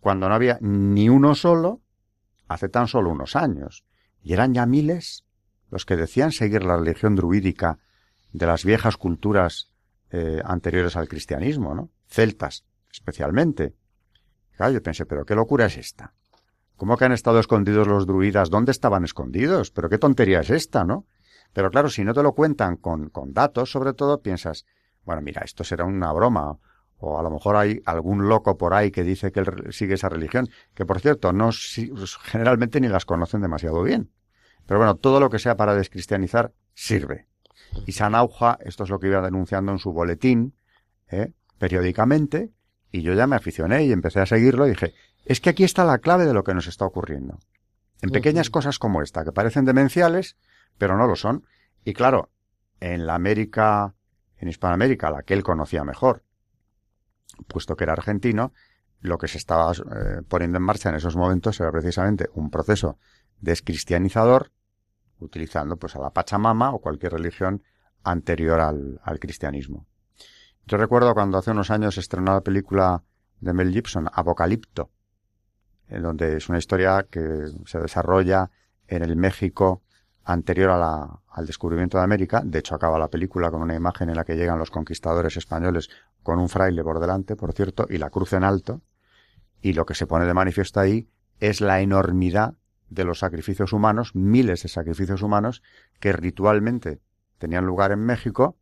cuando 0.00 0.30
no 0.30 0.34
había 0.34 0.56
ni 0.62 1.10
uno 1.10 1.34
solo 1.34 1.82
hace 2.48 2.70
tan 2.70 2.88
solo 2.88 3.10
unos 3.10 3.36
años? 3.36 3.84
Y 4.22 4.32
eran 4.32 4.54
ya 4.54 4.64
miles 4.64 5.26
los 5.70 5.84
que 5.84 5.96
decían 5.96 6.32
seguir 6.32 6.64
la 6.64 6.78
religión 6.78 7.16
druídica 7.16 7.80
de 8.32 8.46
las 8.46 8.64
viejas 8.64 8.96
culturas 8.96 9.74
eh, 10.10 10.40
anteriores 10.42 10.96
al 10.96 11.06
cristianismo, 11.06 11.74
¿no? 11.74 11.90
Celtas, 12.08 12.64
especialmente. 12.90 13.74
Claro, 14.56 14.72
yo 14.72 14.82
pensé, 14.82 15.04
pero 15.04 15.26
qué 15.26 15.34
locura 15.34 15.66
es 15.66 15.76
esta. 15.76 16.14
¿Cómo 16.76 16.96
que 16.96 17.04
han 17.04 17.12
estado 17.12 17.40
escondidos 17.40 17.86
los 17.86 18.06
druidas? 18.06 18.48
¿Dónde 18.48 18.72
estaban 18.72 19.04
escondidos? 19.04 19.70
Pero 19.70 19.90
qué 19.90 19.98
tontería 19.98 20.40
es 20.40 20.48
esta, 20.48 20.82
¿no? 20.82 21.04
Pero 21.52 21.70
claro, 21.70 21.88
si 21.88 22.04
no 22.04 22.14
te 22.14 22.22
lo 22.22 22.32
cuentan 22.32 22.76
con, 22.76 23.08
con 23.10 23.32
datos, 23.32 23.70
sobre 23.70 23.92
todo, 23.92 24.20
piensas, 24.20 24.66
bueno, 25.04 25.22
mira, 25.22 25.42
esto 25.44 25.64
será 25.64 25.84
una 25.84 26.12
broma, 26.12 26.58
o 26.98 27.18
a 27.18 27.22
lo 27.22 27.30
mejor 27.30 27.56
hay 27.56 27.80
algún 27.84 28.28
loco 28.28 28.56
por 28.56 28.74
ahí 28.74 28.90
que 28.90 29.04
dice 29.04 29.32
que 29.32 29.40
él 29.40 29.46
sigue 29.70 29.94
esa 29.94 30.08
religión, 30.08 30.48
que 30.74 30.86
por 30.86 31.00
cierto, 31.00 31.32
no 31.32 31.50
generalmente 32.24 32.80
ni 32.80 32.88
las 32.88 33.04
conocen 33.04 33.40
demasiado 33.40 33.82
bien. 33.82 34.10
Pero 34.66 34.78
bueno, 34.78 34.96
todo 34.96 35.20
lo 35.20 35.30
que 35.30 35.38
sea 35.38 35.56
para 35.56 35.74
descristianizar 35.74 36.52
sirve. 36.74 37.28
Y 37.86 37.92
Sanauja, 37.92 38.58
esto 38.64 38.84
es 38.84 38.90
lo 38.90 38.98
que 38.98 39.08
iba 39.08 39.20
denunciando 39.20 39.72
en 39.72 39.78
su 39.78 39.92
boletín, 39.92 40.54
¿eh? 41.08 41.32
periódicamente, 41.58 42.52
y 42.90 43.02
yo 43.02 43.14
ya 43.14 43.26
me 43.26 43.36
aficioné 43.36 43.84
y 43.84 43.92
empecé 43.92 44.20
a 44.20 44.26
seguirlo 44.26 44.66
y 44.66 44.70
dije, 44.70 44.94
es 45.24 45.40
que 45.40 45.50
aquí 45.50 45.64
está 45.64 45.84
la 45.84 45.98
clave 45.98 46.24
de 46.24 46.34
lo 46.34 46.44
que 46.44 46.54
nos 46.54 46.66
está 46.66 46.84
ocurriendo. 46.84 47.38
En 48.02 48.10
pequeñas 48.10 48.50
cosas 48.50 48.78
como 48.78 49.02
esta, 49.02 49.24
que 49.24 49.32
parecen 49.32 49.64
demenciales, 49.64 50.36
pero 50.78 50.96
no 50.96 51.06
lo 51.06 51.16
son. 51.16 51.44
Y 51.84 51.92
claro, 51.94 52.30
en 52.80 53.06
la 53.06 53.14
América, 53.14 53.94
en 54.38 54.48
Hispanoamérica, 54.48 55.10
la 55.10 55.22
que 55.22 55.34
él 55.34 55.42
conocía 55.42 55.84
mejor, 55.84 56.24
puesto 57.48 57.76
que 57.76 57.84
era 57.84 57.92
argentino, 57.92 58.52
lo 59.00 59.18
que 59.18 59.28
se 59.28 59.38
estaba 59.38 59.72
eh, 59.72 60.22
poniendo 60.28 60.58
en 60.58 60.64
marcha 60.64 60.88
en 60.88 60.96
esos 60.96 61.16
momentos 61.16 61.60
era 61.60 61.70
precisamente 61.70 62.28
un 62.34 62.50
proceso 62.50 62.98
descristianizador 63.40 64.50
utilizando 65.18 65.76
pues 65.76 65.96
a 65.96 66.00
la 66.00 66.10
Pachamama 66.10 66.72
o 66.72 66.80
cualquier 66.80 67.12
religión 67.12 67.62
anterior 68.02 68.60
al, 68.60 69.18
cristianismo. 69.18 69.86
Yo 70.66 70.76
recuerdo 70.76 71.14
cuando 71.14 71.38
hace 71.38 71.50
unos 71.52 71.70
años 71.70 71.98
estrenó 71.98 72.34
la 72.34 72.40
película 72.40 73.02
de 73.40 73.52
Mel 73.52 73.72
Gibson, 73.72 74.08
Apocalipto, 74.12 74.90
en 75.88 76.02
donde 76.02 76.36
es 76.36 76.48
una 76.48 76.58
historia 76.58 77.06
que 77.08 77.46
se 77.64 77.78
desarrolla 77.78 78.50
en 78.88 79.02
el 79.02 79.16
México 79.16 79.82
anterior 80.26 80.70
al 80.70 81.46
descubrimiento 81.46 81.98
de 81.98 82.04
América. 82.04 82.42
De 82.44 82.58
hecho, 82.58 82.74
acaba 82.74 82.98
la 82.98 83.08
película 83.08 83.50
con 83.50 83.62
una 83.62 83.76
imagen 83.76 84.10
en 84.10 84.16
la 84.16 84.24
que 84.24 84.36
llegan 84.36 84.58
los 84.58 84.70
conquistadores 84.70 85.36
españoles 85.36 85.88
con 86.22 86.40
un 86.40 86.48
fraile 86.48 86.82
por 86.82 86.98
delante, 86.98 87.36
por 87.36 87.52
cierto, 87.52 87.86
y 87.88 87.98
la 87.98 88.10
cruz 88.10 88.32
en 88.32 88.42
alto. 88.42 88.82
Y 89.62 89.72
lo 89.72 89.86
que 89.86 89.94
se 89.94 90.06
pone 90.06 90.26
de 90.26 90.34
manifiesto 90.34 90.80
ahí 90.80 91.08
es 91.38 91.60
la 91.60 91.80
enormidad 91.80 92.54
de 92.90 93.04
los 93.04 93.20
sacrificios 93.20 93.72
humanos, 93.72 94.14
miles 94.14 94.64
de 94.64 94.68
sacrificios 94.68 95.22
humanos 95.22 95.62
que 96.00 96.12
ritualmente 96.12 97.00
tenían 97.38 97.64
lugar 97.64 97.92
en 97.92 98.00
México, 98.00 98.56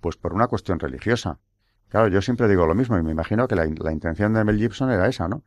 pues 0.00 0.16
por 0.16 0.34
una 0.34 0.48
cuestión 0.48 0.78
religiosa. 0.78 1.38
Claro, 1.88 2.08
yo 2.08 2.20
siempre 2.20 2.48
digo 2.48 2.66
lo 2.66 2.74
mismo 2.74 2.98
y 2.98 3.02
me 3.02 3.12
imagino 3.12 3.48
que 3.48 3.54
la, 3.54 3.64
la 3.64 3.92
intención 3.92 4.34
de 4.34 4.44
Mel 4.44 4.58
Gibson 4.58 4.90
era 4.90 5.08
esa, 5.08 5.28
¿no? 5.28 5.44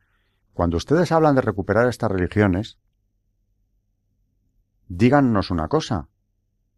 Cuando 0.53 0.77
ustedes 0.77 1.11
hablan 1.11 1.35
de 1.35 1.41
recuperar 1.41 1.87
estas 1.87 2.11
religiones, 2.11 2.79
díganos 4.89 5.51
una 5.51 5.69
cosa. 5.69 6.09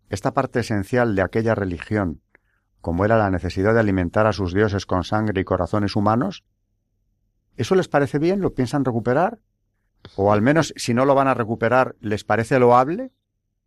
Esta 0.09 0.33
parte 0.33 0.59
esencial 0.59 1.15
de 1.15 1.23
aquella 1.23 1.55
religión, 1.55 2.21
como 2.81 3.05
era 3.05 3.17
la 3.17 3.31
necesidad 3.31 3.73
de 3.73 3.79
alimentar 3.79 4.27
a 4.27 4.33
sus 4.33 4.53
dioses 4.53 4.85
con 4.85 5.03
sangre 5.03 5.41
y 5.41 5.45
corazones 5.45 5.95
humanos, 5.95 6.43
¿eso 7.57 7.73
les 7.73 7.87
parece 7.87 8.19
bien? 8.19 8.41
¿Lo 8.41 8.53
piensan 8.53 8.85
recuperar? 8.85 9.39
o 10.15 10.31
al 10.31 10.41
menos 10.41 10.73
si 10.77 10.93
no 10.93 11.05
lo 11.05 11.15
van 11.15 11.27
a 11.27 11.33
recuperar, 11.33 11.95
les 11.99 12.23
parece 12.23 12.59
loable, 12.59 13.11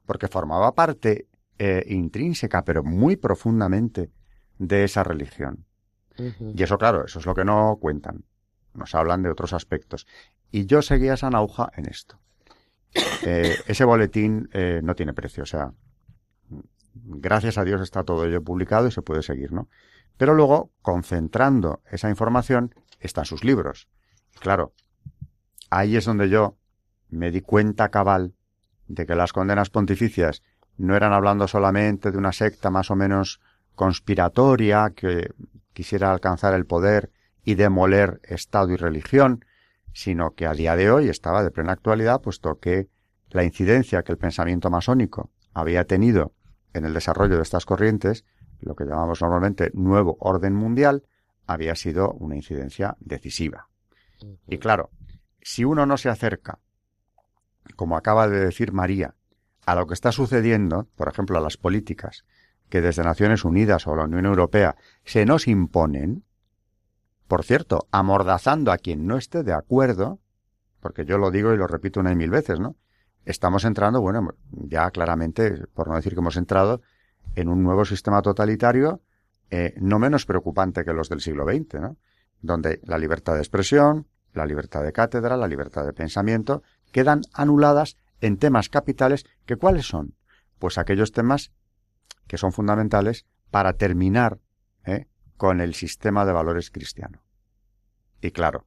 porque 0.06 0.28
formaba 0.28 0.74
parte 0.74 1.28
eh, 1.58 1.84
intrínseca, 1.88 2.64
pero 2.64 2.82
muy 2.82 3.16
profundamente, 3.16 4.10
de 4.58 4.84
esa 4.84 5.02
religión. 5.04 5.64
Y 6.16 6.62
eso, 6.62 6.78
claro, 6.78 7.04
eso 7.04 7.18
es 7.18 7.26
lo 7.26 7.34
que 7.34 7.44
no 7.44 7.76
cuentan. 7.80 8.24
Nos 8.72 8.94
hablan 8.94 9.22
de 9.22 9.30
otros 9.30 9.52
aspectos. 9.52 10.06
Y 10.50 10.66
yo 10.66 10.80
seguía 10.82 11.14
esa 11.14 11.30
nauja 11.30 11.70
en 11.76 11.86
esto. 11.86 12.20
Eh, 13.22 13.56
ese 13.66 13.84
boletín 13.84 14.48
eh, 14.52 14.80
no 14.82 14.94
tiene 14.94 15.14
precio, 15.14 15.42
o 15.42 15.46
sea, 15.46 15.72
gracias 16.94 17.58
a 17.58 17.64
Dios 17.64 17.80
está 17.80 18.04
todo 18.04 18.24
ello 18.24 18.42
publicado 18.42 18.86
y 18.86 18.92
se 18.92 19.02
puede 19.02 19.22
seguir, 19.22 19.52
¿no? 19.52 19.68
Pero 20.16 20.34
luego, 20.34 20.70
concentrando 20.82 21.82
esa 21.90 22.08
información, 22.08 22.74
están 23.00 23.24
sus 23.24 23.42
libros. 23.42 23.88
Claro, 24.40 24.72
ahí 25.70 25.96
es 25.96 26.04
donde 26.04 26.28
yo 26.28 26.56
me 27.08 27.30
di 27.30 27.40
cuenta 27.40 27.88
cabal 27.88 28.34
de 28.86 29.06
que 29.06 29.14
las 29.14 29.32
condenas 29.32 29.70
pontificias 29.70 30.42
no 30.76 30.96
eran 30.96 31.12
hablando 31.12 31.48
solamente 31.48 32.10
de 32.10 32.18
una 32.18 32.32
secta 32.32 32.70
más 32.70 32.90
o 32.90 32.96
menos 32.96 33.40
conspiratoria 33.74 34.92
que 34.94 35.32
quisiera 35.72 36.12
alcanzar 36.12 36.54
el 36.54 36.66
poder 36.66 37.10
y 37.44 37.54
demoler 37.54 38.20
Estado 38.24 38.70
y 38.72 38.76
religión, 38.76 39.44
sino 39.94 40.34
que 40.34 40.46
a 40.46 40.52
día 40.52 40.76
de 40.76 40.90
hoy 40.90 41.08
estaba 41.08 41.42
de 41.42 41.50
plena 41.50 41.72
actualidad, 41.72 42.20
puesto 42.20 42.58
que 42.58 42.88
la 43.30 43.44
incidencia 43.44 44.02
que 44.02 44.12
el 44.12 44.18
pensamiento 44.18 44.68
masónico 44.68 45.30
había 45.54 45.84
tenido 45.84 46.34
en 46.74 46.84
el 46.84 46.92
desarrollo 46.92 47.36
de 47.36 47.42
estas 47.42 47.64
corrientes, 47.64 48.26
lo 48.60 48.74
que 48.74 48.84
llamamos 48.84 49.22
normalmente 49.22 49.70
nuevo 49.72 50.18
orden 50.20 50.54
mundial, 50.54 51.04
había 51.46 51.74
sido 51.74 52.12
una 52.12 52.36
incidencia 52.36 52.96
decisiva. 53.00 53.68
Y 54.46 54.58
claro, 54.58 54.90
si 55.40 55.64
uno 55.64 55.86
no 55.86 55.96
se 55.96 56.10
acerca 56.10 56.58
como 57.76 57.96
acaba 57.96 58.28
de 58.28 58.40
decir 58.40 58.72
María, 58.72 59.14
a 59.66 59.74
lo 59.74 59.86
que 59.86 59.94
está 59.94 60.12
sucediendo, 60.12 60.88
por 60.96 61.08
ejemplo, 61.08 61.38
a 61.38 61.40
las 61.40 61.56
políticas 61.56 62.24
que 62.68 62.80
desde 62.80 63.04
Naciones 63.04 63.44
Unidas 63.44 63.86
o 63.86 63.96
la 63.96 64.04
Unión 64.04 64.26
Europea 64.26 64.76
se 65.04 65.24
nos 65.26 65.48
imponen, 65.48 66.24
por 67.34 67.42
cierto, 67.42 67.88
amordazando 67.90 68.70
a 68.70 68.78
quien 68.78 69.08
no 69.08 69.16
esté 69.16 69.42
de 69.42 69.52
acuerdo, 69.52 70.20
porque 70.78 71.04
yo 71.04 71.18
lo 71.18 71.32
digo 71.32 71.52
y 71.52 71.56
lo 71.56 71.66
repito 71.66 71.98
una 71.98 72.12
y 72.12 72.14
mil 72.14 72.30
veces, 72.30 72.60
¿no? 72.60 72.76
Estamos 73.24 73.64
entrando, 73.64 74.00
bueno, 74.00 74.36
ya 74.52 74.88
claramente, 74.92 75.66
por 75.74 75.88
no 75.88 75.96
decir 75.96 76.12
que 76.12 76.20
hemos 76.20 76.36
entrado, 76.36 76.80
en 77.34 77.48
un 77.48 77.64
nuevo 77.64 77.84
sistema 77.84 78.22
totalitario 78.22 79.00
eh, 79.50 79.74
no 79.78 79.98
menos 79.98 80.26
preocupante 80.26 80.84
que 80.84 80.92
los 80.92 81.08
del 81.08 81.22
siglo 81.22 81.44
XX, 81.44 81.80
¿no? 81.80 81.96
Donde 82.40 82.78
la 82.84 82.98
libertad 82.98 83.34
de 83.34 83.40
expresión, 83.40 84.06
la 84.32 84.46
libertad 84.46 84.84
de 84.84 84.92
cátedra, 84.92 85.36
la 85.36 85.48
libertad 85.48 85.84
de 85.84 85.92
pensamiento, 85.92 86.62
quedan 86.92 87.22
anuladas 87.32 87.96
en 88.20 88.36
temas 88.36 88.68
capitales 88.68 89.26
que 89.44 89.56
cuáles 89.56 89.88
son? 89.88 90.14
Pues 90.60 90.78
aquellos 90.78 91.10
temas 91.10 91.50
que 92.28 92.38
son 92.38 92.52
fundamentales 92.52 93.26
para 93.50 93.72
terminar 93.72 94.38
¿eh? 94.86 95.08
con 95.36 95.60
el 95.60 95.74
sistema 95.74 96.24
de 96.24 96.32
valores 96.32 96.70
cristiano. 96.70 97.23
Y 98.24 98.30
claro, 98.30 98.64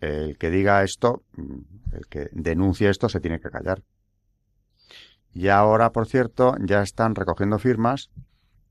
el 0.00 0.38
que 0.38 0.48
diga 0.48 0.82
esto, 0.82 1.22
mm, 1.36 1.94
el 1.94 2.06
que 2.06 2.30
denuncie 2.32 2.88
esto, 2.88 3.10
se 3.10 3.20
tiene 3.20 3.38
que 3.38 3.50
callar. 3.50 3.82
Y 5.34 5.48
ahora, 5.48 5.92
por 5.92 6.06
cierto, 6.06 6.56
ya 6.58 6.80
están 6.80 7.14
recogiendo 7.14 7.58
firmas 7.58 8.10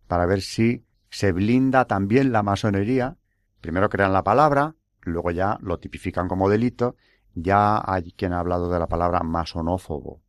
para 0.07 0.25
ver 0.25 0.41
si 0.41 0.83
se 1.11 1.31
blinda 1.33 1.85
también 1.85 2.31
la 2.31 2.41
masonería. 2.41 3.15
Primero 3.61 3.89
crean 3.89 4.11
la 4.11 4.23
palabra, 4.23 4.73
luego 5.01 5.29
ya 5.29 5.59
lo 5.61 5.77
tipifican 5.77 6.27
como 6.27 6.49
delito. 6.49 6.95
Ya 7.35 7.79
hay 7.85 8.11
quien 8.13 8.33
ha 8.33 8.39
hablado 8.39 8.71
de 8.71 8.79
la 8.79 8.87
palabra 8.87 9.21
masonófobo. 9.21 10.23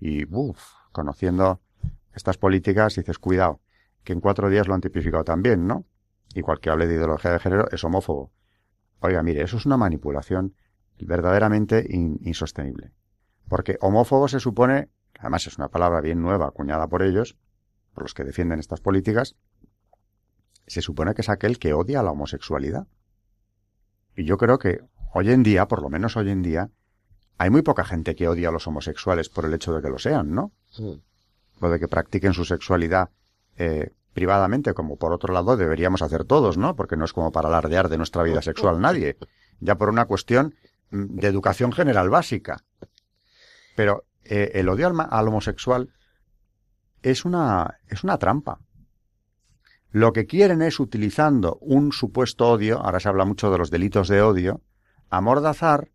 Y, 0.00 0.24
uff, 0.34 0.62
conociendo 0.92 1.60
estas 2.14 2.38
políticas, 2.38 2.94
dices, 2.94 3.18
cuidado, 3.18 3.60
que 4.02 4.14
en 4.14 4.22
cuatro 4.22 4.48
días 4.48 4.66
lo 4.66 4.72
han 4.72 4.80
tipificado 4.80 5.24
también, 5.24 5.66
¿no? 5.66 5.84
Igual 6.34 6.58
que 6.58 6.70
hable 6.70 6.86
de 6.86 6.94
ideología 6.94 7.32
de 7.32 7.38
género, 7.38 7.70
es 7.70 7.84
homófobo. 7.84 8.32
Oiga, 9.00 9.22
mire, 9.22 9.42
eso 9.42 9.56
es 9.56 9.66
una 9.66 9.76
manipulación 9.76 10.54
verdaderamente 10.98 11.86
insostenible. 11.90 12.92
Porque 13.48 13.78
homófobo 13.80 14.28
se 14.28 14.40
supone, 14.40 14.90
además 15.18 15.46
es 15.46 15.58
una 15.58 15.68
palabra 15.68 16.00
bien 16.00 16.20
nueva, 16.20 16.46
acuñada 16.46 16.86
por 16.86 17.02
ellos, 17.02 17.36
por 17.94 18.04
los 18.04 18.14
que 18.14 18.24
defienden 18.24 18.60
estas 18.60 18.80
políticas, 18.80 19.36
se 20.66 20.82
supone 20.82 21.14
que 21.14 21.22
es 21.22 21.28
aquel 21.28 21.58
que 21.58 21.72
odia 21.72 22.02
la 22.02 22.12
homosexualidad. 22.12 22.86
Y 24.14 24.24
yo 24.24 24.36
creo 24.36 24.58
que 24.58 24.80
hoy 25.14 25.30
en 25.30 25.42
día, 25.42 25.66
por 25.66 25.82
lo 25.82 25.88
menos 25.88 26.16
hoy 26.16 26.30
en 26.30 26.42
día, 26.42 26.70
hay 27.38 27.50
muy 27.50 27.62
poca 27.62 27.84
gente 27.84 28.14
que 28.14 28.28
odia 28.28 28.50
a 28.50 28.52
los 28.52 28.66
homosexuales 28.66 29.30
por 29.30 29.46
el 29.46 29.54
hecho 29.54 29.72
de 29.72 29.82
que 29.82 29.88
lo 29.88 29.98
sean, 29.98 30.34
¿no? 30.34 30.52
O 31.60 31.68
de 31.68 31.80
que 31.80 31.88
practiquen 31.88 32.34
su 32.34 32.44
sexualidad 32.44 33.10
eh, 33.56 33.92
privadamente, 34.12 34.74
como 34.74 34.96
por 34.96 35.12
otro 35.12 35.32
lado 35.32 35.56
deberíamos 35.56 36.02
hacer 36.02 36.24
todos, 36.24 36.58
¿no? 36.58 36.76
Porque 36.76 36.96
no 36.96 37.04
es 37.04 37.12
como 37.12 37.32
para 37.32 37.48
alardear 37.48 37.88
de 37.88 37.98
nuestra 37.98 38.22
vida 38.22 38.42
sexual 38.42 38.80
nadie, 38.80 39.16
ya 39.60 39.76
por 39.76 39.88
una 39.88 40.06
cuestión 40.06 40.54
mm, 40.90 41.16
de 41.16 41.28
educación 41.28 41.72
general 41.72 42.10
básica. 42.10 42.64
Pero 43.76 44.04
eh, 44.24 44.52
el 44.54 44.68
odio 44.68 44.88
al, 44.88 45.28
homosexual 45.28 45.92
es 47.02 47.24
una, 47.24 47.78
es 47.88 48.04
una 48.04 48.18
trampa. 48.18 48.60
Lo 49.90 50.12
que 50.12 50.26
quieren 50.26 50.62
es, 50.62 50.78
utilizando 50.78 51.58
un 51.60 51.92
supuesto 51.92 52.48
odio, 52.48 52.78
ahora 52.78 53.00
se 53.00 53.08
habla 53.08 53.24
mucho 53.24 53.50
de 53.50 53.58
los 53.58 53.70
delitos 53.70 54.08
de 54.08 54.22
odio, 54.22 54.62
amordazar 55.08 55.90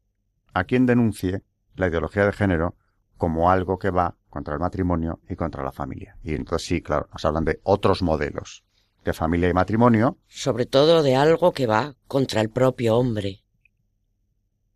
a 0.54 0.66
quien 0.66 0.86
denuncie 0.86 1.44
la 1.76 1.88
ideología 1.88 2.26
de 2.26 2.34
género 2.34 2.76
como 3.18 3.50
algo 3.50 3.78
que 3.80 3.90
va 3.90 4.16
contra 4.30 4.54
el 4.54 4.60
matrimonio 4.60 5.20
y 5.30 5.36
contra 5.36 5.64
la 5.64 5.72
familia. 5.72 6.18
Y 6.24 6.34
entonces 6.34 6.68
sí, 6.68 6.82
claro, 6.82 7.08
nos 7.12 7.24
hablan 7.26 7.46
de 7.46 7.60
otros 7.64 8.02
modelos 8.02 8.64
de 9.06 9.14
familia 9.14 9.50
y 9.50 9.54
matrimonio. 9.54 10.18
Sobre 10.28 10.66
todo 10.66 11.04
de 11.04 11.16
algo 11.16 11.54
que 11.54 11.68
va 11.68 11.96
contra 12.08 12.42
el 12.42 12.50
propio 12.50 12.98
hombre. 12.98 13.44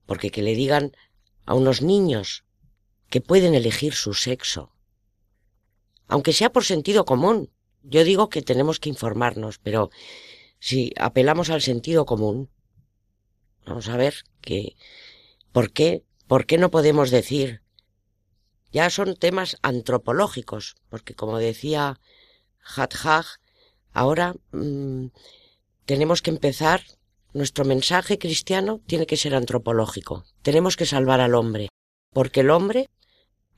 Porque 0.06 0.30
que 0.30 0.44
le 0.44 0.56
digan 0.56 0.92
a 1.46 1.56
unos 1.56 1.82
niños 1.82 2.46
que 3.10 3.22
pueden 3.22 3.56
elegir 3.56 3.94
su 3.94 4.14
sexo, 4.14 4.72
aunque 6.08 6.32
sea 6.32 6.52
por 6.52 6.64
sentido 6.64 7.06
común. 7.06 7.52
Yo 7.82 8.04
digo 8.04 8.30
que 8.30 8.42
tenemos 8.42 8.80
que 8.80 8.90
informarnos, 8.90 9.58
pero 9.58 9.90
si 10.60 10.94
apelamos 11.00 11.50
al 11.50 11.62
sentido 11.62 12.06
común, 12.06 12.50
vamos 13.66 13.90
a 13.90 13.98
ver 13.98 14.16
que 14.42 14.76
¿por 15.52 15.72
qué 15.72 16.04
por 16.28 16.46
qué 16.46 16.58
no 16.58 16.70
podemos 16.70 17.10
decir 17.10 17.64
ya 18.72 18.90
son 18.90 19.16
temas 19.16 19.58
antropológicos, 19.62 20.76
porque 20.90 21.16
como 21.16 21.38
decía 21.38 22.00
Hadhag, 22.62 23.26
ahora 23.94 24.36
mm, 24.52 25.08
tenemos 25.86 26.22
que 26.22 26.30
empezar, 26.30 26.84
nuestro 27.34 27.66
mensaje 27.66 28.18
cristiano 28.18 28.82
tiene 28.86 29.06
que 29.06 29.18
ser 29.18 29.36
antropológico, 29.36 30.26
tenemos 30.42 30.76
que 30.76 30.86
salvar 30.86 31.22
al 31.22 31.36
hombre, 31.36 31.70
porque 32.12 32.42
el 32.42 32.50
hombre 32.50 32.90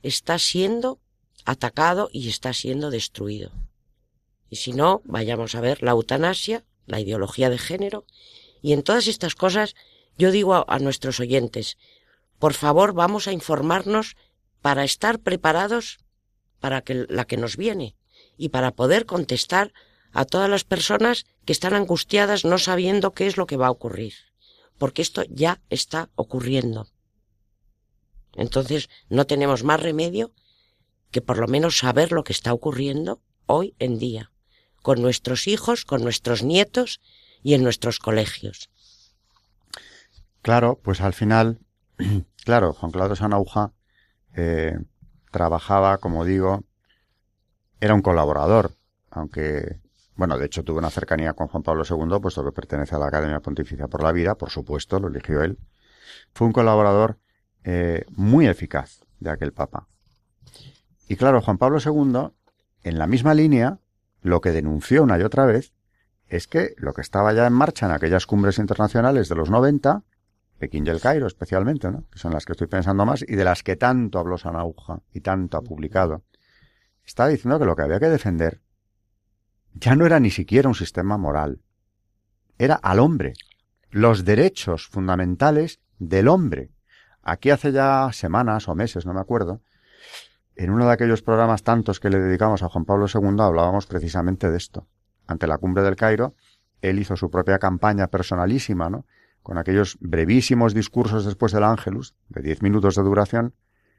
está 0.02 0.38
siendo 0.38 1.00
atacado 1.44 2.08
y 2.12 2.28
está 2.28 2.52
siendo 2.52 2.90
destruido. 2.90 3.50
Y 4.48 4.56
si 4.56 4.72
no, 4.72 5.00
vayamos 5.04 5.54
a 5.54 5.60
ver 5.60 5.82
la 5.82 5.92
eutanasia, 5.92 6.64
la 6.86 7.00
ideología 7.00 7.48
de 7.48 7.58
género, 7.58 8.04
y 8.60 8.72
en 8.72 8.82
todas 8.82 9.06
estas 9.06 9.34
cosas 9.34 9.74
yo 10.18 10.30
digo 10.30 10.64
a 10.68 10.78
nuestros 10.78 11.20
oyentes, 11.20 11.78
por 12.38 12.54
favor 12.54 12.92
vamos 12.92 13.28
a 13.28 13.32
informarnos 13.32 14.16
para 14.62 14.84
estar 14.84 15.18
preparados 15.18 15.98
para 16.60 16.82
que, 16.82 17.06
la 17.08 17.26
que 17.26 17.36
nos 17.36 17.56
viene 17.56 17.96
y 18.38 18.48
para 18.48 18.70
poder 18.70 19.04
contestar 19.04 19.72
a 20.12 20.24
todas 20.24 20.48
las 20.48 20.64
personas 20.64 21.26
que 21.44 21.52
están 21.52 21.74
angustiadas 21.74 22.44
no 22.44 22.58
sabiendo 22.58 23.12
qué 23.12 23.26
es 23.26 23.36
lo 23.36 23.46
que 23.46 23.56
va 23.56 23.66
a 23.66 23.70
ocurrir, 23.70 24.14
porque 24.78 25.02
esto 25.02 25.24
ya 25.28 25.60
está 25.68 26.08
ocurriendo. 26.14 26.86
Entonces 28.34 28.88
no 29.08 29.26
tenemos 29.26 29.64
más 29.64 29.80
remedio 29.80 30.32
que 31.10 31.20
por 31.20 31.38
lo 31.38 31.48
menos 31.48 31.78
saber 31.78 32.12
lo 32.12 32.24
que 32.24 32.32
está 32.32 32.54
ocurriendo 32.54 33.20
hoy 33.46 33.74
en 33.78 33.98
día, 33.98 34.30
con 34.82 35.02
nuestros 35.02 35.48
hijos, 35.48 35.84
con 35.84 36.02
nuestros 36.02 36.42
nietos 36.42 37.00
y 37.42 37.54
en 37.54 37.62
nuestros 37.62 37.98
colegios. 37.98 38.70
Claro, 40.40 40.78
pues 40.82 41.00
al 41.00 41.12
final, 41.12 41.58
claro, 42.44 42.72
Juan 42.72 42.92
Claudio 42.92 43.16
Sanauja 43.16 43.72
eh, 44.34 44.78
trabajaba, 45.30 45.98
como 45.98 46.24
digo, 46.24 46.64
era 47.80 47.94
un 47.94 48.02
colaborador, 48.02 48.72
aunque, 49.10 49.80
bueno, 50.14 50.38
de 50.38 50.46
hecho 50.46 50.62
tuvo 50.62 50.78
una 50.78 50.90
cercanía 50.90 51.32
con 51.34 51.48
Juan 51.48 51.62
Pablo 51.62 51.84
II, 51.88 52.20
puesto 52.20 52.44
que 52.44 52.52
pertenece 52.52 52.94
a 52.94 52.98
la 52.98 53.06
Academia 53.06 53.40
Pontificia 53.40 53.88
por 53.88 54.02
la 54.02 54.12
Vida, 54.12 54.36
por 54.36 54.50
supuesto, 54.50 55.00
lo 55.00 55.08
eligió 55.08 55.42
él. 55.42 55.58
Fue 56.32 56.46
un 56.46 56.52
colaborador 56.52 57.18
eh, 57.64 58.04
muy 58.10 58.46
eficaz 58.46 59.00
de 59.20 59.30
aquel 59.30 59.52
Papa. 59.52 59.88
Y 61.08 61.16
claro, 61.16 61.40
Juan 61.40 61.58
Pablo 61.58 61.78
II, 61.84 62.30
en 62.84 62.98
la 62.98 63.06
misma 63.06 63.34
línea, 63.34 63.78
lo 64.22 64.40
que 64.40 64.52
denunció 64.52 65.02
una 65.02 65.18
y 65.18 65.22
otra 65.22 65.44
vez 65.46 65.72
es 66.28 66.46
que 66.46 66.74
lo 66.78 66.94
que 66.94 67.02
estaba 67.02 67.32
ya 67.32 67.46
en 67.46 67.52
marcha 67.52 67.86
en 67.86 67.92
aquellas 67.92 68.26
cumbres 68.26 68.58
internacionales 68.58 69.28
de 69.28 69.34
los 69.34 69.50
90 69.50 70.02
Pekín 70.62 70.86
y 70.86 70.90
el 70.90 71.00
Cairo 71.00 71.26
especialmente, 71.26 71.90
¿no? 71.90 72.04
que 72.08 72.20
son 72.20 72.32
las 72.32 72.44
que 72.44 72.52
estoy 72.52 72.68
pensando 72.68 73.04
más 73.04 73.24
y 73.26 73.34
de 73.34 73.42
las 73.42 73.64
que 73.64 73.74
tanto 73.74 74.20
habló 74.20 74.38
Sanauja 74.38 75.00
y 75.12 75.20
tanto 75.20 75.56
ha 75.56 75.62
publicado, 75.62 76.22
estaba 77.04 77.30
diciendo 77.30 77.58
que 77.58 77.64
lo 77.64 77.74
que 77.74 77.82
había 77.82 77.98
que 77.98 78.08
defender 78.08 78.60
ya 79.74 79.96
no 79.96 80.06
era 80.06 80.20
ni 80.20 80.30
siquiera 80.30 80.68
un 80.68 80.76
sistema 80.76 81.18
moral, 81.18 81.62
era 82.58 82.76
al 82.76 83.00
hombre, 83.00 83.32
los 83.90 84.24
derechos 84.24 84.86
fundamentales 84.86 85.80
del 85.98 86.28
hombre. 86.28 86.70
Aquí 87.22 87.50
hace 87.50 87.72
ya 87.72 88.10
semanas 88.12 88.68
o 88.68 88.76
meses, 88.76 89.04
no 89.04 89.14
me 89.14 89.20
acuerdo, 89.20 89.62
en 90.54 90.70
uno 90.70 90.86
de 90.86 90.92
aquellos 90.92 91.22
programas 91.22 91.64
tantos 91.64 91.98
que 91.98 92.08
le 92.08 92.20
dedicamos 92.20 92.62
a 92.62 92.68
Juan 92.68 92.84
Pablo 92.84 93.06
II 93.12 93.40
hablábamos 93.40 93.88
precisamente 93.88 94.48
de 94.48 94.58
esto. 94.58 94.86
Ante 95.26 95.48
la 95.48 95.58
cumbre 95.58 95.82
del 95.82 95.96
Cairo, 95.96 96.36
él 96.82 97.00
hizo 97.00 97.16
su 97.16 97.32
propia 97.32 97.58
campaña 97.58 98.06
personalísima, 98.06 98.90
¿no? 98.90 99.06
Con 99.42 99.58
aquellos 99.58 99.98
brevísimos 100.00 100.74
discursos 100.74 101.24
después 101.24 101.52
del 101.52 101.64
Ángelus, 101.64 102.14
de 102.28 102.42
diez 102.42 102.62
minutos 102.62 102.94
de 102.94 103.02
duración, 103.02 103.54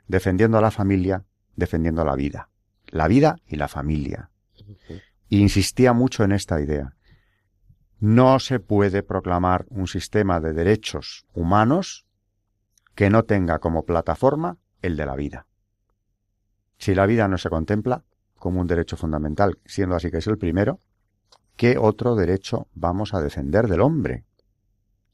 defendiendo 0.07 0.57
a 0.57 0.61
la 0.61 0.71
familia, 0.71 1.25
defendiendo 1.55 2.03
la 2.05 2.15
vida. 2.15 2.49
La 2.87 3.07
vida 3.07 3.37
y 3.47 3.55
la 3.55 3.67
familia. 3.67 4.29
Y 5.29 5.39
insistía 5.39 5.93
mucho 5.93 6.23
en 6.23 6.31
esta 6.31 6.61
idea. 6.61 6.95
No 7.99 8.39
se 8.39 8.59
puede 8.59 9.03
proclamar 9.03 9.65
un 9.69 9.87
sistema 9.87 10.39
de 10.39 10.53
derechos 10.53 11.25
humanos 11.33 12.05
que 12.95 13.09
no 13.09 13.23
tenga 13.23 13.59
como 13.59 13.85
plataforma 13.85 14.57
el 14.81 14.97
de 14.97 15.05
la 15.05 15.15
vida. 15.15 15.47
Si 16.77 16.93
la 16.93 17.05
vida 17.05 17.27
no 17.27 17.37
se 17.37 17.49
contempla 17.49 18.03
como 18.35 18.59
un 18.59 18.67
derecho 18.67 18.97
fundamental, 18.97 19.57
siendo 19.65 19.95
así 19.95 20.11
que 20.11 20.17
es 20.17 20.27
el 20.27 20.37
primero, 20.37 20.79
¿qué 21.55 21.77
otro 21.77 22.15
derecho 22.15 22.67
vamos 22.73 23.13
a 23.13 23.21
defender 23.21 23.67
del 23.67 23.81
hombre? 23.81 24.25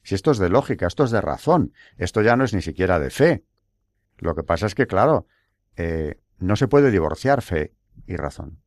Si 0.03 0.15
esto 0.15 0.31
es 0.31 0.37
de 0.37 0.49
lógica, 0.49 0.87
esto 0.87 1.03
es 1.03 1.11
de 1.11 1.21
razón, 1.21 1.73
esto 1.97 2.21
ya 2.21 2.35
no 2.35 2.43
es 2.43 2.53
ni 2.53 2.61
siquiera 2.61 2.99
de 2.99 3.09
fe. 3.09 3.43
Lo 4.17 4.35
que 4.35 4.43
pasa 4.43 4.65
es 4.65 4.75
que, 4.75 4.87
claro, 4.87 5.27
eh, 5.75 6.19
no 6.39 6.55
se 6.55 6.67
puede 6.67 6.91
divorciar 6.91 7.41
fe 7.41 7.73
y 8.07 8.15
razón, 8.15 8.59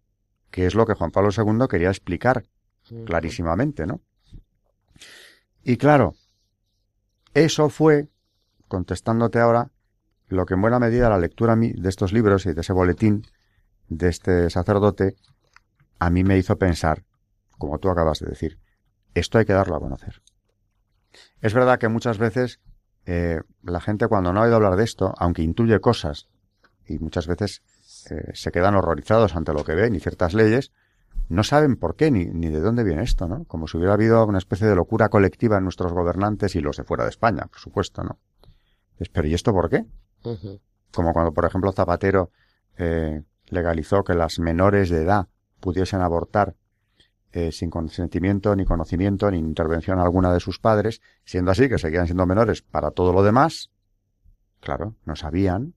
que 0.51 0.67
es 0.67 0.75
lo 0.75 0.87
que 0.87 0.95
Juan 0.95 1.11
Pablo 1.11 1.31
II 1.37 1.67
quería 1.69 1.89
explicar 1.89 2.45
clarísimamente, 3.07 3.87
¿no? 3.87 4.01
Y 5.63 5.77
claro, 5.77 6.15
eso 7.35 7.69
fue, 7.69 8.09
contestándote 8.69 9.39
ahora, 9.39 9.71
lo 10.29 10.47
que 10.47 10.55
en 10.55 10.63
buena 10.63 10.79
medida 10.79 11.09
la 11.09 11.19
lectura 11.19 11.57
de 11.57 11.89
estos 11.89 12.13
libros 12.13 12.47
y 12.47 12.53
de 12.53 12.61
ese 12.61 12.73
boletín 12.73 13.27
de 13.89 14.09
este 14.09 14.51
sacerdote 14.51 15.17
a 15.99 16.11
mí 16.11 16.25
me 16.25 16.37
hizo 16.39 16.59
pensar, 16.59 17.05
como 17.59 17.79
tú 17.79 17.89
acabas 17.89 18.19
de 18.19 18.27
decir, 18.27 18.59
esto 19.15 19.39
hay 19.39 19.45
que 19.45 19.53
darlo 19.53 19.77
a 19.77 19.81
conocer. 19.81 20.23
Es 21.43 21.55
verdad 21.55 21.79
que 21.79 21.89
muchas 21.89 22.19
veces 22.19 22.61
eh, 23.05 23.41
la 23.63 23.81
gente 23.81 24.07
cuando 24.07 24.33
no 24.33 24.41
ha 24.41 24.45
oído 24.45 24.57
hablar 24.57 24.77
de 24.77 24.85
esto, 24.85 25.13
aunque 25.19 25.43
intuye 25.43 25.81
cosas, 25.81 26.29
y 26.87 26.99
muchas 26.99 27.27
veces 27.27 27.63
eh, 28.11 28.31
se 28.33 28.53
quedan 28.53 28.77
horrorizados 28.77 29.35
ante 29.37 29.53
lo 29.53 29.65
que 29.65 29.75
ven 29.75 29.95
y 29.95 30.01
ciertas 30.01 30.35
leyes, 30.35 30.73
no 31.29 31.43
saben 31.43 31.77
por 31.77 31.97
qué 31.97 32.11
ni, 32.11 32.27
ni 32.27 32.49
de 32.49 32.61
dónde 32.61 32.85
viene 32.85 33.03
esto, 33.03 33.27
¿no? 33.27 33.45
Como 33.45 33.67
si 33.67 33.77
hubiera 33.77 33.95
habido 33.95 34.25
una 34.25 34.39
especie 34.39 34.67
de 34.67 34.77
locura 34.77 35.09
colectiva 35.09 35.59
en 35.59 35.65
nuestros 35.65 35.93
gobernantes 35.93 36.55
y 36.55 36.61
los 36.61 36.77
de 36.77 36.85
fuera 36.85 37.05
de 37.05 37.11
España, 37.11 37.47
por 37.47 37.59
supuesto, 37.59 38.03
¿no? 38.03 38.19
Pero 39.13 39.27
¿y 39.27 39.35
esto 39.35 39.53
por 39.53 39.69
qué? 39.69 39.85
Como 40.93 41.13
cuando, 41.13 41.33
por 41.33 41.45
ejemplo, 41.45 41.73
Zapatero 41.73 42.31
eh, 42.77 43.23
legalizó 43.47 44.05
que 44.05 44.15
las 44.15 44.39
menores 44.39 44.91
de 44.91 45.03
edad 45.03 45.27
pudiesen 45.59 46.03
abortar 46.03 46.55
eh, 47.33 47.51
sin 47.51 47.71
consentimiento, 47.71 48.55
ni 48.55 48.65
conocimiento, 48.65 49.31
ni 49.31 49.39
intervención 49.39 49.99
alguna 49.99 50.33
de 50.33 50.41
sus 50.41 50.59
padres, 50.59 51.01
siendo 51.25 51.51
así 51.51 51.69
que 51.69 51.79
seguían 51.79 52.07
siendo 52.07 52.27
menores 52.27 52.63
para 52.63 52.91
todo 52.91 53.13
lo 53.13 53.23
demás, 53.23 53.71
claro, 54.61 54.97
no 55.07 55.17
sabían, 55.17 55.75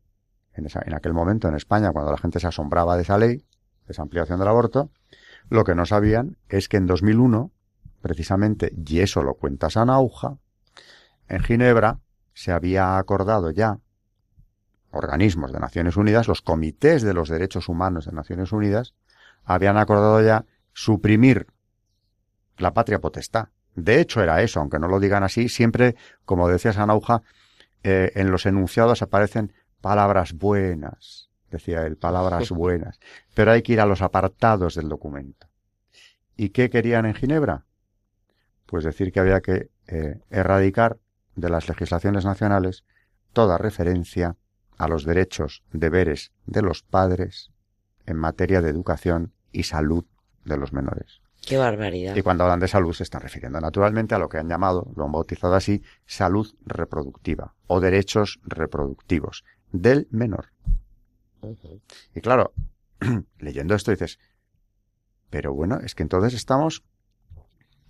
en, 0.54 0.66
esa, 0.66 0.82
en 0.86 0.94
aquel 0.94 1.14
momento 1.14 1.48
en 1.48 1.56
España, 1.56 1.92
cuando 1.92 2.12
la 2.12 2.18
gente 2.18 2.40
se 2.40 2.48
asombraba 2.48 2.96
de 2.96 3.04
esa 3.04 3.18
ley, 3.18 3.38
de 3.38 3.92
esa 3.92 4.02
ampliación 4.02 4.40
del 4.40 4.48
aborto, 4.48 4.90
lo 5.50 5.64
que 5.64 5.76
no 5.76 5.86
sabían 5.86 6.38
es 6.50 6.68
que 6.68 6.78
en 6.78 6.88
2001, 6.88 7.52
precisamente, 8.02 8.74
y 8.76 9.00
eso 9.00 9.24
lo 9.24 9.36
cuenta 9.36 9.70
Sanauja, 9.70 10.38
en 11.28 11.40
Ginebra 11.42 12.00
se 12.34 12.52
había 12.52 12.98
acordado 12.98 13.52
ya 13.52 13.80
organismos 14.92 15.52
de 15.52 15.60
Naciones 15.60 15.98
Unidas, 15.98 16.28
los 16.28 16.42
comités 16.42 17.02
de 17.02 17.14
los 17.14 17.30
derechos 17.30 17.70
humanos 17.70 18.06
de 18.06 18.12
Naciones 18.12 18.52
Unidas, 18.52 18.94
habían 19.44 19.78
acordado 19.78 20.22
ya 20.22 20.46
suprimir 20.76 21.48
la 22.58 22.74
patria 22.74 23.00
potestad. 23.00 23.48
De 23.74 24.00
hecho 24.00 24.22
era 24.22 24.42
eso, 24.44 24.60
aunque 24.60 24.78
no 24.78 24.88
lo 24.88 25.00
digan 25.00 25.24
así, 25.24 25.50
siempre, 25.50 25.96
como 26.26 26.48
decía 26.48 26.74
Sanauja, 26.74 27.24
eh, 27.84 28.12
en 28.16 28.30
los 28.30 28.46
enunciados 28.46 29.02
aparecen 29.02 29.54
palabras 29.82 30.34
buenas, 30.34 31.30
decía 31.50 31.86
él, 31.86 31.98
palabras 31.98 32.50
buenas, 32.52 33.00
pero 33.34 33.52
hay 33.52 33.64
que 33.64 33.74
ir 33.74 33.82
a 33.82 33.86
los 33.86 34.02
apartados 34.02 34.76
del 34.76 34.90
documento. 34.90 35.48
¿Y 36.36 36.50
qué 36.50 36.70
querían 36.70 37.06
en 37.06 37.16
Ginebra? 37.16 37.66
Pues 38.66 38.84
decir 38.84 39.12
que 39.12 39.22
había 39.22 39.42
que 39.42 39.70
eh, 39.88 40.20
erradicar 40.30 40.98
de 41.36 41.50
las 41.50 41.70
legislaciones 41.70 42.26
nacionales 42.26 42.84
toda 43.32 43.58
referencia 43.58 44.36
a 44.78 44.88
los 44.90 45.06
derechos, 45.06 45.64
deberes 45.72 46.32
de 46.46 46.62
los 46.62 46.84
padres 46.84 47.52
en 48.06 48.18
materia 48.18 48.62
de 48.62 48.70
educación 48.70 49.34
y 49.52 49.64
salud 49.64 50.06
de 50.46 50.58
los 50.58 50.74
menores. 50.74 51.22
Qué 51.46 51.58
barbaridad. 51.58 52.16
Y 52.16 52.22
cuando 52.22 52.44
hablan 52.44 52.60
de 52.60 52.68
salud 52.68 52.94
se 52.94 53.04
están 53.04 53.22
refiriendo 53.22 53.60
naturalmente 53.60 54.16
a 54.16 54.20
lo 54.20 54.30
que 54.30 54.38
han 54.38 54.50
llamado, 54.50 54.92
lo 54.96 55.06
han 55.06 55.12
bautizado 55.12 55.54
así, 55.54 55.84
salud 56.06 56.56
reproductiva 56.66 57.54
o 57.68 57.80
derechos 57.80 58.40
reproductivos 58.44 59.44
del 59.72 60.08
menor. 60.10 60.48
Y 62.16 62.22
claro, 62.22 62.54
leyendo 63.40 63.76
esto 63.76 63.92
dices, 63.92 64.20
pero 65.30 65.54
bueno, 65.54 65.80
es 65.84 65.94
que 65.94 66.04
entonces 66.04 66.34
estamos 66.34 66.84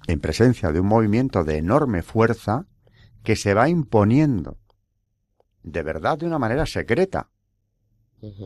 en 0.08 0.20
presencia 0.20 0.72
de 0.72 0.80
un 0.80 0.88
movimiento 0.88 1.43
de 1.43 1.58
enorme 1.58 2.01
fuerza 2.01 2.66
que 3.24 3.36
se 3.36 3.53
va 3.53 3.70
imponiendo 3.70 4.58
de 5.64 5.82
verdad 5.82 6.18
de 6.18 6.28
una 6.28 6.39
manera 6.39 6.66
secreta. 6.66 7.30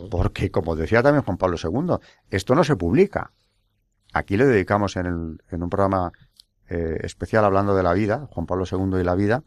Porque, 0.09 0.51
como 0.51 0.75
decía 0.75 1.03
también 1.03 1.23
Juan 1.23 1.37
Pablo 1.37 1.57
II, 1.61 1.97
esto 2.31 2.55
no 2.55 2.63
se 2.63 2.75
publica. 2.75 3.31
Aquí 4.13 4.37
le 4.37 4.45
dedicamos 4.45 4.95
en, 4.95 5.05
el, 5.05 5.43
en 5.49 5.63
un 5.63 5.69
programa 5.69 6.11
eh, 6.67 6.99
especial 7.03 7.45
hablando 7.45 7.75
de 7.75 7.83
la 7.83 7.93
vida, 7.93 8.27
Juan 8.31 8.45
Pablo 8.45 8.65
II 8.69 8.99
y 8.99 9.03
la 9.03 9.15
vida, 9.15 9.43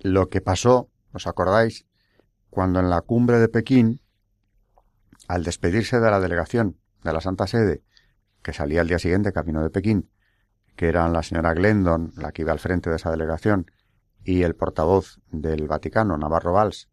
lo 0.00 0.28
que 0.28 0.40
pasó, 0.40 0.90
¿os 1.12 1.26
acordáis? 1.26 1.86
Cuando 2.50 2.80
en 2.80 2.90
la 2.90 3.00
cumbre 3.02 3.38
de 3.38 3.48
Pekín, 3.48 4.00
al 5.26 5.44
despedirse 5.44 6.00
de 6.00 6.10
la 6.10 6.20
delegación 6.20 6.78
de 7.02 7.12
la 7.12 7.20
Santa 7.20 7.46
Sede, 7.46 7.82
que 8.42 8.52
salía 8.52 8.80
el 8.80 8.88
día 8.88 8.98
siguiente 8.98 9.32
camino 9.32 9.62
de 9.62 9.70
Pekín, 9.70 10.10
que 10.76 10.88
eran 10.88 11.12
la 11.12 11.22
señora 11.22 11.54
Glendon, 11.54 12.12
la 12.16 12.32
que 12.32 12.42
iba 12.42 12.52
al 12.52 12.60
frente 12.60 12.88
de 12.88 12.96
esa 12.96 13.10
delegación, 13.10 13.70
y 14.24 14.42
el 14.42 14.54
portavoz 14.54 15.20
del 15.30 15.66
Vaticano, 15.66 16.16
Navarro 16.16 16.52
Valls, 16.52 16.88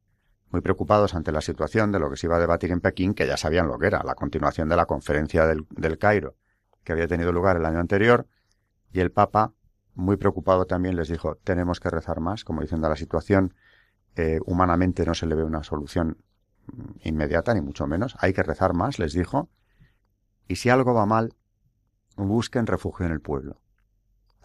muy 0.51 0.61
preocupados 0.61 1.15
ante 1.15 1.31
la 1.31 1.41
situación 1.41 1.91
de 1.91 1.99
lo 1.99 2.09
que 2.09 2.17
se 2.17 2.27
iba 2.27 2.37
a 2.37 2.39
debatir 2.39 2.71
en 2.71 2.81
Pekín, 2.81 3.13
que 3.13 3.27
ya 3.27 3.37
sabían 3.37 3.67
lo 3.67 3.77
que 3.77 3.87
era, 3.87 4.03
la 4.03 4.15
continuación 4.15 4.69
de 4.69 4.75
la 4.75 4.85
conferencia 4.85 5.45
del, 5.45 5.97
Cairo, 5.97 6.35
que 6.83 6.93
había 6.93 7.07
tenido 7.07 7.31
lugar 7.31 7.57
el 7.57 7.65
año 7.65 7.79
anterior, 7.79 8.27
y 8.91 8.99
el 8.99 9.11
Papa, 9.11 9.53
muy 9.93 10.17
preocupado 10.17 10.65
también, 10.65 10.95
les 10.95 11.09
dijo, 11.09 11.35
tenemos 11.43 11.79
que 11.79 11.89
rezar 11.89 12.19
más, 12.19 12.43
como 12.43 12.61
diciendo 12.61 12.87
la 12.87 12.95
situación, 12.95 13.53
eh, 14.15 14.39
humanamente 14.45 15.05
no 15.05 15.13
se 15.13 15.25
le 15.25 15.35
ve 15.35 15.43
una 15.43 15.63
solución 15.63 16.17
inmediata, 17.03 17.53
ni 17.53 17.61
mucho 17.61 17.87
menos, 17.87 18.15
hay 18.19 18.33
que 18.33 18.43
rezar 18.43 18.73
más, 18.73 18.99
les 18.99 19.13
dijo, 19.13 19.49
y 20.47 20.55
si 20.57 20.69
algo 20.69 20.93
va 20.93 21.05
mal, 21.05 21.33
busquen 22.15 22.65
refugio 22.67 23.05
en 23.05 23.11
el 23.11 23.19
pueblo 23.19 23.59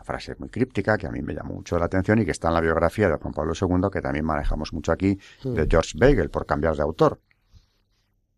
frase 0.04 0.36
muy 0.38 0.48
críptica 0.48 0.96
que 0.98 1.06
a 1.06 1.10
mí 1.10 1.22
me 1.22 1.34
llamó 1.34 1.54
mucho 1.54 1.78
la 1.78 1.86
atención 1.86 2.18
y 2.18 2.24
que 2.24 2.30
está 2.30 2.48
en 2.48 2.54
la 2.54 2.60
biografía 2.60 3.08
de 3.08 3.16
Juan 3.16 3.34
Pablo 3.34 3.52
II, 3.60 3.90
que 3.92 4.00
también 4.00 4.24
manejamos 4.24 4.72
mucho 4.72 4.92
aquí, 4.92 5.18
de 5.44 5.66
George 5.68 5.98
Beagle, 5.98 6.28
por 6.28 6.46
cambiar 6.46 6.76
de 6.76 6.82
autor. 6.82 7.20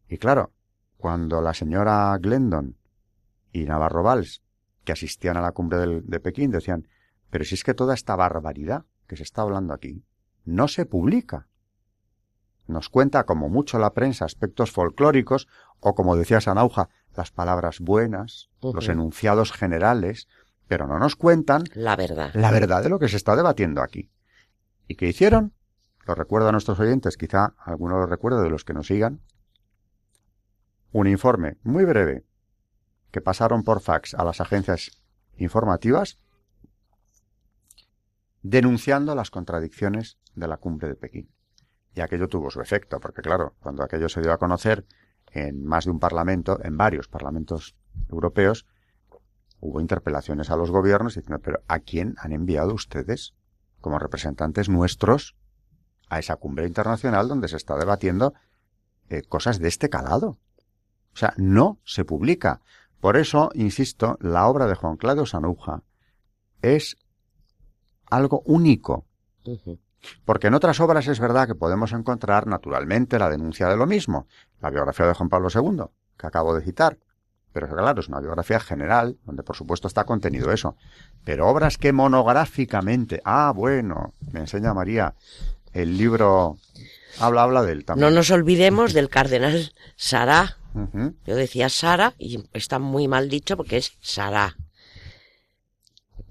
Y 0.08 0.18
claro, 0.18 0.52
cuando 0.96 1.40
la 1.40 1.54
señora 1.54 2.16
Glendon 2.20 2.76
y 3.52 3.64
Navarro 3.64 4.02
Valls, 4.02 4.42
que 4.84 4.92
asistían 4.92 5.36
a 5.36 5.40
la 5.40 5.52
cumbre 5.52 6.00
de 6.02 6.20
Pekín, 6.20 6.50
decían, 6.50 6.88
pero 7.30 7.44
si 7.44 7.54
es 7.54 7.64
que 7.64 7.74
toda 7.74 7.94
esta 7.94 8.14
barbaridad 8.16 8.84
que 9.06 9.16
se 9.16 9.22
está 9.22 9.42
hablando 9.42 9.72
aquí 9.72 10.04
no 10.44 10.68
se 10.68 10.86
publica. 10.86 11.48
Nos 12.66 12.88
cuenta 12.88 13.24
como 13.24 13.48
mucho 13.48 13.78
la 13.78 13.92
prensa 13.92 14.24
aspectos 14.24 14.70
folclóricos 14.70 15.48
o 15.80 15.94
como 15.94 16.16
decía 16.16 16.40
Sanauja, 16.40 16.88
las 17.16 17.30
palabras 17.30 17.80
buenas, 17.80 18.50
los 18.60 18.88
enunciados 18.88 19.52
generales, 19.52 20.28
pero 20.72 20.86
no 20.86 20.98
nos 20.98 21.16
cuentan 21.16 21.64
la 21.74 21.96
verdad. 21.96 22.30
La 22.32 22.50
verdad 22.50 22.82
de 22.82 22.88
lo 22.88 22.98
que 22.98 23.06
se 23.06 23.18
está 23.18 23.36
debatiendo 23.36 23.82
aquí. 23.82 24.10
¿Y 24.88 24.94
qué 24.94 25.06
hicieron? 25.06 25.52
Lo 26.06 26.14
recuerdo 26.14 26.48
a 26.48 26.52
nuestros 26.52 26.80
oyentes, 26.80 27.18
quizá 27.18 27.52
alguno 27.58 27.98
lo 27.98 28.06
recuerde 28.06 28.42
de 28.42 28.48
los 28.48 28.64
que 28.64 28.72
nos 28.72 28.86
sigan. 28.86 29.20
Un 30.90 31.08
informe 31.08 31.58
muy 31.62 31.84
breve 31.84 32.24
que 33.10 33.20
pasaron 33.20 33.64
por 33.64 33.82
fax 33.82 34.14
a 34.14 34.24
las 34.24 34.40
agencias 34.40 34.92
informativas 35.36 36.18
denunciando 38.40 39.14
las 39.14 39.30
contradicciones 39.30 40.16
de 40.34 40.48
la 40.48 40.56
cumbre 40.56 40.88
de 40.88 40.94
Pekín. 40.94 41.30
Y 41.94 42.00
aquello 42.00 42.28
tuvo 42.28 42.50
su 42.50 42.62
efecto, 42.62 42.98
porque 42.98 43.20
claro, 43.20 43.56
cuando 43.60 43.82
aquello 43.82 44.08
se 44.08 44.22
dio 44.22 44.32
a 44.32 44.38
conocer 44.38 44.86
en 45.32 45.66
más 45.66 45.84
de 45.84 45.90
un 45.90 46.00
parlamento, 46.00 46.58
en 46.64 46.78
varios 46.78 47.08
parlamentos 47.08 47.76
europeos, 48.08 48.64
hubo 49.62 49.80
interpelaciones 49.80 50.50
a 50.50 50.56
los 50.56 50.72
gobiernos 50.72 51.14
diciendo, 51.14 51.40
pero 51.40 51.62
¿a 51.68 51.78
quién 51.78 52.16
han 52.18 52.32
enviado 52.32 52.74
ustedes 52.74 53.32
como 53.80 54.00
representantes 54.00 54.68
nuestros 54.68 55.36
a 56.08 56.18
esa 56.18 56.34
cumbre 56.36 56.66
internacional 56.66 57.28
donde 57.28 57.46
se 57.46 57.56
está 57.56 57.76
debatiendo 57.76 58.34
eh, 59.08 59.22
cosas 59.22 59.60
de 59.60 59.68
este 59.68 59.88
calado? 59.88 60.40
O 61.14 61.16
sea, 61.16 61.32
no 61.36 61.78
se 61.84 62.04
publica. 62.04 62.60
Por 63.00 63.16
eso, 63.16 63.50
insisto, 63.54 64.18
la 64.20 64.48
obra 64.48 64.66
de 64.66 64.74
Juan 64.74 64.96
Claudio 64.96 65.26
Sanuja 65.26 65.84
es 66.60 66.96
algo 68.10 68.42
único. 68.44 69.06
Porque 70.24 70.48
en 70.48 70.54
otras 70.54 70.80
obras 70.80 71.06
es 71.06 71.20
verdad 71.20 71.46
que 71.46 71.54
podemos 71.54 71.92
encontrar 71.92 72.48
naturalmente 72.48 73.16
la 73.20 73.30
denuncia 73.30 73.68
de 73.68 73.76
lo 73.76 73.86
mismo, 73.86 74.26
la 74.60 74.70
biografía 74.70 75.06
de 75.06 75.14
Juan 75.14 75.28
Pablo 75.28 75.48
II, 75.54 75.84
que 76.18 76.26
acabo 76.26 76.52
de 76.52 76.62
citar, 76.62 76.98
pero 77.52 77.68
claro, 77.68 78.00
es 78.00 78.08
una 78.08 78.20
biografía 78.20 78.58
general, 78.60 79.18
donde 79.24 79.42
por 79.42 79.56
supuesto 79.56 79.88
está 79.88 80.04
contenido 80.04 80.52
eso. 80.52 80.76
Pero 81.24 81.48
obras 81.48 81.78
que 81.78 81.92
monográficamente. 81.92 83.20
Ah, 83.24 83.52
bueno, 83.54 84.14
me 84.32 84.40
enseña 84.40 84.74
María 84.74 85.14
el 85.72 85.96
libro. 85.96 86.56
Habla, 87.20 87.42
habla 87.42 87.62
de 87.62 87.72
él 87.72 87.84
también. 87.84 88.08
No 88.08 88.14
nos 88.14 88.30
olvidemos 88.30 88.94
del 88.94 89.08
cardenal 89.08 89.72
Sara. 89.96 90.56
Yo 91.26 91.36
decía 91.36 91.68
Sara 91.68 92.14
y 92.18 92.48
está 92.54 92.78
muy 92.78 93.06
mal 93.06 93.28
dicho 93.28 93.58
porque 93.58 93.76
es 93.76 93.92
Sara. 94.00 94.56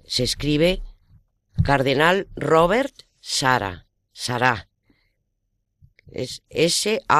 Se 0.04 0.24
escribe 0.24 0.82
Cardenal 1.62 2.26
Robert 2.34 2.92
Sara. 3.20 3.86
Sara. 4.12 4.68
Es 6.08 6.42
S-A-R-A-H. 6.50 7.14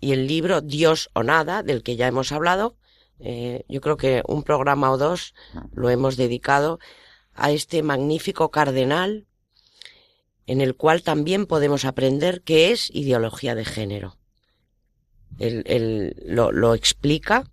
Y 0.00 0.12
el 0.12 0.26
libro 0.26 0.60
Dios 0.60 1.10
o 1.12 1.22
Nada, 1.22 1.62
del 1.62 1.82
que 1.82 1.96
ya 1.96 2.06
hemos 2.06 2.32
hablado, 2.32 2.76
eh, 3.18 3.64
yo 3.68 3.80
creo 3.80 3.96
que 3.96 4.22
un 4.26 4.42
programa 4.42 4.90
o 4.90 4.98
dos 4.98 5.34
lo 5.72 5.90
hemos 5.90 6.16
dedicado 6.16 6.78
a 7.34 7.50
este 7.50 7.82
magnífico 7.82 8.50
cardenal 8.50 9.26
en 10.46 10.60
el 10.60 10.74
cual 10.74 11.02
también 11.02 11.46
podemos 11.46 11.84
aprender 11.84 12.42
qué 12.42 12.72
es 12.72 12.90
ideología 12.90 13.54
de 13.54 13.64
género. 13.64 14.16
Él, 15.38 16.16
lo, 16.26 16.50
lo 16.50 16.74
explica 16.74 17.50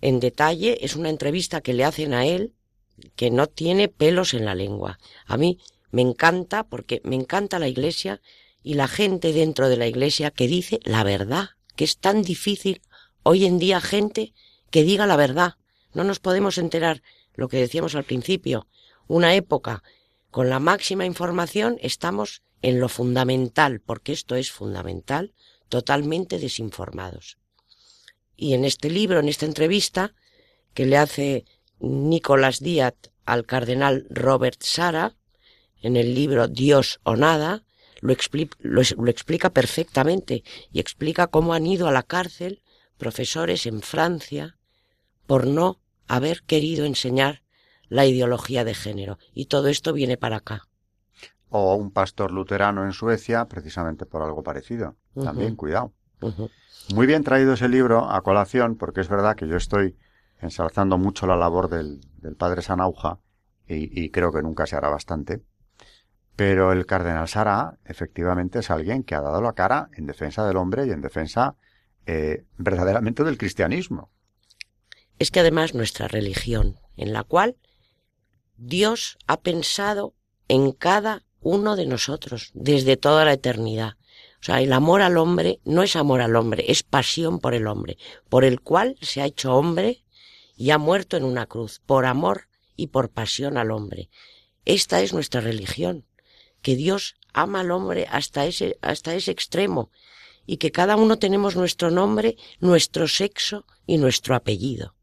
en 0.00 0.20
detalle, 0.20 0.84
es 0.84 0.94
una 0.94 1.10
entrevista 1.10 1.60
que 1.60 1.74
le 1.74 1.84
hacen 1.84 2.14
a 2.14 2.26
él 2.26 2.54
que 3.16 3.30
no 3.30 3.48
tiene 3.48 3.88
pelos 3.88 4.34
en 4.34 4.44
la 4.44 4.54
lengua. 4.54 4.98
A 5.26 5.36
mí 5.36 5.58
me 5.90 6.02
encanta 6.02 6.64
porque 6.64 7.00
me 7.04 7.16
encanta 7.16 7.58
la 7.58 7.68
iglesia 7.68 8.20
y 8.62 8.74
la 8.74 8.88
gente 8.88 9.32
dentro 9.32 9.68
de 9.68 9.76
la 9.76 9.86
iglesia 9.86 10.30
que 10.30 10.48
dice 10.48 10.80
la 10.84 11.04
verdad, 11.04 11.50
que 11.76 11.84
es 11.84 11.98
tan 11.98 12.22
difícil 12.22 12.82
hoy 13.22 13.46
en 13.46 13.58
día 13.58 13.80
gente 13.80 14.34
que 14.70 14.84
diga 14.84 15.06
la 15.06 15.16
verdad. 15.16 15.54
No 15.92 16.04
nos 16.04 16.20
podemos 16.20 16.58
enterar 16.58 17.02
lo 17.34 17.48
que 17.48 17.58
decíamos 17.58 17.94
al 17.94 18.04
principio. 18.04 18.66
Una 19.08 19.34
época 19.34 19.82
con 20.30 20.48
la 20.48 20.60
máxima 20.60 21.06
información 21.06 21.78
estamos 21.80 22.42
en 22.62 22.78
lo 22.78 22.88
fundamental, 22.88 23.80
porque 23.80 24.12
esto 24.12 24.36
es 24.36 24.50
fundamental, 24.50 25.32
totalmente 25.68 26.38
desinformados. 26.38 27.38
Y 28.36 28.54
en 28.54 28.64
este 28.64 28.90
libro, 28.90 29.18
en 29.20 29.28
esta 29.28 29.46
entrevista 29.46 30.14
que 30.74 30.86
le 30.86 30.96
hace 30.96 31.44
Nicolás 31.78 32.60
Díaz 32.60 32.94
al 33.24 33.46
cardenal 33.46 34.06
Robert 34.10 34.62
Sara, 34.62 35.16
en 35.82 35.96
el 35.96 36.14
libro 36.14 36.46
Dios 36.46 37.00
o 37.02 37.16
nada, 37.16 37.64
lo, 38.00 38.14
lo, 38.60 39.10
explica 39.10 39.50
perfectamente 39.50 40.42
y 40.72 40.80
explica 40.80 41.26
cómo 41.26 41.54
han 41.54 41.66
ido 41.66 41.88
a 41.88 41.92
la 41.92 42.02
cárcel 42.02 42.62
profesores 42.96 43.66
en 43.66 43.82
Francia 43.82 44.56
por 45.26 45.46
no 45.46 45.80
haber 46.08 46.42
querido 46.42 46.84
enseñar 46.84 47.42
la 47.88 48.06
ideología 48.06 48.64
de 48.64 48.74
género. 48.74 49.18
Y 49.32 49.46
todo 49.46 49.68
esto 49.68 49.92
viene 49.92 50.16
para 50.16 50.36
acá. 50.36 50.62
O 51.48 51.74
un 51.74 51.90
pastor 51.90 52.30
luterano 52.30 52.84
en 52.84 52.92
Suecia, 52.92 53.46
precisamente 53.46 54.06
por 54.06 54.22
algo 54.22 54.42
parecido. 54.42 54.96
También, 55.14 55.56
cuidado. 55.56 55.92
Muy 56.94 57.06
bien 57.06 57.24
traído 57.24 57.54
ese 57.54 57.68
libro 57.68 58.10
a 58.10 58.22
colación, 58.22 58.76
porque 58.76 59.00
es 59.00 59.08
verdad 59.08 59.36
que 59.36 59.48
yo 59.48 59.56
estoy 59.56 59.96
ensalzando 60.40 60.98
mucho 60.98 61.26
la 61.26 61.36
labor 61.36 61.68
del, 61.68 62.00
padre 62.36 62.62
Sanauja 62.62 63.18
y, 63.66 64.04
y, 64.04 64.10
creo 64.10 64.32
que 64.32 64.42
nunca 64.42 64.66
se 64.66 64.76
hará 64.76 64.88
bastante. 64.88 65.42
Pero 66.40 66.72
el 66.72 66.86
cardenal 66.86 67.28
Sara, 67.28 67.76
efectivamente, 67.84 68.60
es 68.60 68.70
alguien 68.70 69.02
que 69.02 69.14
ha 69.14 69.20
dado 69.20 69.42
la 69.42 69.52
cara 69.52 69.90
en 69.94 70.06
defensa 70.06 70.46
del 70.46 70.56
hombre 70.56 70.86
y 70.86 70.90
en 70.90 71.02
defensa 71.02 71.54
eh, 72.06 72.44
verdaderamente 72.56 73.24
del 73.24 73.36
cristianismo. 73.36 74.10
Es 75.18 75.30
que 75.30 75.40
además 75.40 75.74
nuestra 75.74 76.08
religión, 76.08 76.78
en 76.96 77.12
la 77.12 77.24
cual 77.24 77.58
Dios 78.56 79.18
ha 79.26 79.42
pensado 79.42 80.14
en 80.48 80.72
cada 80.72 81.26
uno 81.42 81.76
de 81.76 81.84
nosotros 81.84 82.52
desde 82.54 82.96
toda 82.96 83.26
la 83.26 83.34
eternidad. 83.34 83.98
O 84.40 84.42
sea, 84.42 84.62
el 84.62 84.72
amor 84.72 85.02
al 85.02 85.18
hombre 85.18 85.60
no 85.66 85.82
es 85.82 85.94
amor 85.94 86.22
al 86.22 86.36
hombre, 86.36 86.64
es 86.68 86.82
pasión 86.82 87.38
por 87.38 87.52
el 87.52 87.66
hombre, 87.66 87.98
por 88.30 88.46
el 88.46 88.62
cual 88.62 88.96
se 89.02 89.20
ha 89.20 89.26
hecho 89.26 89.54
hombre 89.54 90.06
y 90.56 90.70
ha 90.70 90.78
muerto 90.78 91.18
en 91.18 91.24
una 91.24 91.44
cruz, 91.44 91.82
por 91.84 92.06
amor 92.06 92.48
y 92.76 92.86
por 92.86 93.10
pasión 93.10 93.58
al 93.58 93.70
hombre. 93.70 94.08
Esta 94.64 95.02
es 95.02 95.12
nuestra 95.12 95.42
religión 95.42 96.06
que 96.62 96.76
Dios 96.76 97.16
ama 97.32 97.60
al 97.60 97.70
hombre 97.70 98.06
hasta 98.10 98.46
ese, 98.46 98.78
hasta 98.82 99.14
ese 99.14 99.30
extremo 99.30 99.90
y 100.46 100.56
que 100.56 100.72
cada 100.72 100.96
uno 100.96 101.18
tenemos 101.18 101.56
nuestro 101.56 101.90
nombre, 101.90 102.36
nuestro 102.58 103.06
sexo 103.08 103.66
y 103.86 103.98
nuestro 103.98 104.34
apellido. 104.34 104.94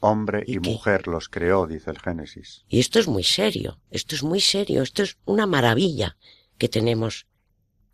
Hombre 0.00 0.44
y, 0.46 0.58
mujer 0.58 1.06
los 1.06 1.28
creó, 1.28 1.66
dice 1.66 1.90
el 1.90 1.98
Génesis. 1.98 2.64
Y 2.68 2.80
esto 2.80 2.98
es 2.98 3.06
muy 3.06 3.22
serio, 3.22 3.80
esto 3.90 4.14
es 4.14 4.22
muy 4.22 4.40
serio, 4.40 4.82
esto 4.82 5.02
es 5.02 5.18
una 5.24 5.46
maravilla 5.46 6.16
que 6.58 6.68
tenemos, 6.68 7.26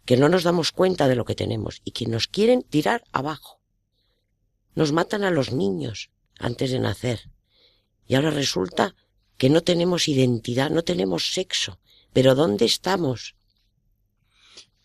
que 0.04 0.16
no 0.16 0.28
nos 0.28 0.42
damos 0.42 0.72
cuenta 0.72 1.08
de 1.08 1.16
lo 1.16 1.24
que 1.24 1.34
tenemos 1.34 1.80
y 1.84 1.92
que 1.92 2.06
nos 2.06 2.28
quieren 2.28 2.62
tirar 2.62 3.04
abajo. 3.12 3.60
Nos 4.74 4.92
matan 4.92 5.22
a 5.24 5.30
los 5.30 5.52
niños 5.52 6.10
antes 6.38 6.70
de 6.70 6.78
nacer. 6.78 7.30
Y 8.06 8.14
ahora 8.14 8.30
resulta 8.30 8.94
que 9.36 9.50
no 9.50 9.62
tenemos 9.62 10.08
identidad, 10.08 10.70
no 10.70 10.82
tenemos 10.82 11.32
sexo, 11.32 11.78
pero 12.12 12.34
¿dónde 12.34 12.64
estamos? 12.64 13.36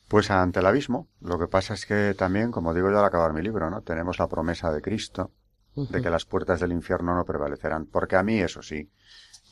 Pues 0.07 0.29
ante 0.29 0.59
el 0.59 0.65
abismo. 0.65 1.07
Lo 1.21 1.39
que 1.39 1.47
pasa 1.47 1.73
es 1.73 1.85
que 1.85 2.13
también, 2.13 2.51
como 2.51 2.73
digo 2.73 2.91
yo 2.91 2.99
al 2.99 3.05
acabar 3.05 3.33
mi 3.33 3.41
libro, 3.41 3.69
¿no? 3.69 3.81
Tenemos 3.81 4.19
la 4.19 4.27
promesa 4.27 4.71
de 4.71 4.81
Cristo 4.81 5.31
de 5.75 6.01
que 6.01 6.09
las 6.09 6.25
puertas 6.25 6.59
del 6.59 6.71
infierno 6.71 7.15
no 7.15 7.25
prevalecerán. 7.25 7.87
Porque 7.87 8.15
a 8.15 8.23
mí, 8.23 8.39
eso 8.39 8.61
sí, 8.61 8.91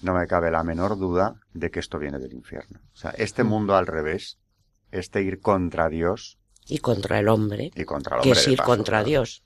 no 0.02 0.14
me 0.14 0.28
cabe 0.28 0.52
la 0.52 0.64
menor 0.64 0.98
duda 0.98 1.42
de 1.54 1.72
que 1.72 1.80
esto 1.80 1.98
viene 1.98 2.20
del 2.20 2.34
infierno. 2.34 2.80
O 2.94 2.96
sea, 2.96 3.12
este 3.12 3.44
mundo 3.44 3.76
al 3.76 3.88
revés, 3.88 4.38
este 4.92 5.24
ir 5.24 5.40
contra 5.40 5.90
Dios. 5.90 6.38
Y 6.68 6.78
contra 6.78 7.20
el 7.20 7.28
hombre. 7.28 7.72
Y 7.74 7.86
contra 7.86 8.18
el 8.18 8.20
hombre. 8.22 8.34
Que 8.34 8.40
es 8.40 8.48
ir 8.48 8.62
contra 8.62 9.04
Dios. 9.04 9.44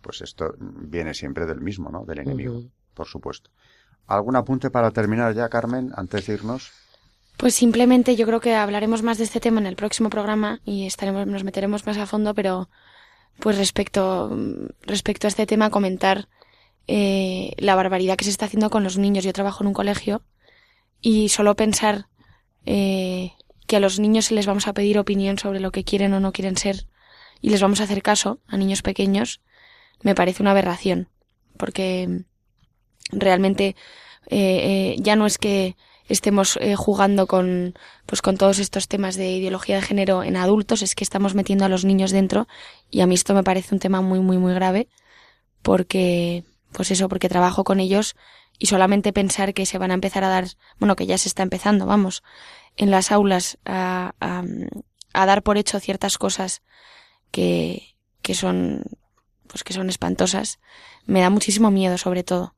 Pues 0.00 0.22
esto 0.22 0.54
viene 0.58 1.14
siempre 1.14 1.46
del 1.46 1.60
mismo, 1.60 1.90
¿no? 1.90 2.04
Del 2.04 2.20
enemigo, 2.20 2.62
por 2.94 3.06
supuesto. 3.06 3.50
¿Algún 4.06 4.34
apunte 4.36 4.70
para 4.70 4.90
terminar 4.90 5.34
ya, 5.34 5.48
Carmen, 5.48 5.92
antes 5.94 6.26
de 6.26 6.34
irnos? 6.34 6.72
Pues 7.42 7.56
simplemente 7.56 8.14
yo 8.14 8.24
creo 8.24 8.38
que 8.38 8.54
hablaremos 8.54 9.02
más 9.02 9.18
de 9.18 9.24
este 9.24 9.40
tema 9.40 9.60
en 9.60 9.66
el 9.66 9.74
próximo 9.74 10.10
programa 10.10 10.60
y 10.64 10.86
estaremos, 10.86 11.26
nos 11.26 11.42
meteremos 11.42 11.84
más 11.86 11.98
a 11.98 12.06
fondo, 12.06 12.36
pero 12.36 12.70
pues 13.40 13.58
respecto, 13.58 14.30
respecto 14.82 15.26
a 15.26 15.30
este 15.30 15.44
tema 15.44 15.68
comentar 15.68 16.28
eh, 16.86 17.54
la 17.58 17.74
barbaridad 17.74 18.16
que 18.16 18.22
se 18.22 18.30
está 18.30 18.44
haciendo 18.44 18.70
con 18.70 18.84
los 18.84 18.96
niños. 18.96 19.24
Yo 19.24 19.32
trabajo 19.32 19.64
en 19.64 19.66
un 19.66 19.74
colegio 19.74 20.22
y 21.00 21.30
solo 21.30 21.56
pensar 21.56 22.06
eh, 22.64 23.32
que 23.66 23.74
a 23.74 23.80
los 23.80 23.98
niños 23.98 24.26
se 24.26 24.36
les 24.36 24.46
vamos 24.46 24.68
a 24.68 24.72
pedir 24.72 24.96
opinión 24.96 25.36
sobre 25.36 25.58
lo 25.58 25.72
que 25.72 25.82
quieren 25.82 26.14
o 26.14 26.20
no 26.20 26.30
quieren 26.30 26.56
ser 26.56 26.86
y 27.40 27.50
les 27.50 27.60
vamos 27.60 27.80
a 27.80 27.84
hacer 27.84 28.04
caso 28.04 28.38
a 28.46 28.56
niños 28.56 28.82
pequeños 28.82 29.40
me 30.02 30.14
parece 30.14 30.44
una 30.44 30.52
aberración 30.52 31.08
porque 31.56 32.22
realmente 33.10 33.74
eh, 34.30 34.94
ya 35.00 35.16
no 35.16 35.26
es 35.26 35.38
que 35.38 35.74
estemos 36.12 36.58
eh, 36.60 36.76
jugando 36.76 37.26
con, 37.26 37.74
pues 38.06 38.22
con 38.22 38.36
todos 38.36 38.58
estos 38.58 38.88
temas 38.88 39.16
de 39.16 39.30
ideología 39.30 39.76
de 39.76 39.82
género 39.82 40.22
en 40.22 40.36
adultos, 40.36 40.82
es 40.82 40.94
que 40.94 41.04
estamos 41.04 41.34
metiendo 41.34 41.64
a 41.64 41.68
los 41.68 41.84
niños 41.84 42.10
dentro 42.10 42.48
y 42.90 43.00
a 43.00 43.06
mí 43.06 43.14
esto 43.14 43.34
me 43.34 43.42
parece 43.42 43.74
un 43.74 43.80
tema 43.80 44.00
muy, 44.00 44.20
muy, 44.20 44.38
muy 44.38 44.54
grave 44.54 44.88
porque, 45.62 46.44
pues 46.72 46.90
eso, 46.90 47.08
porque 47.08 47.28
trabajo 47.28 47.64
con 47.64 47.80
ellos 47.80 48.16
y 48.58 48.66
solamente 48.66 49.12
pensar 49.12 49.54
que 49.54 49.66
se 49.66 49.78
van 49.78 49.90
a 49.90 49.94
empezar 49.94 50.24
a 50.24 50.28
dar, 50.28 50.46
bueno, 50.78 50.96
que 50.96 51.06
ya 51.06 51.18
se 51.18 51.28
está 51.28 51.42
empezando, 51.42 51.86
vamos, 51.86 52.22
en 52.76 52.90
las 52.90 53.10
aulas 53.12 53.58
a, 53.64 54.14
a, 54.20 54.44
a 55.12 55.26
dar 55.26 55.42
por 55.42 55.56
hecho 55.56 55.80
ciertas 55.80 56.18
cosas 56.18 56.62
que, 57.30 57.96
que 58.22 58.34
son, 58.34 58.84
pues 59.46 59.64
que 59.64 59.72
son 59.72 59.88
espantosas, 59.88 60.58
me 61.04 61.20
da 61.20 61.30
muchísimo 61.30 61.70
miedo 61.70 61.98
sobre 61.98 62.22
todo. 62.22 62.54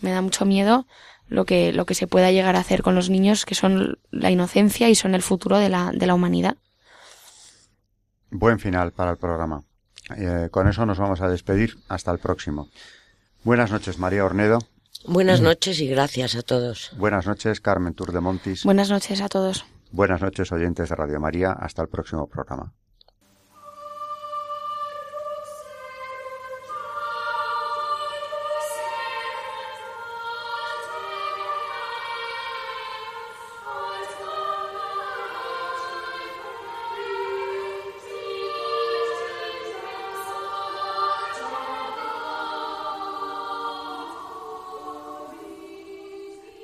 Me 0.00 0.12
da 0.12 0.22
mucho 0.22 0.44
miedo 0.44 0.86
lo 1.28 1.44
que, 1.44 1.72
lo 1.72 1.86
que 1.86 1.94
se 1.94 2.06
pueda 2.06 2.32
llegar 2.32 2.56
a 2.56 2.60
hacer 2.60 2.82
con 2.82 2.94
los 2.94 3.10
niños, 3.10 3.44
que 3.44 3.54
son 3.54 3.98
la 4.10 4.30
inocencia 4.30 4.88
y 4.88 4.94
son 4.94 5.14
el 5.14 5.22
futuro 5.22 5.58
de 5.58 5.68
la, 5.68 5.92
de 5.92 6.06
la 6.06 6.14
humanidad. 6.14 6.56
Buen 8.30 8.58
final 8.58 8.92
para 8.92 9.12
el 9.12 9.16
programa. 9.16 9.64
Eh, 10.16 10.48
con 10.50 10.68
eso 10.68 10.86
nos 10.86 10.98
vamos 10.98 11.20
a 11.20 11.28
despedir. 11.28 11.78
Hasta 11.88 12.10
el 12.10 12.18
próximo. 12.18 12.68
Buenas 13.44 13.70
noches, 13.70 13.98
María 13.98 14.24
Ornedo. 14.24 14.58
Buenas 15.06 15.40
noches 15.40 15.80
y 15.80 15.86
gracias 15.86 16.34
a 16.34 16.42
todos. 16.42 16.90
Buenas 16.96 17.26
noches, 17.26 17.60
Carmen 17.60 17.94
Tour 17.94 18.12
de 18.12 18.20
Montis. 18.20 18.64
Buenas 18.64 18.90
noches 18.90 19.20
a 19.20 19.28
todos. 19.28 19.64
Buenas 19.90 20.20
noches, 20.20 20.50
oyentes 20.52 20.88
de 20.88 20.94
Radio 20.96 21.20
María. 21.20 21.52
Hasta 21.52 21.82
el 21.82 21.88
próximo 21.88 22.26
programa. 22.26 22.72